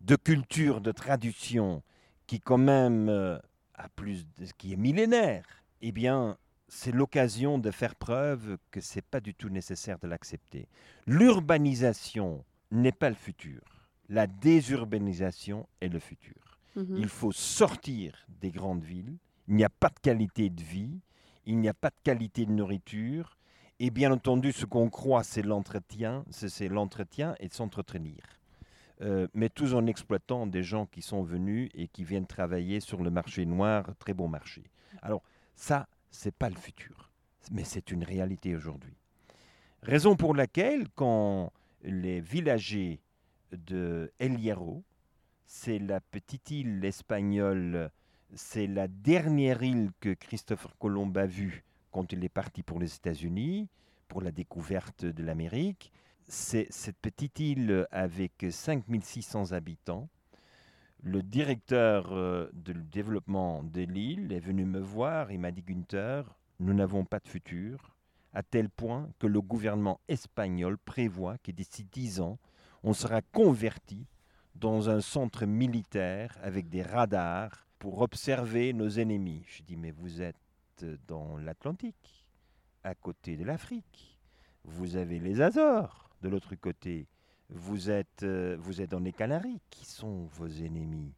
de 0.00 0.14
culture, 0.16 0.80
de 0.80 0.92
tradition, 0.92 1.82
qui 2.26 2.40
quand 2.40 2.58
même 2.58 3.08
euh, 3.08 3.38
a 3.74 3.88
plus, 3.88 4.26
qui 4.58 4.74
est 4.74 4.76
millénaire, 4.76 5.44
eh 5.82 5.90
bien, 5.92 6.36
c'est 6.68 6.92
l'occasion 6.92 7.58
de 7.58 7.70
faire 7.70 7.96
preuve 7.96 8.58
que 8.70 8.80
c'est 8.80 9.02
pas 9.04 9.20
du 9.20 9.34
tout 9.34 9.48
nécessaire 9.48 9.98
de 9.98 10.06
l'accepter. 10.06 10.68
L'urbanisation 11.06 12.44
n'est 12.70 12.92
pas 12.92 13.08
le 13.08 13.16
futur. 13.16 13.60
La 14.08 14.26
désurbanisation 14.26 15.68
est 15.80 15.88
le 15.88 15.98
futur. 15.98 16.58
Mhm. 16.76 16.96
Il 16.96 17.08
faut 17.08 17.32
sortir 17.32 18.26
des 18.40 18.50
grandes 18.50 18.82
villes. 18.82 19.16
Il 19.48 19.54
n'y 19.54 19.64
a 19.64 19.70
pas 19.70 19.88
de 19.88 19.98
qualité 20.00 20.50
de 20.50 20.62
vie. 20.62 21.00
Il 21.46 21.58
n'y 21.58 21.68
a 21.68 21.74
pas 21.74 21.90
de 21.90 21.96
qualité 22.02 22.46
de 22.46 22.52
nourriture. 22.52 23.36
Et 23.80 23.90
bien 23.90 24.12
entendu, 24.12 24.52
ce 24.52 24.66
qu'on 24.66 24.90
croit, 24.90 25.22
c'est 25.22 25.42
l'entretien. 25.42 26.24
C'est 26.30 26.68
l'entretien 26.68 27.34
et 27.40 27.48
de 27.48 27.54
s'entretenir. 27.54 28.16
Euh, 29.00 29.28
mais 29.32 29.48
tout 29.48 29.74
en 29.74 29.86
exploitant 29.86 30.46
des 30.46 30.62
gens 30.62 30.86
qui 30.86 31.02
sont 31.02 31.22
venus 31.22 31.70
et 31.74 31.86
qui 31.86 32.02
viennent 32.02 32.26
travailler 32.26 32.80
sur 32.80 33.02
le 33.02 33.10
marché 33.10 33.46
noir, 33.46 33.84
très 33.98 34.12
bon 34.12 34.26
marché. 34.26 34.64
Alors 35.02 35.22
ça, 35.54 35.86
c'est 36.10 36.34
pas 36.34 36.48
le 36.48 36.56
futur, 36.56 37.10
mais 37.52 37.62
c'est 37.62 37.92
une 37.92 38.02
réalité 38.02 38.56
aujourd'hui. 38.56 38.96
Raison 39.82 40.16
pour 40.16 40.34
laquelle, 40.34 40.88
quand 40.96 41.52
les 41.84 42.20
villagers 42.20 43.00
de 43.52 44.12
El 44.18 44.38
Hierro, 44.38 44.84
c'est 45.46 45.78
la 45.78 46.00
petite 46.00 46.50
île 46.50 46.84
espagnole, 46.84 47.90
c'est 48.34 48.66
la 48.66 48.88
dernière 48.88 49.62
île 49.62 49.90
que 50.00 50.12
Christopher 50.14 50.76
Colomb 50.78 51.12
a 51.16 51.26
vue 51.26 51.64
quand 51.90 52.12
il 52.12 52.22
est 52.24 52.28
parti 52.28 52.62
pour 52.62 52.78
les 52.78 52.94
États-Unis, 52.94 53.68
pour 54.08 54.20
la 54.20 54.30
découverte 54.30 55.04
de 55.04 55.22
l'Amérique. 55.22 55.92
C'est 56.26 56.66
cette 56.70 56.98
petite 56.98 57.40
île 57.40 57.86
avec 57.90 58.44
5600 58.50 59.52
habitants. 59.52 60.08
Le 61.02 61.22
directeur 61.22 62.12
euh, 62.12 62.50
de 62.52 62.72
développement 62.72 63.62
de 63.62 63.82
l'île 63.82 64.32
est 64.32 64.40
venu 64.40 64.64
me 64.64 64.80
voir, 64.80 65.30
il 65.30 65.38
m'a 65.38 65.52
dit 65.52 65.62
Günther, 65.62 66.24
nous 66.60 66.74
n'avons 66.74 67.04
pas 67.04 67.20
de 67.20 67.28
futur. 67.28 67.94
à 68.34 68.42
tel 68.42 68.68
point 68.68 69.08
que 69.18 69.26
le 69.26 69.40
gouvernement 69.40 70.00
espagnol 70.06 70.76
prévoit 70.76 71.38
que 71.38 71.50
d'ici 71.50 71.84
dix 71.90 72.20
ans, 72.20 72.38
on 72.82 72.92
sera 72.92 73.22
converti 73.22 74.06
dans 74.54 74.90
un 74.90 75.00
centre 75.00 75.46
militaire 75.46 76.36
avec 76.42 76.68
des 76.68 76.82
radars 76.82 77.66
pour 77.78 78.00
observer 78.00 78.72
nos 78.72 78.88
ennemis. 78.88 79.44
Je 79.46 79.62
dis, 79.62 79.76
mais 79.76 79.90
vous 79.90 80.20
êtes 80.20 80.36
dans 81.06 81.36
l'Atlantique, 81.38 82.26
à 82.84 82.94
côté 82.94 83.36
de 83.36 83.44
l'Afrique. 83.44 84.18
Vous 84.64 84.96
avez 84.96 85.18
les 85.18 85.40
Azores 85.40 86.10
de 86.22 86.28
l'autre 86.28 86.54
côté. 86.56 87.06
Vous 87.50 87.90
êtes, 87.90 88.22
euh, 88.22 88.56
vous 88.58 88.80
êtes 88.80 88.90
dans 88.90 89.00
les 89.00 89.12
Canaries. 89.12 89.60
Qui 89.70 89.86
sont 89.86 90.26
vos 90.32 90.48
ennemis? 90.48 91.14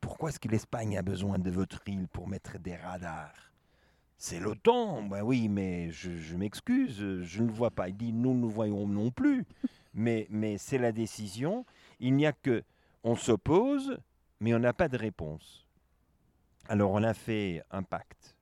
Pourquoi 0.00 0.28
est-ce 0.28 0.38
que 0.38 0.48
l'Espagne 0.48 0.96
a 0.96 1.02
besoin 1.02 1.38
de 1.38 1.50
votre 1.50 1.82
île 1.88 2.06
pour 2.08 2.28
mettre 2.28 2.58
des 2.58 2.76
radars? 2.76 3.52
C'est 4.18 4.38
l'OTAN. 4.38 5.02
Ben 5.02 5.22
oui, 5.22 5.48
mais 5.48 5.90
je, 5.90 6.36
m'excuse, 6.36 7.22
je 7.22 7.42
ne 7.42 7.48
le 7.48 7.52
vois 7.52 7.70
pas. 7.70 7.88
Il 7.88 7.96
dit, 7.96 8.12
nous 8.12 8.34
ne 8.34 8.46
voyons 8.46 8.86
non 8.86 9.10
plus. 9.10 9.44
Mais, 9.96 10.26
mais 10.30 10.58
c'est 10.58 10.78
la 10.78 10.92
décision. 10.92 11.64
Il 11.98 12.14
n'y 12.14 12.26
a 12.26 12.32
que, 12.32 12.62
on 13.02 13.16
s'oppose, 13.16 13.98
mais 14.38 14.54
on 14.54 14.58
n'a 14.60 14.72
pas 14.72 14.88
de 14.88 14.96
réponse. 14.96 15.66
Alors 16.68 16.92
on 16.92 17.02
a 17.02 17.14
fait 17.14 17.64
un 17.70 17.82
pacte. 17.82 18.36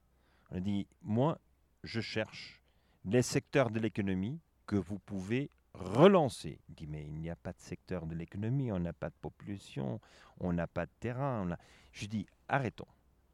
On 0.50 0.56
a 0.56 0.60
dit, 0.60 0.86
moi, 1.02 1.38
je 1.84 2.00
cherche 2.00 2.60
les 3.04 3.22
secteurs 3.22 3.70
de 3.70 3.78
l'économie 3.78 4.40
que 4.66 4.76
vous 4.76 4.98
pouvez 4.98 5.50
relancer. 5.74 6.58
Il 6.68 6.74
dit, 6.74 6.86
mais 6.86 7.04
il 7.04 7.14
n'y 7.14 7.30
a 7.30 7.36
pas 7.36 7.52
de 7.52 7.60
secteur 7.60 8.06
de 8.06 8.14
l'économie, 8.14 8.72
on 8.72 8.80
n'a 8.80 8.92
pas 8.92 9.10
de 9.10 9.14
population, 9.20 10.00
on 10.40 10.52
n'a 10.52 10.66
pas 10.66 10.86
de 10.86 10.92
terrain. 11.00 11.46
Je 11.92 12.06
dis, 12.06 12.26
arrêtons. 12.48 12.86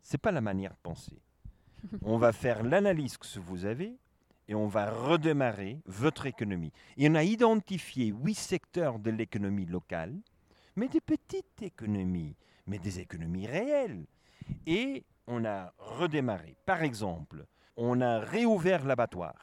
Ce 0.02 0.14
n'est 0.14 0.18
pas 0.18 0.32
la 0.32 0.40
manière 0.40 0.72
de 0.72 0.78
penser. 0.82 1.22
On 2.02 2.18
va 2.18 2.32
faire 2.32 2.62
l'analyse 2.62 3.16
que 3.16 3.38
vous 3.38 3.64
avez 3.64 3.96
et 4.50 4.54
on 4.56 4.66
va 4.66 4.90
redémarrer 4.90 5.78
votre 5.86 6.26
économie. 6.26 6.72
Et 6.96 7.08
on 7.08 7.14
a 7.14 7.22
identifié 7.22 8.06
huit 8.06 8.34
secteurs 8.34 8.98
de 8.98 9.12
l'économie 9.12 9.64
locale, 9.64 10.12
mais 10.74 10.88
des 10.88 11.00
petites 11.00 11.62
économies, 11.62 12.34
mais 12.66 12.80
des 12.80 12.98
économies 12.98 13.46
réelles. 13.46 14.06
Et 14.66 15.04
on 15.28 15.44
a 15.44 15.72
redémarré. 15.78 16.56
Par 16.66 16.82
exemple, 16.82 17.46
on 17.76 18.00
a 18.00 18.18
réouvert 18.18 18.84
l'abattoir. 18.84 19.36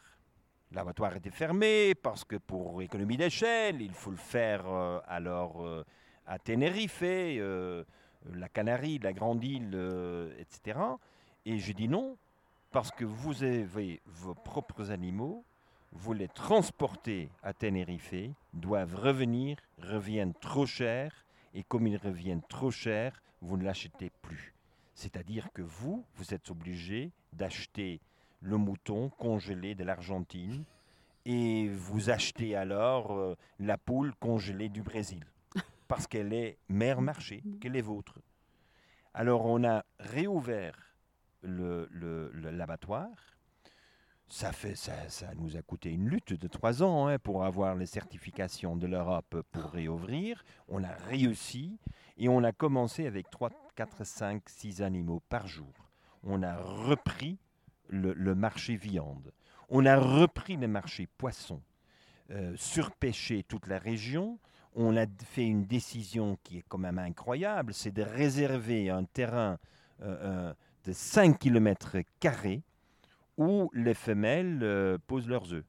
L'abattoir 0.73 1.15
était 1.15 1.31
fermé 1.31 1.95
parce 1.95 2.25
que 2.25 2.35
pour 2.35 2.81
économie 2.81 3.15
d'échelle, 3.15 3.81
il 3.81 3.93
faut 3.93 4.11
le 4.11 4.17
faire 4.17 4.67
euh, 4.67 4.99
alors 5.07 5.65
euh, 5.65 5.85
à 6.25 6.37
Tenerife, 6.37 6.99
euh, 7.03 7.85
la 8.33 8.49
Canarie, 8.49 8.99
la 8.99 9.13
Grande 9.13 9.41
Île, 9.41 9.73
etc. 10.37 10.77
Et 11.45 11.59
je 11.59 11.71
dis 11.71 11.87
non, 11.87 12.17
parce 12.71 12.91
que 12.91 13.05
vous 13.05 13.43
avez 13.43 14.01
vos 14.05 14.33
propres 14.33 14.91
animaux, 14.91 15.43
vous 15.91 16.13
les 16.13 16.27
transportez 16.27 17.29
à 17.43 17.53
Tenerife, 17.53 18.33
doivent 18.53 18.95
revenir, 18.95 19.57
reviennent 19.81 20.33
trop 20.33 20.65
cher, 20.65 21.25
et 21.53 21.63
comme 21.63 21.87
ils 21.87 21.97
reviennent 21.97 22.43
trop 22.49 22.71
cher, 22.71 23.21
vous 23.41 23.57
ne 23.57 23.63
l'achetez 23.63 24.11
plus. 24.21 24.53
C'est-à-dire 24.93 25.51
que 25.53 25.61
vous, 25.61 26.03
vous 26.15 26.33
êtes 26.33 26.49
obligé 26.49 27.11
d'acheter 27.33 28.01
le 28.41 28.57
mouton 28.57 29.09
congelé 29.09 29.75
de 29.75 29.83
l'Argentine 29.83 30.63
et 31.25 31.69
vous 31.69 32.09
achetez 32.09 32.55
alors 32.55 33.11
euh, 33.11 33.35
la 33.59 33.77
poule 33.77 34.13
congelée 34.15 34.69
du 34.69 34.81
Brésil 34.81 35.25
parce 35.87 36.07
qu'elle 36.07 36.33
est 36.33 36.57
mère 36.69 37.01
marché, 37.01 37.43
qu'elle 37.61 37.75
est 37.75 37.81
vôtre. 37.81 38.19
Alors 39.13 39.45
on 39.45 39.63
a 39.63 39.83
réouvert 39.99 40.86
l'abattoir. 41.43 43.09
ça, 44.27 44.51
fait, 44.51 44.75
ça, 44.75 45.09
ça, 45.09 45.33
nous 45.35 45.55
a 45.55 45.61
coûté 45.61 45.91
une 45.91 46.09
lutte 46.09 46.33
de 46.33 46.47
trois 46.47 46.83
ans 46.83 47.07
hein, 47.07 47.17
pour 47.19 47.45
avoir 47.45 47.75
les 47.75 47.85
certifications 47.85 48.75
de 48.75 48.87
l'Europe 48.87 49.41
pour 49.51 49.71
réouvrir. 49.71 50.43
On 50.67 50.83
a 50.83 50.93
réussi 51.09 51.77
et 52.17 52.27
on 52.29 52.43
a 52.43 52.51
commencé 52.51 53.05
avec 53.05 53.29
3, 53.29 53.51
4, 53.75 54.03
5, 54.03 54.49
6 54.49 54.81
animaux 54.81 55.21
par 55.29 55.47
jour. 55.47 55.73
On 56.23 56.43
a 56.43 56.57
repris 56.57 57.37
le, 57.89 58.35
marché 58.35 58.75
viande. 58.75 59.31
On 59.69 59.85
a 59.85 59.97
repris 59.97 60.57
le 60.57 60.67
marché 60.67 61.07
poisson, 61.17 61.61
euh, 62.31 62.53
surpêché 62.55 63.43
toute 63.43 63.67
la 63.67 63.79
région. 63.79 64.39
On 64.75 64.97
a 64.97 65.05
fait 65.23 65.45
une 65.45 65.65
décision 65.65 66.37
qui 66.43 66.59
est 66.59 66.65
quand 66.67 66.77
même 66.77 66.99
incroyable, 66.99 67.73
c'est 67.73 67.91
de 67.91 68.03
réserver 68.03 68.89
un 68.89 69.05
terrain 69.05 69.57
euh, 70.01 70.53
de 70.87 70.93
5 70.93 71.37
km 71.37 71.97
où 73.37 73.69
les 73.73 73.93
femelles 73.93 74.97
posent 75.05 75.27
leurs 75.27 75.53
œufs. 75.53 75.65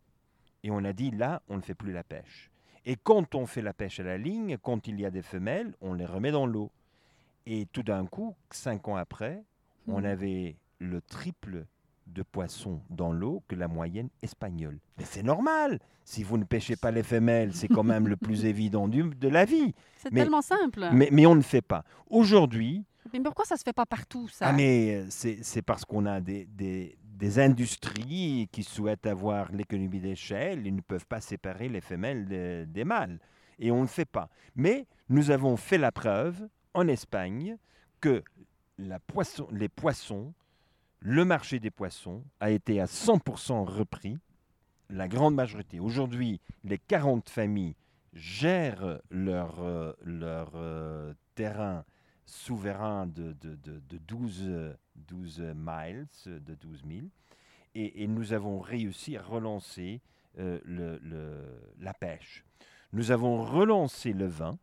Et 0.63 0.71
on 0.71 0.85
a 0.85 0.93
dit 0.93 1.11
là, 1.11 1.43
on 1.49 1.57
ne 1.57 1.61
fait 1.61 1.75
plus 1.75 1.93
la 1.93 2.05
pêche. 2.05 2.51
Et 2.87 2.97
quand 2.97 3.35
on 3.35 3.45
fait 3.45 3.61
la 3.61 3.75
pêche 3.75 3.99
à 3.99 4.05
la 4.05 4.17
ligne, 4.17 4.57
quand 4.63 4.87
il 4.87 5.01
y 5.01 5.05
a 5.05 5.11
des 5.11 5.23
femelles, 5.23 5.75
on 5.81 5.93
les 5.93 6.07
remet 6.07 6.31
dans 6.31 6.47
l'eau. 6.47 6.71
Et 7.47 7.67
tout 7.73 7.83
d'un 7.83 8.07
coup, 8.07 8.37
cinq 8.51 8.87
ans 8.87 8.95
après, 8.95 9.43
on 9.89 10.03
hmm. 10.03 10.07
avait 10.07 10.57
le 10.79 11.01
triple 11.01 11.67
de 12.07 12.23
poissons 12.23 12.81
dans 12.89 13.13
l'eau 13.13 13.43
que 13.49 13.57
la 13.57 13.67
moyenne 13.67 14.09
espagnole. 14.23 14.79
Mais 14.99 15.05
c'est 15.05 15.25
normal. 15.25 15.81
Si 16.05 16.23
vous 16.23 16.39
ne 16.39 16.45
pêchez 16.45 16.77
pas 16.77 16.93
les 16.93 17.03
femelles, 17.03 17.53
c'est 17.55 17.69
quand 17.69 17.83
même 17.83 18.07
le 18.07 18.17
plus 18.17 18.45
évident 18.47 18.87
du, 18.87 19.03
de 19.03 19.29
la 19.29 19.45
vie. 19.45 19.75
C'est 19.97 20.11
tellement 20.11 20.43
simple. 20.43 20.89
Mais, 20.93 21.09
mais, 21.11 21.27
on 21.27 21.35
ne 21.35 21.43
fait 21.43 21.61
pas. 21.61 21.85
Aujourd'hui. 22.09 22.85
Mais 23.13 23.21
pourquoi 23.21 23.45
ça 23.45 23.55
ne 23.55 23.59
se 23.59 23.65
fait 23.65 23.73
pas 23.73 23.87
partout, 23.87 24.29
ça? 24.29 24.49
Ah, 24.49 24.53
mais 24.53 24.97
euh, 24.97 25.07
c'est 25.11 25.63
parce 25.63 25.85
qu'on 25.85 26.07
a 26.07 26.21
des, 26.21 26.47
des, 26.47 27.39
industries 27.39 28.49
qui 28.53 28.63
souhaitent 28.63 29.07
avoir 29.07 29.51
l'économie 29.53 30.01
d'échelle. 30.01 30.67
Ils 30.67 30.75
ne 30.75 30.81
peuvent 30.81 31.07
pas 31.07 31.21
séparer 31.21 31.69
les 31.69 31.81
femelles 31.81 32.67
des 32.71 32.85
mâles. 32.85 33.19
Et 33.59 33.71
on 33.71 33.83
ne 33.83 33.89
fait 33.89 34.05
pas. 34.05 34.29
Mais 34.55 34.87
nous 35.09 35.31
avons 35.31 35.57
fait 35.57 35.79
la 35.79 35.91
preuve 35.91 36.49
en 36.75 36.87
Espagne 36.87 37.57
que 38.01 38.23
les 38.79 39.69
poissons 39.69 40.33
le 41.01 41.25
marché 41.25 41.61
des 41.61 41.71
poissons 41.71 42.25
a 42.41 42.51
été 42.51 42.81
à 42.81 42.87
100% 42.87 43.65
repris, 43.65 44.19
la 44.91 45.09
grande 45.09 45.35
majorité. 45.35 45.81
Aujourd'hui, 45.81 46.41
les 46.65 46.79
40 46.79 47.29
familles 47.29 47.77
gèrent 48.15 49.01
leur, 49.11 49.61
euh, 49.61 49.93
leur 50.03 50.53
euh, 50.55 51.15
terrain 51.35 51.85
souverain 52.29 53.07
de, 53.07 53.35
de, 53.41 53.57
de, 53.57 53.81
12, 54.07 54.77
12, 54.97 55.41
miles, 55.57 56.07
de 56.27 56.55
12 56.55 56.83
000, 56.87 57.07
et, 57.75 58.07
nous 58.07 58.33
avons 58.33 58.61
réussi 58.61 59.17
à 59.17 59.23
relancer 59.23 60.01
euh, 60.39 60.61
le, 60.65 61.01
la 61.81 61.95
pêche. 61.95 62.45
Nous 62.93 63.11
avons 63.11 63.43
relancé 63.45 64.13
le 64.13 64.27
vin, 64.27 64.59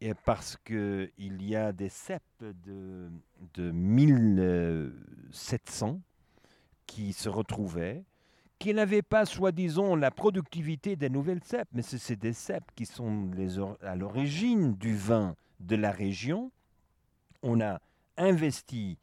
et 0.00 0.12
parce 0.12 0.58
qu'il 0.58 1.10
y 1.18 1.56
a 1.56 1.72
des 1.72 1.88
cèpes 1.88 2.42
de, 2.42 3.10
de 3.54 3.70
1700 3.70 6.00
qui 6.86 7.14
se 7.14 7.30
retrouvaient, 7.30 8.04
qui 8.58 8.74
n'avaient 8.74 9.02
pas, 9.02 9.24
soi-disant, 9.24 9.96
la 9.96 10.10
productivité 10.10 10.96
des 10.96 11.08
nouvelles 11.08 11.42
cèpes, 11.42 11.70
mais 11.72 11.80
c'est 11.82 12.16
des 12.16 12.34
cèpes 12.34 12.70
qui 12.74 12.84
sont 12.86 13.30
les 13.34 13.58
à 13.82 13.96
l'origine 13.96 14.74
du 14.74 14.94
vin 14.94 15.34
de 15.66 15.76
la 15.76 15.90
région. 15.90 16.50
On 17.42 17.60
a 17.60 17.80
investi 18.16 18.98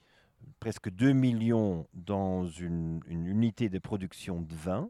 presque 0.59 0.89
2 0.89 1.12
millions 1.12 1.88
dans 1.93 2.45
une, 2.45 3.01
unité 3.09 3.70
de 3.70 3.80
production 3.80 4.41
de 4.41 4.55
vin 4.55 4.89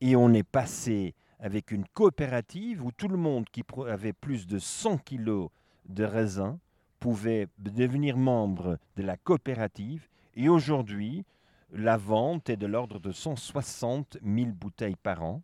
et 0.00 0.16
on 0.16 0.32
est 0.32 0.42
passé 0.42 1.14
avec 1.40 1.70
une 1.70 1.86
coopérative 1.86 2.84
où 2.84 2.92
tout 2.92 3.08
le 3.08 3.16
monde 3.16 3.46
qui 3.50 3.64
avait 3.88 4.12
plus 4.12 4.46
de 4.46 4.58
100 4.58 4.98
kilos 4.98 5.50
de 5.88 6.04
raisin 6.04 6.58
pouvait 7.00 7.48
devenir 7.58 8.16
membre 8.16 8.78
de 8.96 9.02
la 9.02 9.16
coopérative. 9.16 10.08
Et 10.34 10.48
aujourd'hui, 10.48 11.24
la 11.72 11.96
vente 11.96 12.50
est 12.50 12.56
de 12.56 12.66
l'ordre 12.66 12.98
de 12.98 13.12
160 13.12 14.18
000 14.22 14.50
bouteilles 14.50 14.96
par 14.96 15.22
an. 15.22 15.42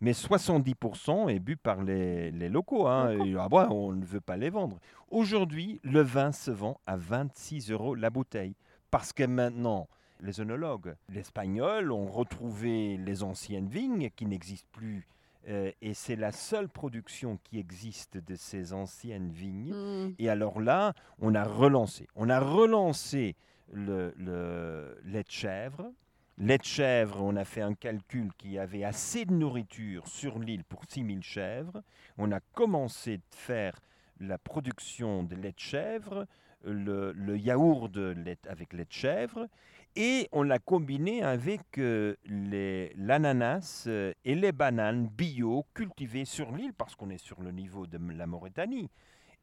Mais 0.00 0.12
70% 0.12 1.28
est 1.28 1.38
bu 1.38 1.56
par 1.56 1.82
les, 1.82 2.30
locaux. 2.48 2.86
Hein. 2.86 3.16
ah 3.38 3.48
bah, 3.48 3.68
on 3.70 3.92
ne 3.92 4.04
veut 4.04 4.20
pas 4.20 4.36
les 4.36 4.50
vendre. 4.50 4.78
Aujourd'hui, 5.10 5.80
le 5.82 6.00
vin 6.00 6.32
se 6.32 6.50
vend 6.50 6.80
à 6.86 6.96
26 6.96 7.70
euros 7.70 7.94
la 7.94 8.10
bouteille. 8.10 8.54
Parce 8.90 9.12
que 9.12 9.24
maintenant, 9.24 9.88
les 10.20 10.40
œnologues, 10.40 10.94
les 11.08 11.20
Espagnols 11.20 11.90
ont 11.90 12.06
retrouvé 12.06 12.96
les 12.96 13.22
anciennes 13.22 13.68
vignes 13.68 14.10
qui 14.14 14.26
n'existent 14.26 14.68
plus 14.72 15.06
euh, 15.48 15.70
et 15.82 15.94
c'est 15.94 16.16
la 16.16 16.32
seule 16.32 16.68
production 16.68 17.38
qui 17.44 17.58
existe 17.58 18.16
de 18.16 18.34
ces 18.34 18.72
anciennes 18.72 19.30
vignes. 19.30 19.74
Hmm. 19.74 20.14
Et 20.18 20.28
alors 20.28 20.60
là, 20.60 20.94
on 21.18 21.34
a 21.34 21.44
relancé. 21.44 22.08
On 22.16 22.28
a 22.30 22.40
relancé 22.40 23.36
le, 23.72 24.14
lait 25.04 25.22
de 25.22 25.30
chèvre. 25.30 25.90
Lait 26.36 26.58
de 26.58 26.64
chèvre, 26.64 27.22
on 27.22 27.36
a 27.36 27.44
fait 27.44 27.60
un 27.60 27.74
calcul 27.74 28.32
qui 28.36 28.58
avait 28.58 28.82
assez 28.82 29.24
de 29.24 29.32
nourriture 29.32 30.08
sur 30.08 30.40
l'île 30.40 30.64
pour 30.64 30.82
6000 30.88 31.22
chèvres. 31.22 31.82
On 32.18 32.32
a 32.32 32.40
commencé 32.40 33.18
de 33.18 33.22
faire 33.30 33.78
la 34.18 34.36
production 34.36 35.22
de 35.22 35.36
lait 35.36 35.52
de 35.52 35.60
chèvre, 35.60 36.26
le, 36.64 37.36
yaourt 37.36 37.88
de 37.88 38.14
lait, 38.16 38.38
avec 38.48 38.72
lait 38.72 38.84
de 38.84 38.92
chèvre. 38.92 39.46
Et 39.94 40.28
on 40.32 40.42
l'a 40.42 40.58
combiné 40.58 41.22
avec 41.22 41.78
euh, 41.78 42.16
l'ananas 42.26 43.84
euh, 43.86 44.12
et 44.24 44.34
les 44.34 44.50
bananes 44.50 45.06
bio 45.06 45.64
cultivées 45.72 46.24
sur 46.24 46.50
l'île 46.50 46.72
parce 46.72 46.96
qu'on 46.96 47.10
est 47.10 47.18
sur 47.18 47.40
le 47.42 47.52
niveau 47.52 47.86
de 47.86 47.98
la 48.12 48.26
Mauritanie. 48.26 48.90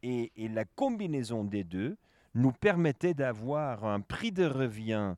Et, 0.02 0.30
la 0.36 0.66
combinaison 0.66 1.44
des 1.44 1.64
deux 1.64 1.96
nous 2.34 2.52
permettait 2.52 3.14
d'avoir 3.14 3.84
un 3.86 4.00
prix 4.00 4.32
de 4.32 4.44
revient, 4.44 5.14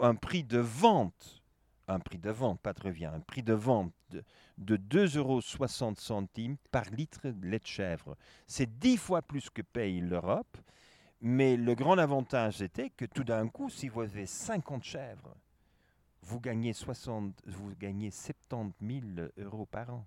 un 0.00 0.14
prix 0.14 0.44
de 0.44 0.58
vente, 0.58 1.42
un 1.88 2.00
prix 2.00 2.18
de 2.18 2.30
vente, 2.30 2.60
pas 2.60 2.72
de 2.72 2.82
revient, 2.82 3.06
un 3.06 3.20
prix 3.20 3.42
de 3.42 3.52
vente 3.52 3.92
de, 4.10 4.22
de 4.58 4.76
2,60 4.76 6.10
euros 6.10 6.26
par 6.70 6.84
litre 6.90 7.28
de 7.28 7.46
lait 7.46 7.58
de 7.58 7.66
chèvre. 7.66 8.16
C'est 8.46 8.78
dix 8.78 8.96
fois 8.96 9.22
plus 9.22 9.50
que 9.50 9.62
paye 9.62 10.00
l'Europe. 10.00 10.56
Mais 11.22 11.56
le 11.56 11.74
grand 11.74 11.98
avantage 11.98 12.62
était 12.62 12.88
que 12.88 13.04
tout 13.04 13.24
d'un 13.24 13.48
coup, 13.48 13.68
si 13.68 13.88
vous 13.88 14.00
avez 14.00 14.24
50 14.24 14.82
chèvres, 14.82 15.36
vous 16.22 16.40
gagnez, 16.40 16.72
60, 16.72 17.42
vous 17.46 17.74
gagnez 17.78 18.10
70 18.10 19.02
000 19.16 19.28
euros 19.38 19.66
par 19.66 19.90
an. 19.90 20.04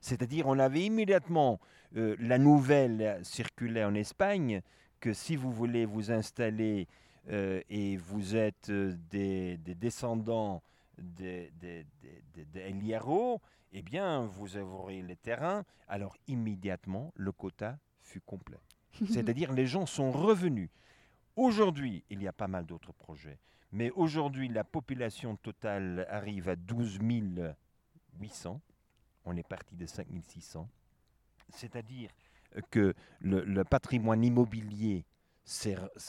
C'est-à-dire, 0.00 0.46
on 0.46 0.58
avait 0.58 0.82
immédiatement 0.82 1.60
euh, 1.96 2.14
la 2.18 2.36
nouvelle 2.36 3.20
circulait 3.22 3.84
en 3.84 3.94
Espagne 3.94 4.60
que 5.00 5.14
si 5.14 5.34
vous 5.34 5.50
voulez 5.50 5.86
vous 5.86 6.10
installer 6.12 6.88
et 7.28 7.96
vous 7.96 8.36
êtes 8.36 8.70
euh, 8.70 8.94
des, 9.10 9.56
des 9.58 9.74
descendants 9.74 10.62
des 10.98 11.50
des- 11.58 11.86
eh 13.76 13.82
bien, 13.82 14.26
vous 14.26 14.56
aurez 14.56 15.02
les 15.02 15.16
terrains. 15.16 15.64
Alors, 15.88 16.16
immédiatement, 16.28 17.12
le 17.16 17.32
quota 17.32 17.78
fut 18.00 18.20
complet. 18.20 18.60
C'est-à-dire 19.10 19.52
les 19.52 19.66
gens 19.66 19.86
sont 19.86 20.12
revenus. 20.12 20.70
Aujourd'hui, 21.36 22.04
il 22.10 22.22
y 22.22 22.28
a 22.28 22.32
pas 22.32 22.46
mal 22.46 22.64
d'autres 22.64 22.92
projets, 22.92 23.38
mais 23.72 23.90
aujourd'hui, 23.90 24.48
la 24.48 24.62
population 24.62 25.34
totale 25.36 26.06
arrive 26.08 26.48
à 26.48 26.54
12 26.56 27.00
800. 28.20 28.60
On 29.24 29.36
est 29.36 29.48
parti 29.48 29.74
de 29.74 29.86
5 29.86 30.06
600. 30.22 30.68
C'est-à-dire 31.48 32.10
que 32.70 32.94
le, 33.20 33.42
le 33.44 33.64
patrimoine 33.64 34.22
immobilier 34.24 35.04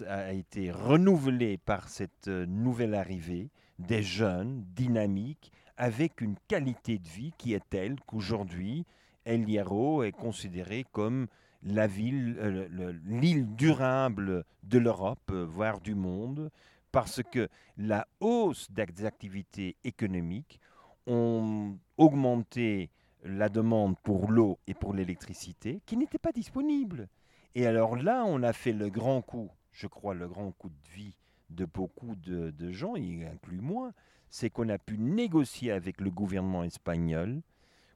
a 0.08 0.32
été 0.34 0.72
renouvelé 0.72 1.58
par 1.58 1.90
cette 1.90 2.28
euh, 2.28 2.46
nouvelle 2.46 2.96
arrivée 2.96 3.50
des 3.80 4.02
jeunes 4.02 4.64
dynamiques 4.76 5.52
avec 5.78 6.22
une 6.22 6.36
qualité 6.48 6.98
de 7.00 7.08
vie 7.08 7.34
qui 7.38 7.54
est 7.54 7.64
telle 7.70 7.98
qu'aujourd'hui, 8.06 8.86
El 9.26 9.50
Hierro 9.50 10.04
est 10.04 10.14
considéré 10.14 10.86
comme 10.92 11.28
la 11.64 11.88
ville, 11.88 12.38
euh, 12.40 12.68
le- 12.70 12.92
le- 12.94 13.20
l'île 13.20 13.54
durable 13.56 14.46
de 14.64 14.78
l'Europe, 14.80 15.20
euh, 15.32 15.44
voire 15.46 15.82
du 15.82 15.96
monde, 15.96 16.50
parce 16.92 17.22
que 17.24 17.50
la 17.76 18.08
hausse 18.22 18.72
des 18.72 19.04
activités 19.06 19.76
économiques 19.84 20.60
ont 21.08 21.78
augmenté 21.98 22.90
la 23.24 23.50
demande 23.50 23.98
pour 24.04 24.32
l'eau 24.32 24.60
et 24.68 24.74
pour 24.74 24.94
l'électricité 24.94 25.82
qui 25.86 25.98
n'étaient 25.98 26.20
pas 26.20 26.32
disponibles. 26.32 27.10
Et 27.56 27.66
alors 27.66 27.96
là, 27.96 28.24
on 28.26 28.44
a 28.44 28.54
fait 28.54 28.74
le 28.74 28.90
grand 28.90 29.22
coup, 29.22 29.50
je 29.72 29.88
crois 29.88 30.14
le 30.14 30.28
grand 30.28 30.52
coup 30.52 30.70
de 30.70 30.90
vie 30.94 31.16
de 31.50 31.66
beaucoup 31.66 32.16
de, 32.16 32.52
de 32.52 32.72
gens, 32.72 32.96
y 32.96 33.24
inclut 33.24 33.62
moi, 33.62 33.94
c'est 34.30 34.50
qu'on 34.50 34.68
a 34.70 34.78
pu 34.78 34.98
négocier 34.98 35.72
avec 35.72 36.02
le 36.02 36.10
gouvernement 36.10 36.64
espagnol, 36.64 37.42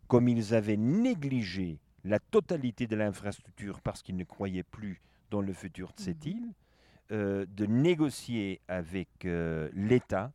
comme 0.07 0.29
ils 0.29 0.53
avaient 0.53 0.77
négligé 0.77 1.79
la 2.05 2.19
totalité 2.19 2.87
de 2.87 2.95
l'infrastructure 2.95 3.81
parce 3.81 4.01
qu'ils 4.01 4.15
ne 4.15 4.23
croyaient 4.23 4.63
plus 4.63 5.01
dans 5.31 5.41
le 5.41 5.51
futur 5.53 5.91
de 5.93 5.99
cette 5.99 6.25
île, 6.25 6.53
euh, 7.11 7.45
de 7.49 7.65
négocier 7.65 8.61
avec 8.67 9.09
euh, 9.25 9.69
l'État 9.73 10.31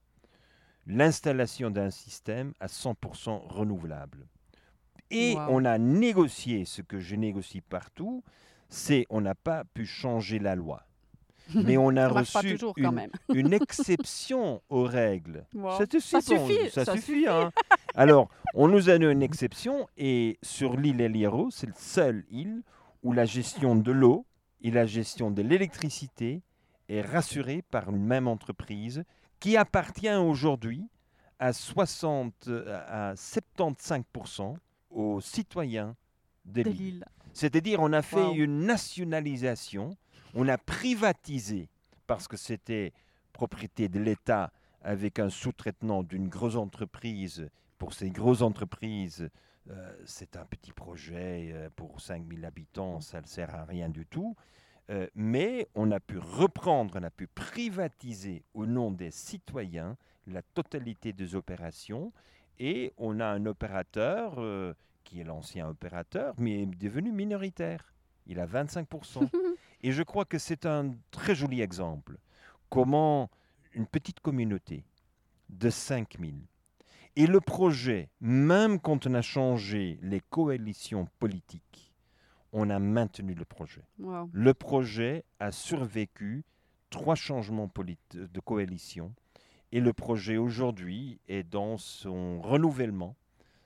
l'installation 0.86 1.70
d'un 1.70 1.90
système 1.90 2.52
à 2.60 2.66
100% 2.66 3.38
renouvelable. 3.48 4.26
Et 5.10 5.34
Wow. 5.34 5.46
on 5.48 5.64
a 5.64 5.78
négocié 5.78 6.64
ce 6.66 6.82
que 6.82 7.00
je 7.00 7.16
négocie 7.16 7.60
partout, 7.62 8.22
c'est 8.68 9.06
on 9.10 9.20
n'a 9.20 9.34
pas 9.34 9.64
pu 9.64 9.86
changer 9.86 10.38
la 10.38 10.54
loi. 10.54 10.82
Mais 11.54 11.76
on 11.76 11.94
a 11.96 12.08
reçu 12.08 12.52
toujours 12.56 12.72
une, 12.78 12.90
même. 12.90 13.10
une 13.34 13.52
exception 13.52 14.62
aux 14.70 14.84
règles. 14.84 15.44
Wow. 15.54 15.76
Ça, 15.78 15.84
suffit, 15.86 16.34
bon, 16.36 16.46
suffit, 16.48 16.70
ça 16.70 16.84
ça 16.86 16.92
suffit, 16.94 17.06
suffit. 17.06 17.28
hein. 17.28 17.52
Alors, 17.94 18.28
on 18.54 18.66
nous 18.68 18.88
a 18.88 18.98
donné 18.98 19.12
une 19.12 19.22
exception 19.22 19.86
et 19.98 20.38
sur 20.42 20.76
l'île 20.76 21.00
El 21.02 21.16
Hierro, 21.16 21.50
c'est 21.50 21.66
la 21.66 21.74
seule 21.76 22.24
île 22.30 22.62
où 23.02 23.12
la 23.12 23.26
gestion 23.26 23.76
de 23.76 23.92
l'eau 23.92 24.24
et 24.62 24.70
la 24.70 24.86
gestion 24.86 25.30
de 25.30 25.42
l'électricité 25.42 26.42
est 26.88 27.02
rassurée 27.02 27.62
par 27.70 27.90
une 27.90 28.02
même 28.02 28.26
entreprise 28.26 29.04
qui 29.38 29.58
appartient 29.58 30.08
aujourd'hui 30.14 30.88
à 31.38 31.52
60 31.52 32.48
à 32.88 33.12
75% 33.14 34.56
aux 34.90 35.20
citoyens 35.20 35.94
de 36.46 36.62
De 36.62 36.70
l'île. 36.70 37.04
C'est-à-dire, 37.34 37.80
on 37.80 37.92
a 37.92 38.00
fait 38.00 38.16
Wow. 38.16 38.34
une 38.34 38.60
nationalisation, 38.64 39.96
on 40.34 40.48
a 40.48 40.56
privatisé 40.56 41.68
parce 42.06 42.28
que 42.28 42.36
c'était 42.36 42.92
propriété 43.32 43.88
de 43.88 43.98
l'État 44.00 44.50
avec 44.82 45.18
un 45.18 45.28
sous-traitement 45.30 46.02
d'une 46.02 46.28
grosse 46.28 46.56
entreprise. 46.56 47.48
Pour 47.78 47.92
ces 47.92 48.10
grosses 48.10 48.42
entreprises, 48.42 49.28
euh, 49.70 49.92
c'est 50.04 50.36
un 50.36 50.44
petit 50.44 50.72
projet 50.72 51.50
euh, 51.52 51.68
pour 51.74 52.00
5000 52.00 52.44
habitants, 52.44 53.00
ça 53.00 53.20
ne 53.20 53.26
sert 53.26 53.54
à 53.54 53.64
rien 53.64 53.88
du 53.88 54.06
tout. 54.06 54.36
Euh, 54.90 55.08
mais 55.14 55.68
on 55.74 55.90
a 55.90 55.98
pu 56.00 56.18
reprendre, 56.18 56.98
on 57.00 57.02
a 57.02 57.10
pu 57.10 57.26
privatiser 57.26 58.44
au 58.54 58.66
nom 58.66 58.90
des 58.90 59.10
citoyens 59.10 59.96
la 60.26 60.42
totalité 60.42 61.12
des 61.12 61.34
opérations 61.34 62.12
et 62.58 62.92
on 62.98 63.18
a 63.20 63.26
un 63.26 63.46
opérateur 63.46 64.34
euh, 64.38 64.74
qui 65.14 65.20
est 65.20 65.24
l'ancien 65.24 65.68
opérateur, 65.68 66.34
mais 66.38 66.62
est 66.62 66.66
devenu 66.66 67.12
minoritaire. 67.12 67.94
Il 68.26 68.40
a 68.40 68.46
25%. 68.48 69.30
et 69.84 69.92
je 69.92 70.02
crois 70.02 70.24
que 70.24 70.38
c'est 70.38 70.66
un 70.66 70.92
très 71.12 71.36
joli 71.36 71.60
exemple. 71.60 72.16
Comment 72.68 73.30
une 73.74 73.86
petite 73.86 74.18
communauté 74.18 74.84
de 75.50 75.70
5000 75.70 76.34
et 77.16 77.28
le 77.28 77.40
projet, 77.40 78.08
même 78.20 78.80
quand 78.80 79.06
on 79.06 79.14
a 79.14 79.22
changé 79.22 80.00
les 80.02 80.18
coalitions 80.18 81.06
politiques, 81.20 81.94
on 82.52 82.70
a 82.70 82.80
maintenu 82.80 83.34
le 83.34 83.44
projet. 83.44 83.84
Wow. 84.00 84.28
Le 84.32 84.52
projet 84.52 85.24
a 85.38 85.52
survécu 85.52 86.42
trois 86.90 87.14
changements 87.14 87.70
de 88.14 88.40
coalition 88.40 89.14
et 89.70 89.78
le 89.78 89.92
projet 89.92 90.38
aujourd'hui 90.38 91.20
est 91.28 91.44
dans 91.44 91.78
son 91.78 92.40
renouvellement, 92.40 93.14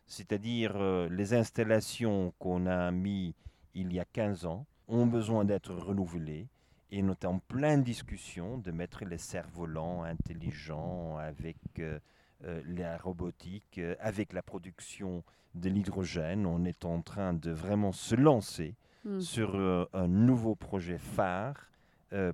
c'est-à-dire 0.09 0.73
euh, 0.77 1.09
les 1.11 1.35
installations 1.35 2.33
qu'on 2.41 2.67
a 2.67 2.91
mis 2.91 3.35
il 3.75 3.93
y 3.93 4.01
a 4.01 4.05
15 4.05 4.45
ans 4.47 4.67
ont 4.89 5.07
besoin 5.07 5.45
d'être 5.45 5.73
renouvelées 5.75 6.49
et 6.91 7.03
on 7.05 7.11
est 7.11 7.25
en 7.27 7.39
pleine 7.39 7.83
discussion 7.85 8.59
de 8.59 8.71
mettre 8.73 9.05
les 9.05 9.19
cerfs-volants 9.19 10.03
intelligents 10.05 11.17
avec 11.19 11.57
euh, 11.79 11.99
euh, 12.45 12.63
la 12.67 12.97
robotique, 12.99 13.81
avec 14.01 14.33
la 14.33 14.43
production 14.43 15.23
de 15.55 15.69
l'hydrogène. 15.69 16.47
On 16.47 16.65
est 16.65 16.85
en 16.85 17.03
train 17.03 17.35
de 17.35 17.51
vraiment 17.51 17.93
se 17.93 18.15
lancer 18.17 18.75
Hmm. 19.05 19.21
sur 19.21 19.55
un 19.93 20.09
nouveau 20.09 20.57
projet 20.57 20.99
phare 20.99 21.71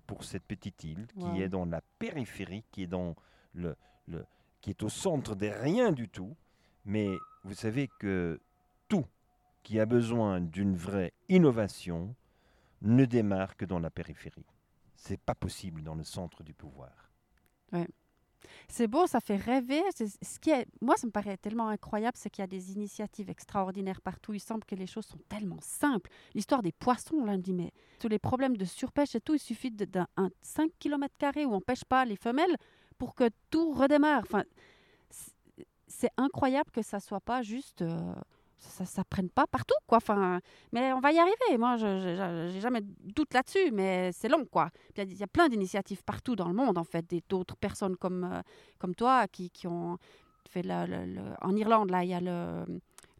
pour 0.07 0.25
cette 0.25 0.45
petite 0.45 0.83
île 0.83 1.07
Wow. 1.15 1.35
qui 1.35 1.43
est 1.43 1.51
dans 1.51 1.67
la 1.67 1.83
périphérie, 1.99 2.65
qui 2.73 2.85
est 2.85 2.87
dans 2.87 3.15
le, 3.53 3.77
le- 4.09 4.25
qui 4.63 4.71
est 4.71 4.83
au 4.83 4.89
centre 4.89 5.35
de 5.35 5.47
rien 5.47 5.93
du 5.93 6.09
tout. 6.09 6.35
Mais 6.85 7.17
vous 7.45 7.55
savez 7.55 7.89
que 7.99 8.41
tout 8.89 9.07
qui 9.63 9.81
a 9.81 9.87
besoin 9.87 10.41
d'une 10.41 10.77
vraie 10.77 11.13
innovation 11.29 12.15
ne 12.83 13.05
démarre 13.05 13.57
que 13.57 13.65
dans 13.65 13.79
la 13.79 13.91
périphérie. 13.91 14.47
C'est 14.95 15.21
pas 15.21 15.35
possible 15.35 15.83
dans 15.83 15.95
le 15.95 16.05
centre 16.05 16.43
du 16.43 16.53
pouvoir. 16.53 17.11
C'est 18.69 18.87
beau, 18.87 19.07
ça 19.07 19.21
fait 19.21 19.37
rêver. 19.37 19.83
Ce 19.95 20.39
qui 20.39 20.53
moi, 20.81 20.97
ça 20.97 21.07
me 21.07 21.13
paraît 21.13 21.37
tellement 21.37 21.69
incroyable, 21.69 22.17
c'est 22.17 22.31
qu'il 22.31 22.43
y 22.43 22.45
a 22.45 22.49
des 22.49 22.73
initiatives 22.73 23.31
extraordinaires 23.31 24.01
partout. 24.01 24.35
Il 24.35 24.41
semble 24.41 24.65
que 24.65 24.75
les 24.75 24.87
choses 24.87 25.07
sont 25.07 25.21
tellement 25.29 25.61
simples. 25.61 26.11
L'histoire 26.35 26.63
des 26.63 26.73
poissons, 26.73 27.25
là, 27.25 27.37
me 27.37 27.43
dis, 27.43 27.53
mais 27.53 27.73
tous 27.99 28.09
les 28.09 28.19
problèmes 28.19 28.57
de 28.57 28.65
surpêche 28.65 29.15
et 29.15 29.21
tout, 29.21 29.35
il 29.35 29.41
suffit 29.41 29.71
d'un 29.71 30.07
un 30.17 30.31
5 30.43 30.71
km 30.79 31.15
où 31.47 31.55
on 31.55 31.61
pêche 31.61 31.85
pas 31.85 32.05
les 32.05 32.17
femelles 32.17 32.57
pour 32.99 33.15
que 33.15 33.29
tout 33.51 33.73
redémarre. 33.73 34.25
C'est- 35.87 36.11
incroyable 36.17 36.71
que 36.71 36.83
ça 36.83 37.01
soit 37.01 37.21
pas 37.21 37.43
juste... 37.43 37.83
euh, 37.83 38.15
ça, 38.57 38.87
ça 38.87 39.05
prenne 39.05 39.29
pas 39.29 39.47
partout, 39.47 39.75
quoi. 39.87 39.99
Enfin, 39.99 40.41
mais 40.73 40.93
on 40.95 41.01
va 41.01 41.13
y 41.13 41.19
arriver. 41.19 41.59
Moi, 41.59 41.77
je 41.77 42.49
j'ai 42.51 42.61
jamais 42.61 42.81
de 42.81 42.87
doute 43.13 43.35
là-dessus, 43.35 43.71
mais 43.73 44.11
c'est 44.13 44.29
long, 44.29 44.47
quoi. 44.47 44.71
Il 44.97 45.13
y 45.19 45.23
a- 45.23 45.27
plein 45.27 45.49
d'initiatives 45.49 46.03
partout 46.03 46.35
dans 46.35 46.49
le 46.49 46.55
monde, 46.55 46.79
en 46.79 46.85
fait, 46.85 47.05
d'autres 47.29 47.57
personnes 47.57 47.97
comme, 47.97 48.25
euh, 48.25 48.41
comme 48.79 48.95
toi 48.95 49.27
qui, 49.29 49.51
qui 49.51 49.67
ont 49.67 49.99
fait 50.49 50.65
en 51.43 51.57
Irlande, 51.57 51.91
là, 51.91 52.05
il 52.05 52.11
y 52.11 52.15
a 52.15 52.21
le- 52.21 52.65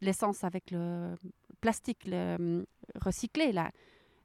l'essence 0.01 0.43
avec 0.43 0.71
le 0.71 1.15
plastique 1.61 2.07
hum, 2.11 2.65
recyclé, 3.01 3.51
là. 3.51 3.69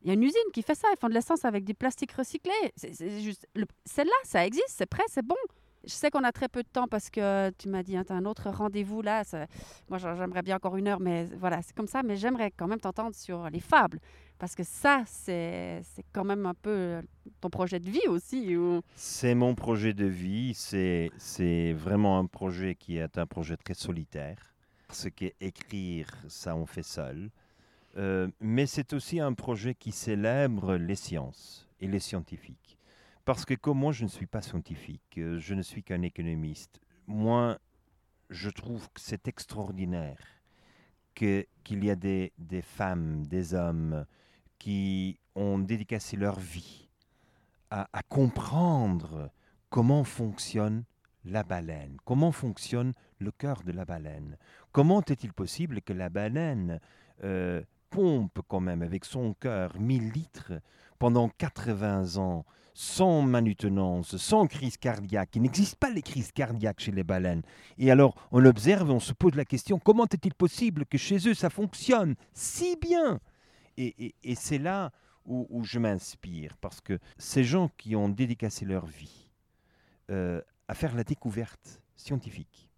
Il 0.03 0.09
y 0.09 0.11
a 0.11 0.15
une 0.15 0.23
usine 0.23 0.51
qui 0.55 0.63
fait 0.63 0.75
ça. 0.75 0.89
Ils 0.93 0.99
font 0.99 1.09
de 1.11 1.15
l'essence 1.15 1.45
avec 1.45 1.65
du 1.65 1.75
plastique 1.75 2.13
recyclé. 2.13 2.53
C'est 2.77 3.21
juste, 3.21 3.47
le- 3.55 3.67
celle-là, 3.85 4.15
ça 4.25 4.47
existe, 4.47 4.71
c'est 4.71 4.87
prêt, 4.87 5.05
c'est 5.09 5.25
bon. 5.27 5.37
Je 5.85 5.91
sais 5.91 6.11
qu'on 6.11 6.25
a 6.25 6.33
très 6.33 6.49
peu 6.49 6.63
de 6.63 6.69
temps 6.69 6.89
parce 6.89 7.11
que 7.11 7.51
tu 7.59 7.69
m'as 7.69 7.83
dit, 7.83 7.97
hein, 7.97 8.05
tu 8.07 8.13
as 8.13 8.17
un 8.17 8.25
autre 8.25 8.51
rendez-vous 8.51 9.03
là. 9.03 9.23
Moi, 9.89 9.99
j'aimerais 9.99 10.43
bien 10.43 10.57
encore 10.57 10.77
une 10.77 10.89
heure, 10.89 11.01
mais 11.01 11.27
voilà, 11.39 11.63
c'est 11.63 11.75
comme 11.75 11.87
ça. 11.87 12.03
Mais 12.03 12.17
j'aimerais 12.17 12.51
quand 12.51 12.67
même 12.67 12.81
t'entendre 12.81 13.15
sur 13.15 13.49
les 13.49 13.61
fables. 13.61 13.99
Parce 14.39 14.55
que 14.55 14.63
ça, 14.63 15.03
c'est 15.07 15.83
quand 16.13 16.25
même 16.25 16.47
un 16.47 16.55
peu 16.55 17.01
ton 17.41 17.51
projet 17.51 17.79
de 17.79 17.91
vie 17.91 18.09
aussi. 18.09 18.57
C'est 18.95 19.35
mon 19.35 19.55
projet 19.55 19.93
de 19.93 20.07
vie, 20.07 20.55
c'est 20.55 21.73
vraiment 21.75 22.19
un 22.19 22.27
projet 22.27 22.75
qui 22.75 22.97
est 22.97 23.19
un 23.19 23.27
projet 23.27 23.57
très 23.57 23.75
solitaire. 23.75 24.55
Parce 24.87 25.09
qu'écrire, 25.11 26.09
ça 26.29 26.57
on 26.57 26.67
fait 26.67 26.83
seul. 26.83 27.31
Euh, 27.97 28.29
mais 28.41 28.67
c'est 28.67 28.93
aussi 28.93 29.21
un 29.21 29.33
projet 29.35 29.75
qui 29.75 29.93
célèbre 29.93 30.77
les 30.77 30.95
sciences 30.95 31.69
et 31.81 31.87
les 31.87 32.01
scientifiques. 32.01 32.79
Parce 33.31 33.45
que 33.45 33.55
comme 33.55 33.79
moi 33.79 33.93
je 33.93 34.03
ne 34.03 34.09
suis 34.09 34.27
pas 34.27 34.43
scientifique, 34.43 35.17
euh, 35.19 35.39
je 35.39 35.55
ne 35.55 35.63
suis 35.63 35.85
qu'un 35.85 36.03
économiste, 36.03 36.81
moi 37.07 37.61
je 38.29 38.51
trouve 38.51 38.89
que 38.89 39.01
c'est 39.01 39.29
extraordinaire 39.29 40.19
qu'il 41.15 41.47
y 41.69 41.93
a 41.93 41.95
des, 41.95 42.33
femmes, 42.61 43.25
des 43.29 43.55
hommes 43.55 44.05
qui 44.59 45.21
ont 45.37 45.61
dédicacé 45.61 46.17
leur 46.17 46.41
vie 46.41 46.89
à, 47.71 47.89
à 47.93 48.03
comprendre 48.03 49.31
comment 49.69 50.03
fonctionne 50.03 50.83
la 51.25 51.45
baleine, 51.45 51.99
comment 52.05 52.33
fonctionne 52.33 52.95
le 53.21 53.31
cœur 53.31 53.63
de 53.63 53.71
la 53.71 53.85
baleine. 53.85 54.39
Comment 54.73 55.03
est-il 55.03 55.33
possible 55.33 55.83
que 55.83 55.93
la 55.93 56.09
baleine 56.09 56.81
euh, 57.23 57.63
pompe 57.91 58.41
quand 58.49 58.59
même 58.59 58.83
avec 58.83 59.05
son 59.05 59.35
cœur 59.35 59.79
1000 59.79 60.11
litres 60.11 60.55
pendant 60.99 61.29
80 61.29 62.17
ans 62.17 62.45
sans 62.81 63.21
manutenance, 63.21 64.17
sans 64.17 64.47
crise 64.47 64.79
cardiaque. 64.79 65.37
Il 65.37 65.43
n'existe 65.43 65.77
pas 65.77 65.91
les 65.91 66.01
crises 66.01 66.33
cardiaques 66.33 66.81
chez 66.81 66.93
les 66.93 67.05
baleines. 67.05 67.43
Et 67.77 67.91
alors, 67.91 68.15
on 68.33 68.43
observe 68.47 68.91
on 68.91 69.01
se 69.01 69.13
pose 69.13 69.35
la 69.35 69.45
question, 69.45 69.79
comment 69.79 70.07
est-il 70.07 70.33
possible 70.33 70.87
que 70.87 70.97
chez 70.97 71.29
eux 71.29 71.35
ça 71.35 71.51
fonctionne 71.51 72.15
si 72.33 72.77
bien? 72.81 73.21
Et, 73.77 74.15
c'est 74.35 74.57
là 74.57 74.93
où, 75.27 75.63
je 75.63 75.79
m'inspire, 75.79 76.57
parce 76.59 76.81
que 76.81 76.99
ces 77.19 77.45
gens 77.45 77.71
qui 77.77 77.97
ont 77.97 78.09
dédicacé 78.09 78.65
leur 78.65 78.87
vie 78.87 79.29
euh, 80.11 80.41
à 80.67 80.75
faire 80.75 80.95
la 80.95 81.05
découverte 81.05 81.83
scientifique, 81.97 82.71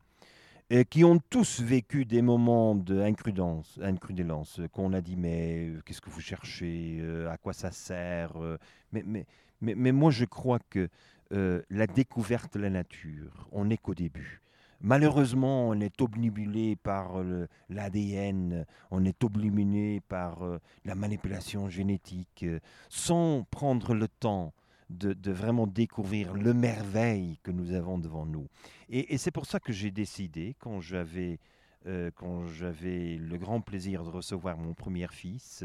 qui 0.89 1.05
ont 1.05 1.19
tous 1.19 1.61
vécu 1.61 2.05
des 2.05 2.23
moments 2.23 2.75
d'incrudence, 2.75 3.79
incrudélence, 3.83 4.59
euh, 4.61 4.69
qu'on 4.69 4.95
a 4.95 5.01
dit 5.01 5.17
mais 5.17 5.71
qu'est-ce 5.85 6.01
que 6.01 6.09
vous 6.09 6.21
cherchez, 6.21 6.99
euh, 7.01 7.31
à 7.31 7.37
quoi 7.37 7.53
ça 7.53 7.71
sert, 7.71 8.43
euh, 8.43 8.57
mais, 8.91 9.27
mais, 9.63 9.93
moi 9.93 10.11
je 10.11 10.25
crois 10.25 10.59
que 10.59 10.89
euh, 11.33 11.63
la 11.71 11.87
découverte 11.87 12.55
de 12.55 12.61
la 12.61 12.71
nature, 12.71 13.49
on 13.53 13.65
n'est 13.65 13.79
qu'au 13.79 13.95
début. 13.95 14.43
Malheureusement, 14.81 15.69
on 15.69 15.81
est 15.81 16.03
obnubilé 16.03 16.75
par 16.75 17.21
euh, 17.21 17.47
l'ADN, 17.71 18.67
on 18.91 19.05
est 19.05 19.23
obnubilé 19.23 20.01
par 20.09 20.43
euh, 20.43 20.59
la 20.85 20.97
manipulation 20.97 21.69
génétique, 21.69 22.45
sans 22.89 23.45
prendre 23.51 23.95
le 23.95 24.09
temps 24.09 24.53
de, 24.91 25.31
vraiment 25.31 25.67
découvrir 25.67 26.35
le 26.35 26.53
merveille 26.53 27.39
que 27.45 27.53
nous 27.53 27.73
avons 27.73 27.97
devant 27.97 28.27
nous. 28.27 28.49
Et, 28.91 29.17
c'est 29.17 29.31
pour 29.31 29.47
ça 29.47 29.61
que 29.61 29.73
j'ai 29.73 29.91
décidé, 29.91 30.55
quand 30.59 30.81
j'avais 30.81 31.39
le 31.85 33.37
grand 33.37 33.61
plaisir 33.61 34.05
de 34.05 34.11
recevoir 34.11 34.59
mon 34.59 34.75
premier 34.75 35.07
fils 35.09 35.65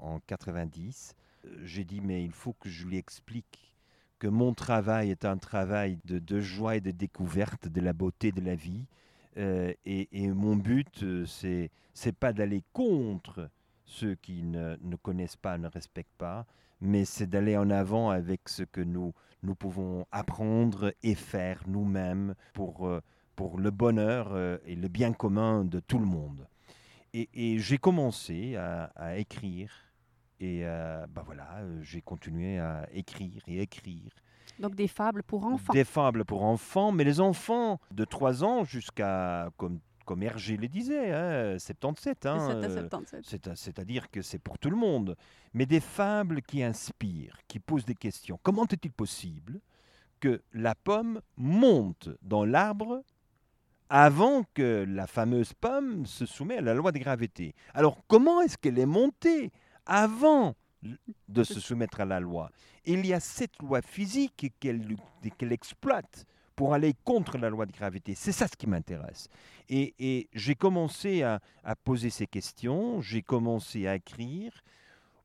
en 0.00 0.18
90, 0.26 1.14
euh, 1.14 1.23
j'ai 1.62 1.84
dit 1.84 2.00
mais 2.00 2.24
il 2.24 2.32
faut 2.32 2.54
que 2.54 2.68
je 2.68 2.86
lui 2.86 2.96
explique 2.96 3.74
que 4.18 4.26
mon 4.28 4.54
travail 4.54 5.10
est 5.10 5.24
un 5.24 5.36
travail 5.36 5.98
de, 6.04 6.40
joie 6.40 6.76
et 6.76 6.80
de 6.80 6.90
découverte 6.90 7.68
de 7.68 7.80
la 7.80 7.92
beauté 7.92 8.32
de 8.32 8.40
la 8.40 8.54
vie. 8.54 8.86
Euh, 9.36 9.72
et, 9.84 10.28
mon 10.28 10.56
but, 10.56 11.02
euh, 11.02 11.26
c'est 11.26 11.70
c'est 11.92 12.16
pas 12.16 12.32
d'aller 12.32 12.62
contre 12.72 13.50
ceux 13.84 14.14
qui 14.14 14.42
ne, 14.42 14.76
connaissent 15.02 15.36
pas, 15.36 15.58
ne 15.58 15.68
respectent 15.68 16.16
pas, 16.16 16.46
mais 16.80 17.04
c'est 17.04 17.26
d'aller 17.26 17.56
en 17.56 17.68
avant 17.70 18.10
avec 18.10 18.48
ce 18.48 18.62
que 18.62 18.80
nous, 18.80 19.12
nous 19.42 19.54
pouvons 19.54 20.06
apprendre 20.10 20.92
et 21.02 21.14
faire 21.14 21.60
nous-mêmes 21.68 22.34
pour, 22.52 22.88
euh, 22.88 23.00
pour 23.36 23.58
le 23.58 23.70
bonheur 23.70 24.36
et 24.64 24.74
le 24.74 24.88
bien 24.88 25.12
commun 25.12 25.64
de 25.64 25.80
tout 25.80 25.98
le 25.98 26.06
monde. 26.06 26.48
Et, 27.12 27.58
j'ai 27.58 27.78
commencé 27.78 28.56
à 28.56 29.18
écrire 29.18 29.83
et 30.44 30.60
euh, 30.64 31.06
bah 31.08 31.22
voilà, 31.24 31.48
euh, 31.60 31.80
j'ai 31.82 32.02
continué 32.02 32.58
à 32.58 32.86
écrire 32.92 33.42
et 33.46 33.60
écrire. 33.62 34.10
Donc 34.58 34.74
des 34.74 34.88
fables 34.88 35.22
pour 35.22 35.44
enfants. 35.46 35.72
Des 35.72 35.84
fables 35.84 36.24
pour 36.24 36.42
enfants, 36.44 36.92
mais 36.92 37.04
les 37.04 37.18
enfants 37.20 37.80
de 37.90 38.04
3 38.04 38.44
ans 38.44 38.62
jusqu'à, 38.64 39.50
comme, 39.56 39.80
comme 40.04 40.22
Hergé 40.22 40.56
le 40.56 40.68
disait, 40.68 41.12
hein, 41.12 41.58
77. 41.58 42.26
hein, 42.26 42.38
euh, 42.50 42.68
77. 42.88 43.24
c'est 43.26 43.48
à- 43.48 43.56
C'est-à-dire 43.56 44.10
que 44.10 44.22
c'est 44.22 44.38
pour 44.38 44.58
tout 44.58 44.70
le 44.70 44.76
monde. 44.76 45.16
Mais 45.54 45.66
des 45.66 45.80
fables 45.80 46.42
qui 46.42 46.62
inspirent, 46.62 47.38
qui 47.48 47.58
posent 47.58 47.84
des 47.86 47.94
questions. 47.96 48.38
Comment 48.42 48.64
est-il 48.66 48.92
possible 48.92 49.60
que 50.20 50.42
la 50.52 50.74
pomme 50.74 51.20
monte 51.36 52.08
dans 52.22 52.44
l'arbre 52.44 53.02
avant 53.90 54.44
que 54.54 54.84
la 54.88 55.06
fameuse 55.06 55.52
pomme 55.52 56.06
se 56.06 56.26
soumette 56.26 56.58
à 56.58 56.62
la 56.62 56.74
loi 56.74 56.92
de 56.92 56.98
gravité? 56.98 57.54
Alors 57.74 58.04
comment 58.06 58.40
est-ce 58.40 58.56
qu'elle 58.58 58.78
est 58.78 58.86
montée? 58.86 59.50
Avant 59.86 60.54
de 61.28 61.42
se 61.44 61.60
soumettre 61.60 62.00
à 62.00 62.04
la 62.04 62.20
loi 62.20 62.50
Il 62.84 63.06
y 63.06 63.14
a 63.14 63.20
cette 63.20 63.58
loi 63.62 63.80
physique 63.82 64.52
qu'elle 64.60 65.52
exploite 65.52 66.26
pour 66.56 66.74
aller 66.74 66.94
contre 67.04 67.36
la 67.38 67.48
loi 67.50 67.66
de 67.66 67.72
gravité. 67.72 68.14
C'est 68.14 68.32
ça 68.32 68.46
ce 68.46 68.56
qui 68.56 68.66
m'intéresse. 68.68 69.28
Et, 69.68 69.94
et 69.98 70.28
j'ai 70.34 70.54
commencé 70.54 71.22
à, 71.22 71.40
à 71.64 71.74
poser 71.74 72.10
ces 72.10 72.26
questions, 72.26 73.00
j'ai 73.00 73.22
commencé 73.22 73.86
à 73.88 73.96
écrire. 73.96 74.52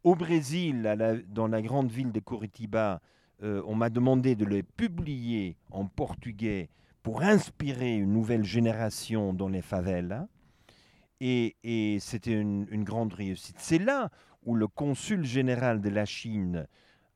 Au 0.03 0.15
Brésil, 0.15 0.87
à 0.87 0.95
la- 0.95 1.17
dans 1.17 1.47
la 1.47 1.61
grande 1.61 1.91
ville 1.91 2.11
de 2.11 2.19
Curitiba, 2.21 3.01
euh, 3.43 3.61
on 3.67 3.75
m'a 3.75 3.89
demandé 3.89 4.35
de 4.35 4.45
les 4.45 4.63
publier 4.63 5.57
en 5.71 5.85
portugais 5.85 6.69
pour 7.03 7.21
inspirer 7.21 7.95
une 7.97 8.13
nouvelle 8.13 8.43
génération 8.45 9.33
dans 9.33 9.49
les 9.49 9.61
favelas. 9.61 10.27
Et, 11.21 11.57
et 11.65 11.99
c'était 11.99 12.31
une, 12.39 12.65
une 12.71 12.85
grande 12.85 13.13
réussite. 13.13 13.57
C'est 13.59 13.77
là 13.77 14.09
où 14.43 14.55
le 14.55 14.67
consul 14.67 15.25
général 15.25 15.81
de 15.81 15.89
la 15.89 16.05
Chine 16.05 16.67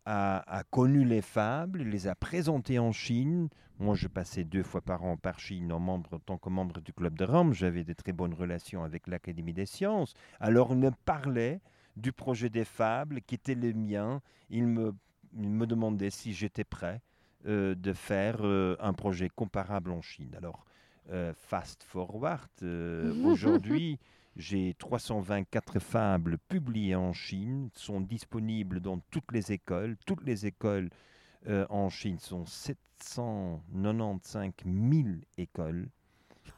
a, 0.06 0.58
a 0.58 0.64
connu 0.64 1.06
les 1.06 1.22
fables, 1.22 1.84
les 1.84 2.08
a 2.08 2.16
présentées 2.16 2.80
en 2.80 2.92
Chine. 2.92 3.50
Moi, 3.80 3.96
je 3.96 4.08
passais 4.08 4.44
deux 4.44 4.64
fois 4.64 4.82
par 4.82 5.04
an 5.04 5.18
par 5.18 5.40
Chine 5.40 5.72
en, 5.72 5.80
membre, 5.80 6.14
en 6.14 6.20
tant 6.20 6.38
que 6.38 6.50
membre 6.50 6.82
du 6.82 6.94
Club 6.94 7.18
de 7.18 7.26
Rome. 7.26 7.54
J'avais 7.54 7.84
de 7.84 7.94
très 7.94 8.12
bonnes 8.12 8.34
relations 8.34 8.84
avec 8.84 9.08
l'Académie 9.08 9.54
des 9.54 9.66
sciences. 9.66 10.14
Alors, 10.40 10.72
il 10.72 10.78
me 10.78 10.92
parlait 11.06 11.60
du 11.96 12.12
projet 12.12 12.50
des 12.50 12.66
fables 12.66 13.22
qui 13.22 13.36
était 13.36 13.56
le 13.56 13.74
mien. 13.74 14.22
Il 14.50 14.68
me, 14.68 14.94
il 15.38 15.50
me 15.50 15.66
demandait 15.66 16.10
si 16.10 16.34
j'étais 16.34 16.64
prêt 16.64 17.02
euh, 17.46 17.76
de 17.76 17.94
faire 17.94 18.38
euh, 18.42 18.76
un 18.80 18.94
projet 18.94 19.30
comparable 19.30 19.92
en 19.92 20.02
Chine. 20.02 20.36
Alors, 20.38 20.66
euh, 21.12 21.34
fast 21.36 21.84
forward, 21.84 22.50
aujourd'hui, 23.26 24.00
j'ai 24.36 24.76
324 24.80 25.80
fables 25.80 26.38
publiées 26.50 26.96
en 26.96 27.14
Chine, 27.14 27.70
sont 27.74 28.02
disponibles 28.02 28.80
dans 28.80 29.00
toutes 29.12 29.32
les 29.32 29.52
écoles. 29.52 29.96
Toutes 30.06 30.26
les 30.26 30.46
écoles 30.46 30.90
euh, 31.48 31.66
en 31.70 31.90
Chine 31.90 32.20
sont 32.20 32.46
795 32.46 34.52
000 34.66 35.08
écoles 35.38 35.90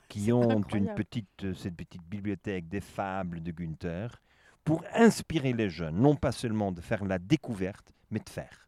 qui 0.07 0.31
ont 0.31 0.61
une 0.73 0.93
petite, 0.93 1.43
euh, 1.43 1.53
cette 1.53 1.75
petite 1.75 2.03
bibliothèque 2.03 2.69
des 2.69 2.81
fables 2.81 3.43
de 3.43 3.51
Gunther 3.51 4.21
pour 4.63 4.83
inspirer 4.93 5.53
les 5.53 5.69
jeunes, 5.69 5.97
non 5.97 6.15
pas 6.15 6.31
seulement 6.31 6.71
de 6.71 6.81
faire 6.81 7.05
la 7.05 7.19
découverte, 7.19 7.93
mais 8.09 8.19
de 8.19 8.29
faire. 8.29 8.67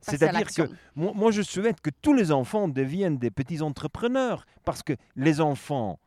C'est-à-dire 0.00 0.46
que 0.46 0.70
moi, 0.94 1.30
je 1.30 1.40
souhaite 1.40 1.80
que 1.80 1.88
tous 2.02 2.12
les 2.12 2.32
enfants 2.32 2.68
deviennent 2.68 3.16
des 3.16 3.30
petits 3.30 3.62
entrepreneurs, 3.62 4.44
parce 4.64 4.82
que 4.82 4.92
les 5.16 5.40
enfants 5.40 5.98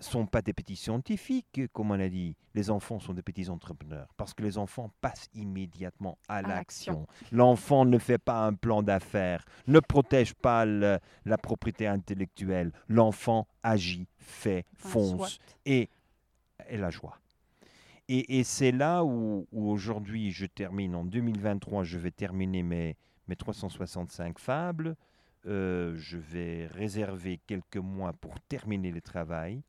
sont 0.00 0.26
pas 0.26 0.42
des 0.42 0.52
petits 0.52 0.76
scientifiques, 0.76 1.60
comme 1.72 1.90
on 1.90 1.98
a 1.98 2.08
dit. 2.08 2.36
Les 2.54 2.70
enfants 2.70 3.00
sont 3.00 3.14
des 3.14 3.22
petits 3.22 3.48
entrepreneurs, 3.48 4.08
parce 4.16 4.32
que 4.34 4.42
les 4.42 4.56
enfants 4.58 4.92
passent 5.00 5.28
immédiatement 5.34 6.18
à 6.28 6.42
l'action. 6.42 7.00
l'action. 7.00 7.36
L'enfant 7.36 7.84
ne 7.84 7.98
fait 7.98 8.18
pas 8.18 8.46
un 8.46 8.54
plan 8.54 8.82
d'affaires, 8.82 9.44
ne 9.66 9.80
protège 9.80 10.34
pas 10.34 10.64
le- 10.64 10.98
la 11.24 11.38
propriété 11.38 11.86
intellectuelle. 11.86 12.72
L'enfant 12.88 13.46
agit, 13.62 14.06
fait, 14.18 14.64
fonce 14.76 15.38
et, 15.66 15.88
et 16.68 16.76
la 16.76 16.90
joie. 16.90 17.18
Et, 18.08 18.38
et 18.38 18.44
c'est 18.44 18.72
là 18.72 19.04
où, 19.04 19.46
où 19.52 19.68
aujourd'hui 19.68 20.30
je 20.30 20.46
termine, 20.46 20.94
en 20.94 21.04
2023, 21.04 21.84
je 21.84 21.98
vais 21.98 22.10
terminer 22.10 22.62
mes, 22.62 22.96
mes 23.26 23.36
365 23.36 24.38
fables. 24.38 24.96
Euh, 25.46 25.94
je 25.96 26.18
vais 26.18 26.66
réserver 26.66 27.38
quelques 27.46 27.76
mois 27.76 28.12
pour 28.12 28.40
terminer 28.48 28.90
le 28.90 29.00
travail. 29.00 29.62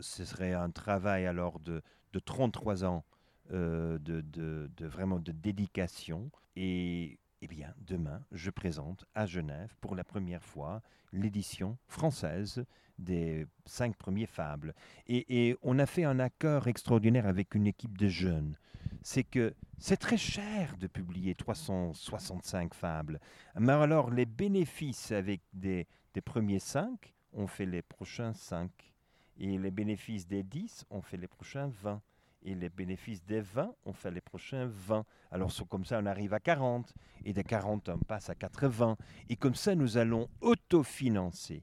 Ce 0.00 0.24
serait 0.24 0.52
un 0.54 0.70
travail 0.70 1.26
alors 1.26 1.60
de, 1.60 1.82
de 2.12 2.18
33 2.18 2.84
ans 2.84 3.04
euh, 3.52 3.98
de, 3.98 4.20
de- 4.20 4.86
vraiment 4.86 5.18
de 5.18 5.32
dédication. 5.32 6.30
Et 6.56 7.18
eh 7.40 7.46
bien, 7.46 7.72
demain, 7.78 8.22
je 8.32 8.50
présente 8.50 9.04
à 9.14 9.26
Genève 9.26 9.74
pour 9.80 9.94
la 9.94 10.04
première 10.04 10.42
fois 10.44 10.82
l'édition 11.12 11.78
française 11.86 12.64
des 12.98 13.46
cinq 13.64 13.96
premiers 13.96 14.26
fables. 14.26 14.74
Et, 15.06 15.56
on 15.62 15.78
a 15.78 15.86
fait 15.86 16.04
un 16.04 16.18
accord 16.18 16.66
extraordinaire 16.66 17.26
avec 17.26 17.54
une 17.54 17.66
équipe 17.66 17.96
de 17.96 18.08
jeunes. 18.08 18.56
C'est 19.02 19.24
que 19.24 19.54
c'est 19.78 19.96
très 19.96 20.16
cher 20.16 20.76
de 20.78 20.88
publier 20.88 21.34
365 21.34 22.74
fables. 22.74 23.20
Mais 23.58 23.72
alors, 23.72 24.10
les 24.10 24.26
bénéfices 24.26 25.12
avec 25.12 25.40
des, 25.52 25.86
des 26.14 26.20
premiers 26.20 26.58
cinq, 26.58 27.14
on 27.32 27.46
fait 27.46 27.66
les 27.66 27.82
prochains 27.82 28.32
cinq. 28.34 28.92
Et 29.38 29.56
les 29.56 29.70
bénéfices 29.70 30.26
des 30.26 30.42
10, 30.42 30.86
on 30.90 31.00
fait 31.00 31.16
les 31.16 31.28
prochains 31.28 31.68
20 31.82 32.02
et 32.42 32.54
les 32.54 32.68
bénéfices 32.68 33.24
des 33.24 33.40
20, 33.40 33.74
on 33.84 33.92
fait 33.92 34.10
les 34.10 34.20
prochains 34.20 34.66
20. 34.66 35.04
Alors 35.30 35.52
comme 35.68 35.84
ça, 35.84 36.00
on 36.02 36.06
arrive 36.06 36.34
à 36.34 36.40
40, 36.40 36.92
et 37.24 37.32
de 37.32 37.42
40, 37.42 37.88
on 37.88 37.98
passe 37.98 38.30
à 38.30 38.34
80. 38.34 38.96
Et 39.28 39.36
comme 39.36 39.54
ça, 39.54 39.74
nous 39.74 39.96
allons 39.96 40.28
autofinancer, 40.40 41.62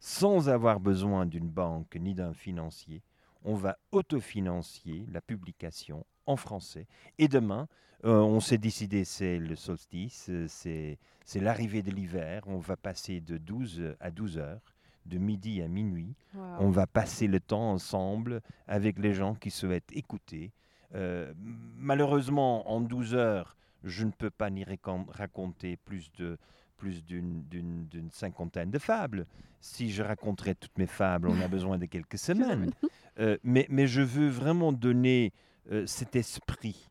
sans 0.00 0.48
avoir 0.48 0.80
besoin 0.80 1.26
d'une 1.26 1.48
banque 1.48 1.96
ni 1.96 2.14
d'un 2.14 2.34
financier. 2.34 3.02
On 3.44 3.54
va 3.54 3.78
autofinancer 3.90 5.04
la 5.10 5.20
publication 5.20 6.06
en 6.26 6.36
français. 6.36 6.86
Et 7.18 7.28
demain, 7.28 7.68
euh, 8.04 8.20
on 8.20 8.40
s'est 8.40 8.58
décidé, 8.58 9.04
c'est 9.04 9.38
le 9.38 9.56
solstice, 9.56 10.30
c'est 10.46 10.98
l'arrivée 11.34 11.82
de 11.82 11.90
l'hiver. 11.90 12.42
On 12.46 12.58
va 12.58 12.76
passer 12.76 13.20
de 13.20 13.38
12 13.38 13.96
à 14.00 14.10
12 14.10 14.38
heures 14.38 14.71
de 15.06 15.18
midi 15.18 15.62
à 15.62 15.68
minuit. 15.68 16.14
On 16.58 16.70
va 16.70 16.86
passer 16.86 17.26
le 17.26 17.40
temps 17.40 17.70
ensemble 17.72 18.40
avec 18.66 18.98
les 18.98 19.14
gens 19.14 19.34
qui 19.34 19.50
souhaitent 19.50 19.92
écouter. 19.92 20.52
Euh, 20.94 21.32
malheureusement, 21.76 22.70
en 22.70 22.80
12 22.80 23.14
heures, 23.14 23.56
je 23.84 24.04
ne 24.04 24.10
peux 24.10 24.30
pas 24.30 24.50
ni 24.50 24.64
raconter 24.64 25.76
plus 25.76 26.10
de 26.12 26.38
plus 26.82 27.04
d'une 27.04 28.08
cinquantaine 28.10 28.72
de 28.72 28.78
fables. 28.78 29.26
Si 29.60 29.92
je 29.92 30.02
raconterais 30.02 30.56
toutes 30.56 30.76
mes 30.78 30.88
fables, 30.88 31.28
on 31.28 31.40
a 31.40 31.46
besoin 31.56 31.78
de 31.78 31.86
quelques 31.86 32.18
semaines. 32.18 32.72
Euh, 33.20 33.38
mais, 33.44 33.66
mais, 33.70 33.86
je 33.86 34.00
veux 34.00 34.28
vraiment 34.28 34.72
donner 34.72 35.32
euh, 35.70 35.86
cet 35.86 36.16
esprit 36.16 36.90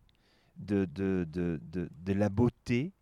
de, 0.55 0.85
de, 0.85 1.27
de, 1.29 1.59
de, 1.73 2.13
la 2.13 2.29
beauté 2.29 2.93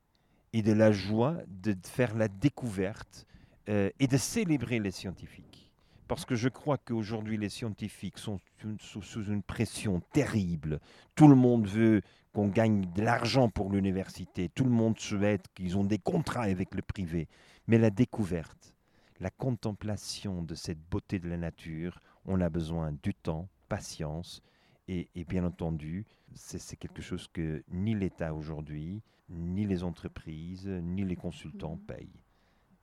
et 0.53 0.63
de 0.63 0.73
la 0.73 0.91
joie 0.91 1.37
de 1.47 1.75
faire 1.83 2.15
la 2.15 2.27
découverte 2.27 3.27
euh, 3.69 3.89
et 3.99 4.07
de 4.07 4.17
célébrer 4.17 4.79
les 4.79 4.91
scientifiques. 4.91 5.71
Parce 6.07 6.25
que 6.25 6.33
je 6.33 6.49
crois 6.49 6.79
qu'aujourd'hui, 6.79 7.37
les 7.37 7.49
scientifiques 7.49 8.17
sont 8.17 8.39
sous, 8.79 9.25
une 9.25 9.43
pression 9.43 10.01
terrible. 10.11 10.79
Tout 11.13 11.27
le 11.27 11.35
monde 11.35 11.67
veut 11.67 12.01
qu'on 12.33 12.47
gagne 12.47 12.81
de 12.95 13.03
l'argent 13.03 13.47
pour 13.47 13.71
l'université. 13.71 14.49
Tout 14.49 14.63
le 14.63 14.71
monde 14.71 14.97
souhaite 14.99 15.45
qu'ils 15.53 15.77
ont 15.77 15.83
des 15.83 15.99
contrats 15.99 16.43
avec 16.43 16.73
le 16.73 16.81
privé. 16.81 17.27
Mais 17.67 17.77
la 17.77 17.91
découverte, 17.91 18.73
la 19.19 19.29
contemplation 19.29 20.41
de 20.41 20.55
cette 20.55 20.81
beauté 20.89 21.19
de 21.19 21.29
la 21.29 21.37
nature, 21.37 21.99
on 22.25 22.41
a 22.41 22.49
besoin 22.49 22.91
du 23.03 23.13
temps, 23.13 23.47
patience. 23.67 24.41
Et, 24.87 25.09
et 25.13 25.25
bien 25.25 25.45
entendu, 25.45 26.07
c'est 26.33 26.75
quelque 26.75 27.03
chose 27.03 27.27
que 27.31 27.63
ni 27.71 27.93
l'État 27.93 28.33
aujourd'hui, 28.33 29.03
ni 29.29 29.67
les 29.67 29.83
entreprises, 29.83 30.67
ni 30.67 31.03
les 31.03 31.15
consultants 31.15 31.75
mmh. 31.75 31.85
payent. 31.85 32.23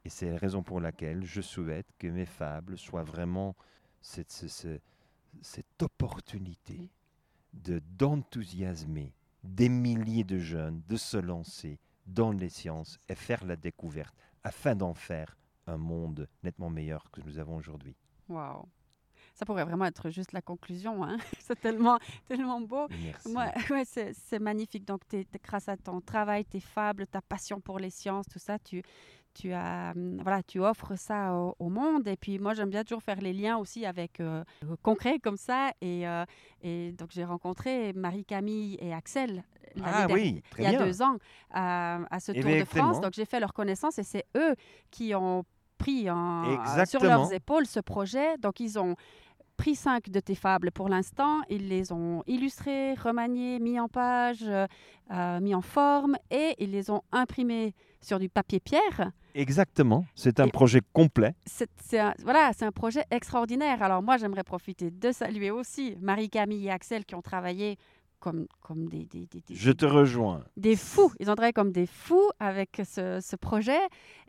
Et 0.07 0.09
c'est 0.09 0.31
la 0.31 0.39
raison 0.39 0.63
pour 0.63 0.81
laquelle 0.81 1.25
je 1.25 1.41
souhaite 1.41 1.89
que 1.99 2.07
mes 2.07 2.27
fables 2.27 2.79
soient 2.79 3.03
vraiment 3.03 3.57
cette, 4.01 4.31
opportunité 5.83 6.93
de 7.53 7.81
d'enthousiasmer 7.99 9.13
des 9.43 9.69
milliers 9.69 10.23
de 10.23 10.39
jeunes 10.39 10.81
de 10.87 10.97
se 10.97 11.17
lancer 11.17 11.81
dans 12.07 12.31
les 12.31 12.51
sciences 12.51 13.01
et 13.09 13.17
faire 13.17 13.45
la 13.45 13.57
découverte 13.57 14.15
afin 14.45 14.77
d'en 14.77 14.95
faire 14.95 15.37
un 15.67 15.77
monde 15.77 16.29
nettement 16.45 16.71
meilleur 16.71 17.11
que 17.11 17.21
nous 17.23 17.41
avons 17.41 17.57
aujourd'hui. 17.57 17.97
Ça 19.37 19.45
pourrait 19.45 19.65
vraiment 19.65 19.85
être 19.85 20.11
juste 20.11 20.33
la 20.33 20.43
conclusion. 20.43 21.05
Hein. 21.05 21.19
c'est 21.41 21.61
tellement, 21.61 21.99
tellement 22.27 22.61
beau. 22.61 22.87
Merci. 23.05 23.35
ouais, 23.71 23.85
c'est 23.85 24.39
magnifique. 24.39 24.85
Donc, 24.85 25.03
grâce 25.45 25.69
à 25.69 25.77
ton 25.77 26.01
travail, 26.01 26.45
tes 26.45 26.61
fables, 26.61 27.07
ta 27.07 27.21
passion 27.21 27.61
pour 27.61 27.79
les 27.79 27.91
sciences, 27.91 28.27
tout 28.27 28.39
ça, 28.39 28.59
tu, 28.59 28.83
tu, 29.35 29.53
as, 29.53 29.93
hum, 29.95 30.19
voilà, 30.23 30.43
tu 30.43 30.61
offres 30.61 30.97
ça 30.97 31.35
au, 31.59 31.69
monde. 31.69 32.09
Et 32.09 32.17
puis 32.17 32.39
moi, 32.39 32.55
j'aime 32.55 32.71
bien 32.71 32.83
toujours 32.83 33.03
faire 33.03 33.21
les 33.21 33.33
liens 33.33 33.59
aussi 33.59 33.85
avec 33.85 34.21
euh, 34.21 34.43
concret 34.83 35.19
comme 35.19 35.37
ça. 35.37 35.71
Et, 35.81 36.09
euh, 36.09 36.25
et 36.63 36.93
donc, 36.93 37.11
j'ai 37.13 37.25
rencontré 37.25 37.93
Marie-Camille 37.93 38.79
et 38.81 38.93
Axel 38.93 39.45
ah, 39.85 40.07
oui, 40.11 40.43
il 40.59 40.65
y 40.65 40.67
a 40.67 40.83
deux 40.83 41.03
ans 41.03 41.19
à, 41.51 42.19
ce 42.21 42.33
Tour 42.33 42.51
de 42.51 42.65
France. 42.65 43.01
Donc, 43.01 43.13
j'ai 43.13 43.25
fait 43.25 43.41
leur 43.41 43.53
connaissance 43.53 43.99
et 43.99 44.03
c'est 44.03 44.25
eux 44.37 44.55
qui 44.91 45.15
ont 45.15 45.45
pris 45.79 46.11
en, 46.11 46.45
sur 46.87 47.03
leurs 47.03 47.33
épaules 47.33 47.67
ce 47.67 47.81
projet. 47.81 48.39
Donc, 48.39 48.61
ils 48.61 48.79
ont 48.79 48.97
pris 49.57 49.75
cinq 49.75 50.11
de 50.11 50.21
tes 50.21 50.35
fables 50.35 50.71
pour 50.71 50.89
l'instant, 50.89 51.41
ils 51.49 51.69
les 51.69 51.93
ont 51.93 52.23
illustrées, 52.27 52.95
remaniées, 52.95 53.59
mis 53.59 53.81
en 53.81 53.89
page, 53.89 54.45
euh, 54.45 55.41
mis 55.41 55.55
en 55.55 55.63
forme 55.63 56.17
et 56.31 56.55
ils 56.59 56.71
les 56.71 56.91
ont 56.91 57.03
imprimées 57.13 57.75
sur 58.01 58.19
du 58.19 58.29
papier 58.29 58.61
pierre. 58.61 59.13
Exactement, 59.35 60.07
c'est 60.15 60.41
un 60.41 60.49
projet 60.49 60.81
complet. 60.93 61.35
C'est, 61.45 61.69
voilà, 62.23 62.53
c'est 62.57 62.65
un 62.65 62.73
projet 62.73 63.05
extraordinaire. 63.11 63.83
Alors 63.83 64.03
moi, 64.03 64.17
j'aimerais 64.17 64.45
profiter 64.45 64.91
de 64.91 65.13
saluer 65.13 65.51
aussi 65.51 65.97
Marie-Camille 66.01 66.67
et 66.67 66.71
Axel 66.71 67.05
qui 67.05 67.15
ont 67.15 67.23
travaillé 67.23 67.77
comme, 68.27 68.47
comme 68.61 68.89
des, 68.89 69.07
des, 69.07 69.27
des, 69.27 69.41
Je 69.55 69.71
te 69.71 69.87
rejoins. 69.87 70.43
Des 70.57 70.75
fous. 70.75 71.13
Ils 71.21 71.31
ont 71.31 71.37
travaillé 71.37 71.53
comme 71.53 71.71
des 71.71 71.87
fous 71.87 72.29
avec 72.41 72.83
ce, 72.85 73.21
ce 73.21 73.37
projet. 73.37 73.79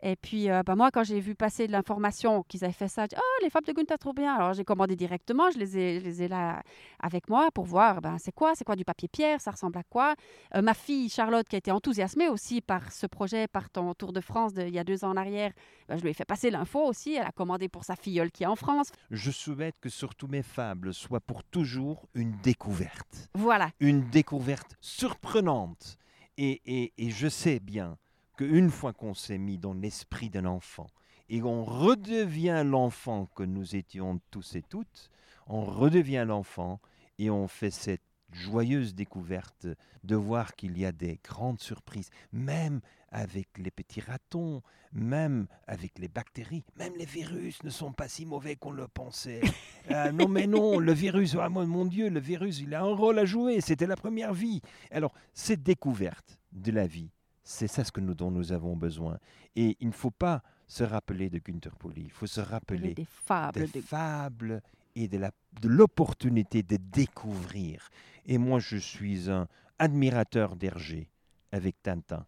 Et 0.04 0.14
puis, 0.14 0.48
euh, 0.48 0.62
bah, 0.62 0.76
moi, 0.76 0.92
quand 0.92 1.02
j'ai 1.02 1.18
vu 1.18 1.34
passer 1.34 1.66
de 1.66 1.72
l'information 1.72 2.44
qu'ils 2.44 2.62
avaient 2.62 2.72
fait 2.72 2.86
ça, 2.86 3.02
j'ai 3.02 3.08
dit, 3.08 3.16
oh, 3.18 3.42
les 3.42 3.50
fables 3.50 3.66
de 3.66 3.72
Gunther, 3.72 3.98
trop 3.98 4.12
bien. 4.12 4.36
Alors, 4.36 4.52
j'ai 4.52 4.64
commandé 4.64 4.94
directement. 4.94 5.50
Je 5.50 5.58
les 5.58 5.76
ai, 5.76 5.98
les 5.98 6.22
ai 6.22 6.28
là 6.28 6.62
avec 7.00 7.28
moi 7.28 7.50
pour 7.52 7.64
voir, 7.64 8.00
ben, 8.00 8.18
c'est 8.18 8.30
quoi? 8.30 8.52
C'est 8.54 8.62
quoi 8.62 8.76
du 8.76 8.84
papier 8.84 9.08
pierre? 9.08 9.40
Ça 9.40 9.50
ressemble 9.50 9.78
à 9.78 9.82
quoi? 9.82 10.14
Euh, 10.54 10.62
Ma 10.62 10.74
fille, 10.74 11.08
Charlotte, 11.08 11.48
qui 11.48 11.56
a 11.56 11.58
été 11.58 11.72
enthousiasmée 11.72 12.28
aussi 12.28 12.60
par 12.60 12.92
ce 12.92 13.08
projet, 13.08 13.48
par 13.48 13.68
ton 13.68 13.94
Tour 13.94 14.12
de 14.12 14.20
France 14.20 14.52
il 14.56 14.72
y 14.72 14.78
a 14.78 14.84
deux 14.84 15.04
ans 15.04 15.10
en 15.10 15.16
arrière, 15.16 15.50
ben, 15.88 15.96
je 15.96 16.02
lui 16.02 16.10
ai 16.10 16.14
fait 16.14 16.24
passer 16.24 16.50
l'info 16.50 16.84
aussi. 16.86 17.14
Elle 17.14 17.26
a 17.26 17.32
commandé 17.32 17.68
pour 17.68 17.82
sa 17.82 17.96
filleule 17.96 18.30
qui 18.30 18.44
est 18.44 18.46
en 18.46 18.54
France. 18.54 18.92
Je 19.10 19.32
souhaite 19.32 19.74
que 19.80 19.88
surtout 19.88 20.28
mes 20.28 20.42
fables 20.44 20.94
soient 20.94 21.18
pour 21.20 21.42
toujours 21.42 22.06
une 22.14 22.36
découverte. 22.42 23.28
Voilà 23.34 23.70
une 23.80 23.87
découverte 23.92 24.76
surprenante. 24.80 25.98
Et, 26.36 26.92
je 26.98 27.28
sais 27.28 27.58
bien 27.58 27.98
qu'une 28.36 28.70
fois 28.70 28.92
qu'on 28.92 29.14
s'est 29.14 29.38
mis 29.38 29.58
dans 29.58 29.74
l'esprit 29.74 30.30
d'un 30.30 30.44
enfant 30.44 30.86
et 31.28 31.40
qu'on 31.40 31.64
redevient 31.64 32.62
l'enfant 32.64 33.26
que 33.34 33.42
nous 33.42 33.74
étions 33.74 34.20
tous 34.30 34.54
et 34.54 34.62
toutes, 34.62 35.10
on 35.48 35.64
redevient 35.64 36.24
l'enfant 36.26 36.80
et 37.18 37.30
on 37.30 37.48
fait 37.48 37.72
cette 37.72 38.07
joyeuse 38.32 38.94
découverte 38.94 39.66
de 40.04 40.16
voir 40.16 40.54
qu'il 40.54 40.78
y 40.78 40.84
a 40.84 40.92
des 40.92 41.18
grandes 41.22 41.60
surprises, 41.60 42.10
même 42.32 42.80
avec 43.10 43.48
les 43.58 43.70
petits 43.70 44.00
ratons, 44.00 44.62
même 44.92 45.46
avec 45.66 45.98
les 45.98 46.08
bactéries, 46.08 46.64
même 46.76 46.94
les 46.96 47.04
virus 47.04 47.62
ne 47.62 47.70
sont 47.70 47.92
pas 47.92 48.08
si 48.08 48.26
mauvais 48.26 48.56
qu'on 48.56 48.72
le 48.72 48.88
pensait. 48.88 49.40
Ah, 49.90 50.12
non 50.12 50.28
mais 50.28 50.46
non, 50.46 50.78
le 50.78 50.92
virus, 50.92 51.34
ah, 51.40 51.48
mon 51.48 51.86
Dieu, 51.86 52.10
le 52.10 52.20
virus, 52.20 52.60
il 52.60 52.74
a 52.74 52.82
un 52.82 52.94
rôle 52.94 53.18
à 53.18 53.24
jouer, 53.24 53.62
c'était 53.62 53.86
la 53.86 53.96
première 53.96 54.34
vie. 54.34 54.60
Alors, 54.90 55.14
cette 55.32 55.62
découverte 55.62 56.38
de 56.52 56.72
la 56.72 56.86
vie, 56.86 57.10
c'est 57.42 57.68
ça 57.68 57.84
ce 57.84 57.90
que 57.90 58.02
nous, 58.02 58.12
dont 58.12 58.30
nous 58.30 58.52
avons 58.52 58.76
besoin. 58.76 59.18
Et 59.56 59.78
il 59.80 59.88
ne 59.88 59.92
faut 59.94 60.10
pas 60.10 60.42
se 60.66 60.84
rappeler 60.84 61.30
de 61.30 61.38
Günther 61.38 61.74
Pauli, 61.76 62.02
il 62.04 62.10
faut 62.10 62.26
se 62.26 62.42
rappeler 62.42 62.92
des 62.92 63.06
fables, 63.06 63.70
des 63.70 63.80
fables 63.80 64.60
et 64.94 65.08
de 65.08 65.30
l'opportunité 65.62 66.62
de, 66.62 66.76
de 66.76 66.82
découvrir. 66.92 67.88
Et 68.28 68.36
moi, 68.36 68.60
je 68.60 68.76
suis 68.76 69.30
un 69.30 69.48
admirateur 69.78 70.54
d'Hergé 70.54 71.10
avec 71.50 71.82
Tintin. 71.82 72.26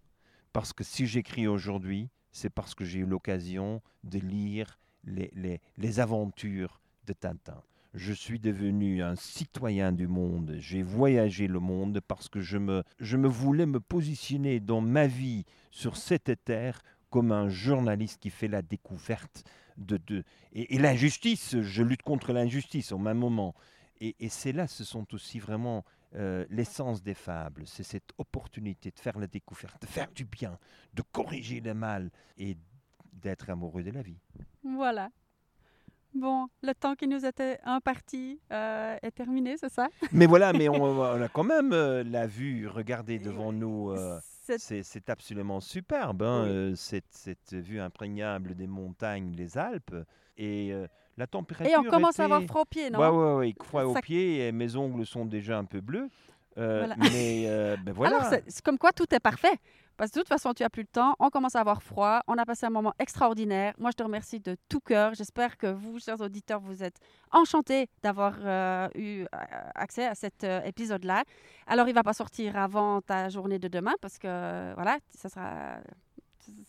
Parce 0.53 0.73
que 0.73 0.83
si 0.83 1.07
j'écris 1.07 1.47
aujourd'hui, 1.47 2.09
c'est 2.33 2.49
parce 2.49 2.75
que 2.75 2.87
j'ai 2.87 3.01
eu 3.01 3.07
l'occasion 3.07 3.83
de 4.03 4.19
lire 4.19 4.79
les, 5.05 5.31
les, 5.35 5.61
les, 5.77 6.01
aventures 6.01 6.81
de 7.07 7.13
Tintin. 7.13 7.63
Je 7.93 8.15
suis 8.15 8.39
devenu 8.39 9.03
un 9.03 9.15
citoyen 9.15 9.93
du 9.93 10.07
monde, 10.07 10.57
j'ai 10.59 10.83
voyagé 10.83 11.49
le 11.49 11.59
monde 11.59 12.01
parce 12.07 12.29
que 12.29 12.41
je 12.41 12.57
me, 12.57 12.83
je 12.99 13.17
me 13.17 13.29
voulais 13.29 13.67
me 13.67 13.81
positionner 13.81 14.59
dans 14.61 14.81
ma 14.81 15.07
vie 15.07 15.45
sur 15.71 15.97
cette 15.97 16.45
terre 16.45 16.83
comme 17.11 17.33
un 17.33 17.49
journaliste 17.49 18.21
qui 18.21 18.31
fait 18.31 18.49
la 18.49 18.63
découverte 18.63 19.45
de... 19.77 19.99
de 20.07 20.25
et, 20.53 20.79
l'injustice, 20.79 21.61
je 21.61 21.83
lutte 21.83 22.03
contre 22.03 22.33
l'injustice 22.33 22.93
au 22.93 22.99
même 22.99 23.19
moment. 23.19 23.55
Et, 24.01 24.17
et 24.19 24.29
c'est 24.29 24.53
là, 24.53 24.67
ce 24.67 24.85
sont 24.85 25.13
aussi 25.15 25.39
vraiment 25.39 25.85
euh, 26.15 26.45
l'essence 26.51 27.03
des 27.03 27.15
fables, 27.15 27.67
c'est 27.67 27.83
cette 27.83 28.11
opportunité 28.19 28.91
de 28.91 28.99
faire 28.99 29.19
la 29.19 29.27
découverte, 29.27 29.81
de 29.83 29.87
faire 29.87 30.11
du 30.11 30.25
bien, 30.25 30.59
de 30.95 31.03
corriger 31.03 31.61
le 31.61 31.75
mal 31.75 32.11
et 32.39 32.57
d'être 33.13 33.51
amoureux 33.51 33.83
de 33.83 33.91
la 33.91 34.03
vie. 34.03 34.19
Voilà. 34.65 35.11
Bon, 36.13 36.49
le 36.63 36.73
temps 36.75 36.97
qui 36.97 37.07
nous 37.07 37.25
était 37.25 37.61
imparti 37.63 38.41
euh, 38.51 38.97
est 39.01 39.13
terminé, 39.13 39.57
c'est 39.57 39.69
ça? 39.73 39.89
Mais 40.13 40.27
voilà, 40.27 40.53
mais 40.53 40.69
on, 40.69 40.83
on 40.83 41.23
a 41.23 41.29
quand 41.29 41.45
même 41.45 41.73
euh, 41.73 42.03
la 42.03 42.27
vue, 42.27 42.67
regardez 42.67 43.19
devant 43.21 43.53
nous. 43.53 43.95
C'est- 44.59 45.09
absolument 45.09 45.61
superbe, 45.61 46.23
hein, 46.25 46.47
Oui. 46.71 46.77
cette, 46.77 47.07
cette 47.13 47.55
vue 47.55 47.79
imprégnable 47.81 48.57
des 48.57 48.67
montagnes, 48.67 49.31
des 49.31 49.57
Alpes. 49.57 49.95
Et 50.37 50.73
la 51.21 51.27
température. 51.29 51.73
Et 51.73 51.77
on 51.77 51.85
commence 51.85 52.19
à 52.19 52.25
avoir 52.25 52.43
froid 52.43 52.63
aux 52.63 52.65
pieds, 52.65 52.91
non 52.91 52.99
Ouais, 52.99 53.09
ouais, 53.09 53.35
ouais, 53.39 53.55
froid 53.63 53.85
aux 53.85 53.95
Ça- 53.95 54.01
pieds 54.03 54.49
et 54.49 54.53
mes 54.53 54.75
ongles 54.75 55.07
sont 55.07 55.25
déjà 55.25 55.57
un 55.59 55.65
peu 55.65 55.81
bleus. 55.81 56.09
Euh, 56.59 56.81
Voilà. 56.81 56.97
Mais 56.99 57.45
euh, 57.47 57.77
ben 57.85 57.93
voilà. 57.95 58.17
Alors, 58.27 58.31
c'est- 58.49 58.61
comme 58.63 58.77
quoi 58.79 58.91
tout 58.93 59.07
est 59.15 59.21
parfait. 59.21 59.55
Parce 59.97 60.13
que 60.13 60.17
de 60.17 60.21
toute 60.23 60.29
façon, 60.29 60.55
tu 60.55 60.63
as 60.63 60.71
plus 60.71 60.81
le 60.81 60.89
temps, 60.89 61.15
on 61.19 61.29
commence 61.29 61.55
à 61.57 61.61
avoir 61.61 61.83
froid, 61.83 62.21
on 62.27 62.39
a 62.39 62.47
passé 62.47 62.65
un 62.65 62.71
moment 62.71 62.95
extraordinaire. 62.99 63.75
Moi, 63.79 63.91
je 63.91 63.97
te 63.97 64.03
remercie 64.03 64.41
de 64.41 64.57
tout 64.71 64.81
cœur. 64.81 65.13
J'espère 65.13 65.59
que 65.59 65.67
vous, 65.67 65.99
chers 65.99 66.19
auditeurs, 66.23 66.59
vous 66.59 66.83
êtes 66.83 66.97
enchantés 67.33 67.87
d'avoir 68.03 68.33
euh, 68.43 68.89
eu 68.95 69.27
accès 69.75 70.07
à 70.07 70.15
cet 70.15 70.43
épisode-là. 70.65 71.23
Alors, 71.67 71.87
il 71.87 71.95
va 71.95 72.03
pas 72.03 72.15
sortir 72.15 72.57
avant 72.57 73.03
ta 73.03 73.29
journée 73.29 73.59
de 73.59 73.69
demain 73.69 73.93
parce 74.01 74.17
que, 74.19 74.73
voilà, 74.75 74.97
ça 75.15 75.29
sera... 75.29 75.77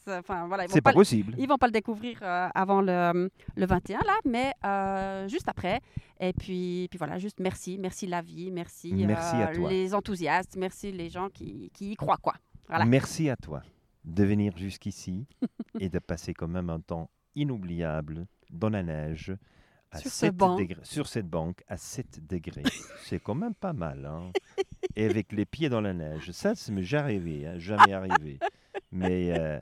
Enfin, 0.08 0.48
voilà, 0.48 0.68
c'est 0.68 0.82
pas 0.82 0.92
le- 0.92 0.96
possible. 0.96 1.36
Ils 1.38 1.48
vont 1.48 1.58
pas 1.58 1.68
le 1.68 1.72
découvrir 1.72 2.20
euh, 2.22 2.48
avant 2.54 2.82
le, 2.82 3.30
le 3.56 3.66
21 3.66 4.00
là, 4.00 4.18
mais 4.26 4.52
euh, 4.66 5.28
juste 5.28 5.48
après. 5.48 5.80
Et 6.20 6.34
puis, 6.34 6.88
puis 6.90 6.98
voilà, 6.98 7.18
juste 7.18 7.40
merci, 7.40 7.78
merci 7.80 8.06
la 8.08 8.22
vie, 8.22 8.52
merci, 8.52 8.94
euh, 8.94 9.46
à 9.48 9.54
toi. 9.54 9.70
les 9.70 9.94
enthousiastes, 9.94 10.56
merci 10.58 10.92
les 10.92 11.10
gens 11.10 11.30
qui, 11.30 11.70
qui 11.74 11.92
y 11.92 11.96
croient 11.96 12.18
quoi. 12.22 12.36
Voilà. 12.68 12.86
Merci 12.86 13.30
à 13.30 13.36
toi 13.36 13.62
de 14.06 14.24
venir 14.24 14.56
jusqu'ici 14.58 15.28
et 15.80 15.90
de 15.90 16.00
passer 16.00 16.34
quand 16.34 16.48
même 16.48 16.70
un 16.70 16.80
temps 16.80 17.10
inoubliable 17.36 18.26
dans 18.50 18.70
la 18.70 18.84
neige. 18.84 19.34
À 19.94 19.98
Sur 19.98 20.10
ce 20.10 20.18
7 20.20 20.36
banc. 20.38 20.56
degrés- 20.58 20.80
sur 20.84 21.06
cette 21.08 21.28
banque 21.28 21.64
à 21.68 21.76
7 21.76 22.26
degrés. 22.26 22.64
C'est 23.04 23.20
quand 23.20 23.36
même 23.36 23.54
pas 23.54 23.74
mal. 23.74 24.06
hein. 24.06 24.32
Et 24.96 25.04
avec 25.06 25.34
les 25.34 25.46
pieds 25.46 25.68
dans 25.68 25.82
la 25.82 25.94
neige. 25.94 26.32
Ça, 26.32 26.56
ça 26.56 26.72
m'est 26.72 26.82
jamais 26.84 27.04
arrivé. 27.16 27.46
hein, 27.46 27.60
jamais 27.60 27.92
arrivé. 27.92 28.40
Mais 28.92 29.34
euh, 29.38 29.60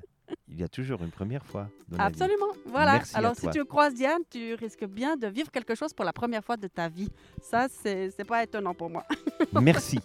il 0.48 0.60
y 0.60 0.64
a 0.64 0.68
toujours 0.68 1.04
une 1.04 1.12
première 1.12 1.46
fois 1.46 1.70
dans 1.88 1.98
la 1.98 2.10
vie. 2.10 2.14
Absolument. 2.14 2.54
Voilà. 2.66 2.94
Merci 2.94 3.16
Alors, 3.16 3.36
si 3.36 3.50
tu 3.50 3.64
croises 3.66 3.94
Diane, 3.94 4.22
tu 4.30 4.54
risques 4.56 4.86
bien 4.86 5.16
de 5.16 5.28
vivre 5.28 5.52
quelque 5.52 5.76
chose 5.76 5.94
pour 5.94 6.06
la 6.06 6.14
première 6.14 6.44
fois 6.44 6.58
de 6.58 6.68
ta 6.68 6.88
vie. 6.90 7.10
Ça, 7.42 7.68
c'est 7.70 8.26
pas 8.28 8.44
étonnant 8.44 8.74
pour 8.74 8.90
moi. 8.90 9.06
Merci. 9.62 10.00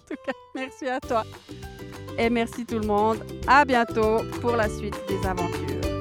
Merci 0.55 0.87
à 0.87 1.01
toi. 1.01 1.25
Et 2.17 2.31
merci 2.31 2.65
tout 2.65 2.79
le 2.79 2.87
monde. 2.87 3.19
À 3.47 3.65
bientôt 3.65 4.19
pour 4.41 4.53
la 4.53 4.69
suite 4.69 4.95
des 5.09 5.27
aventures. 5.27 5.94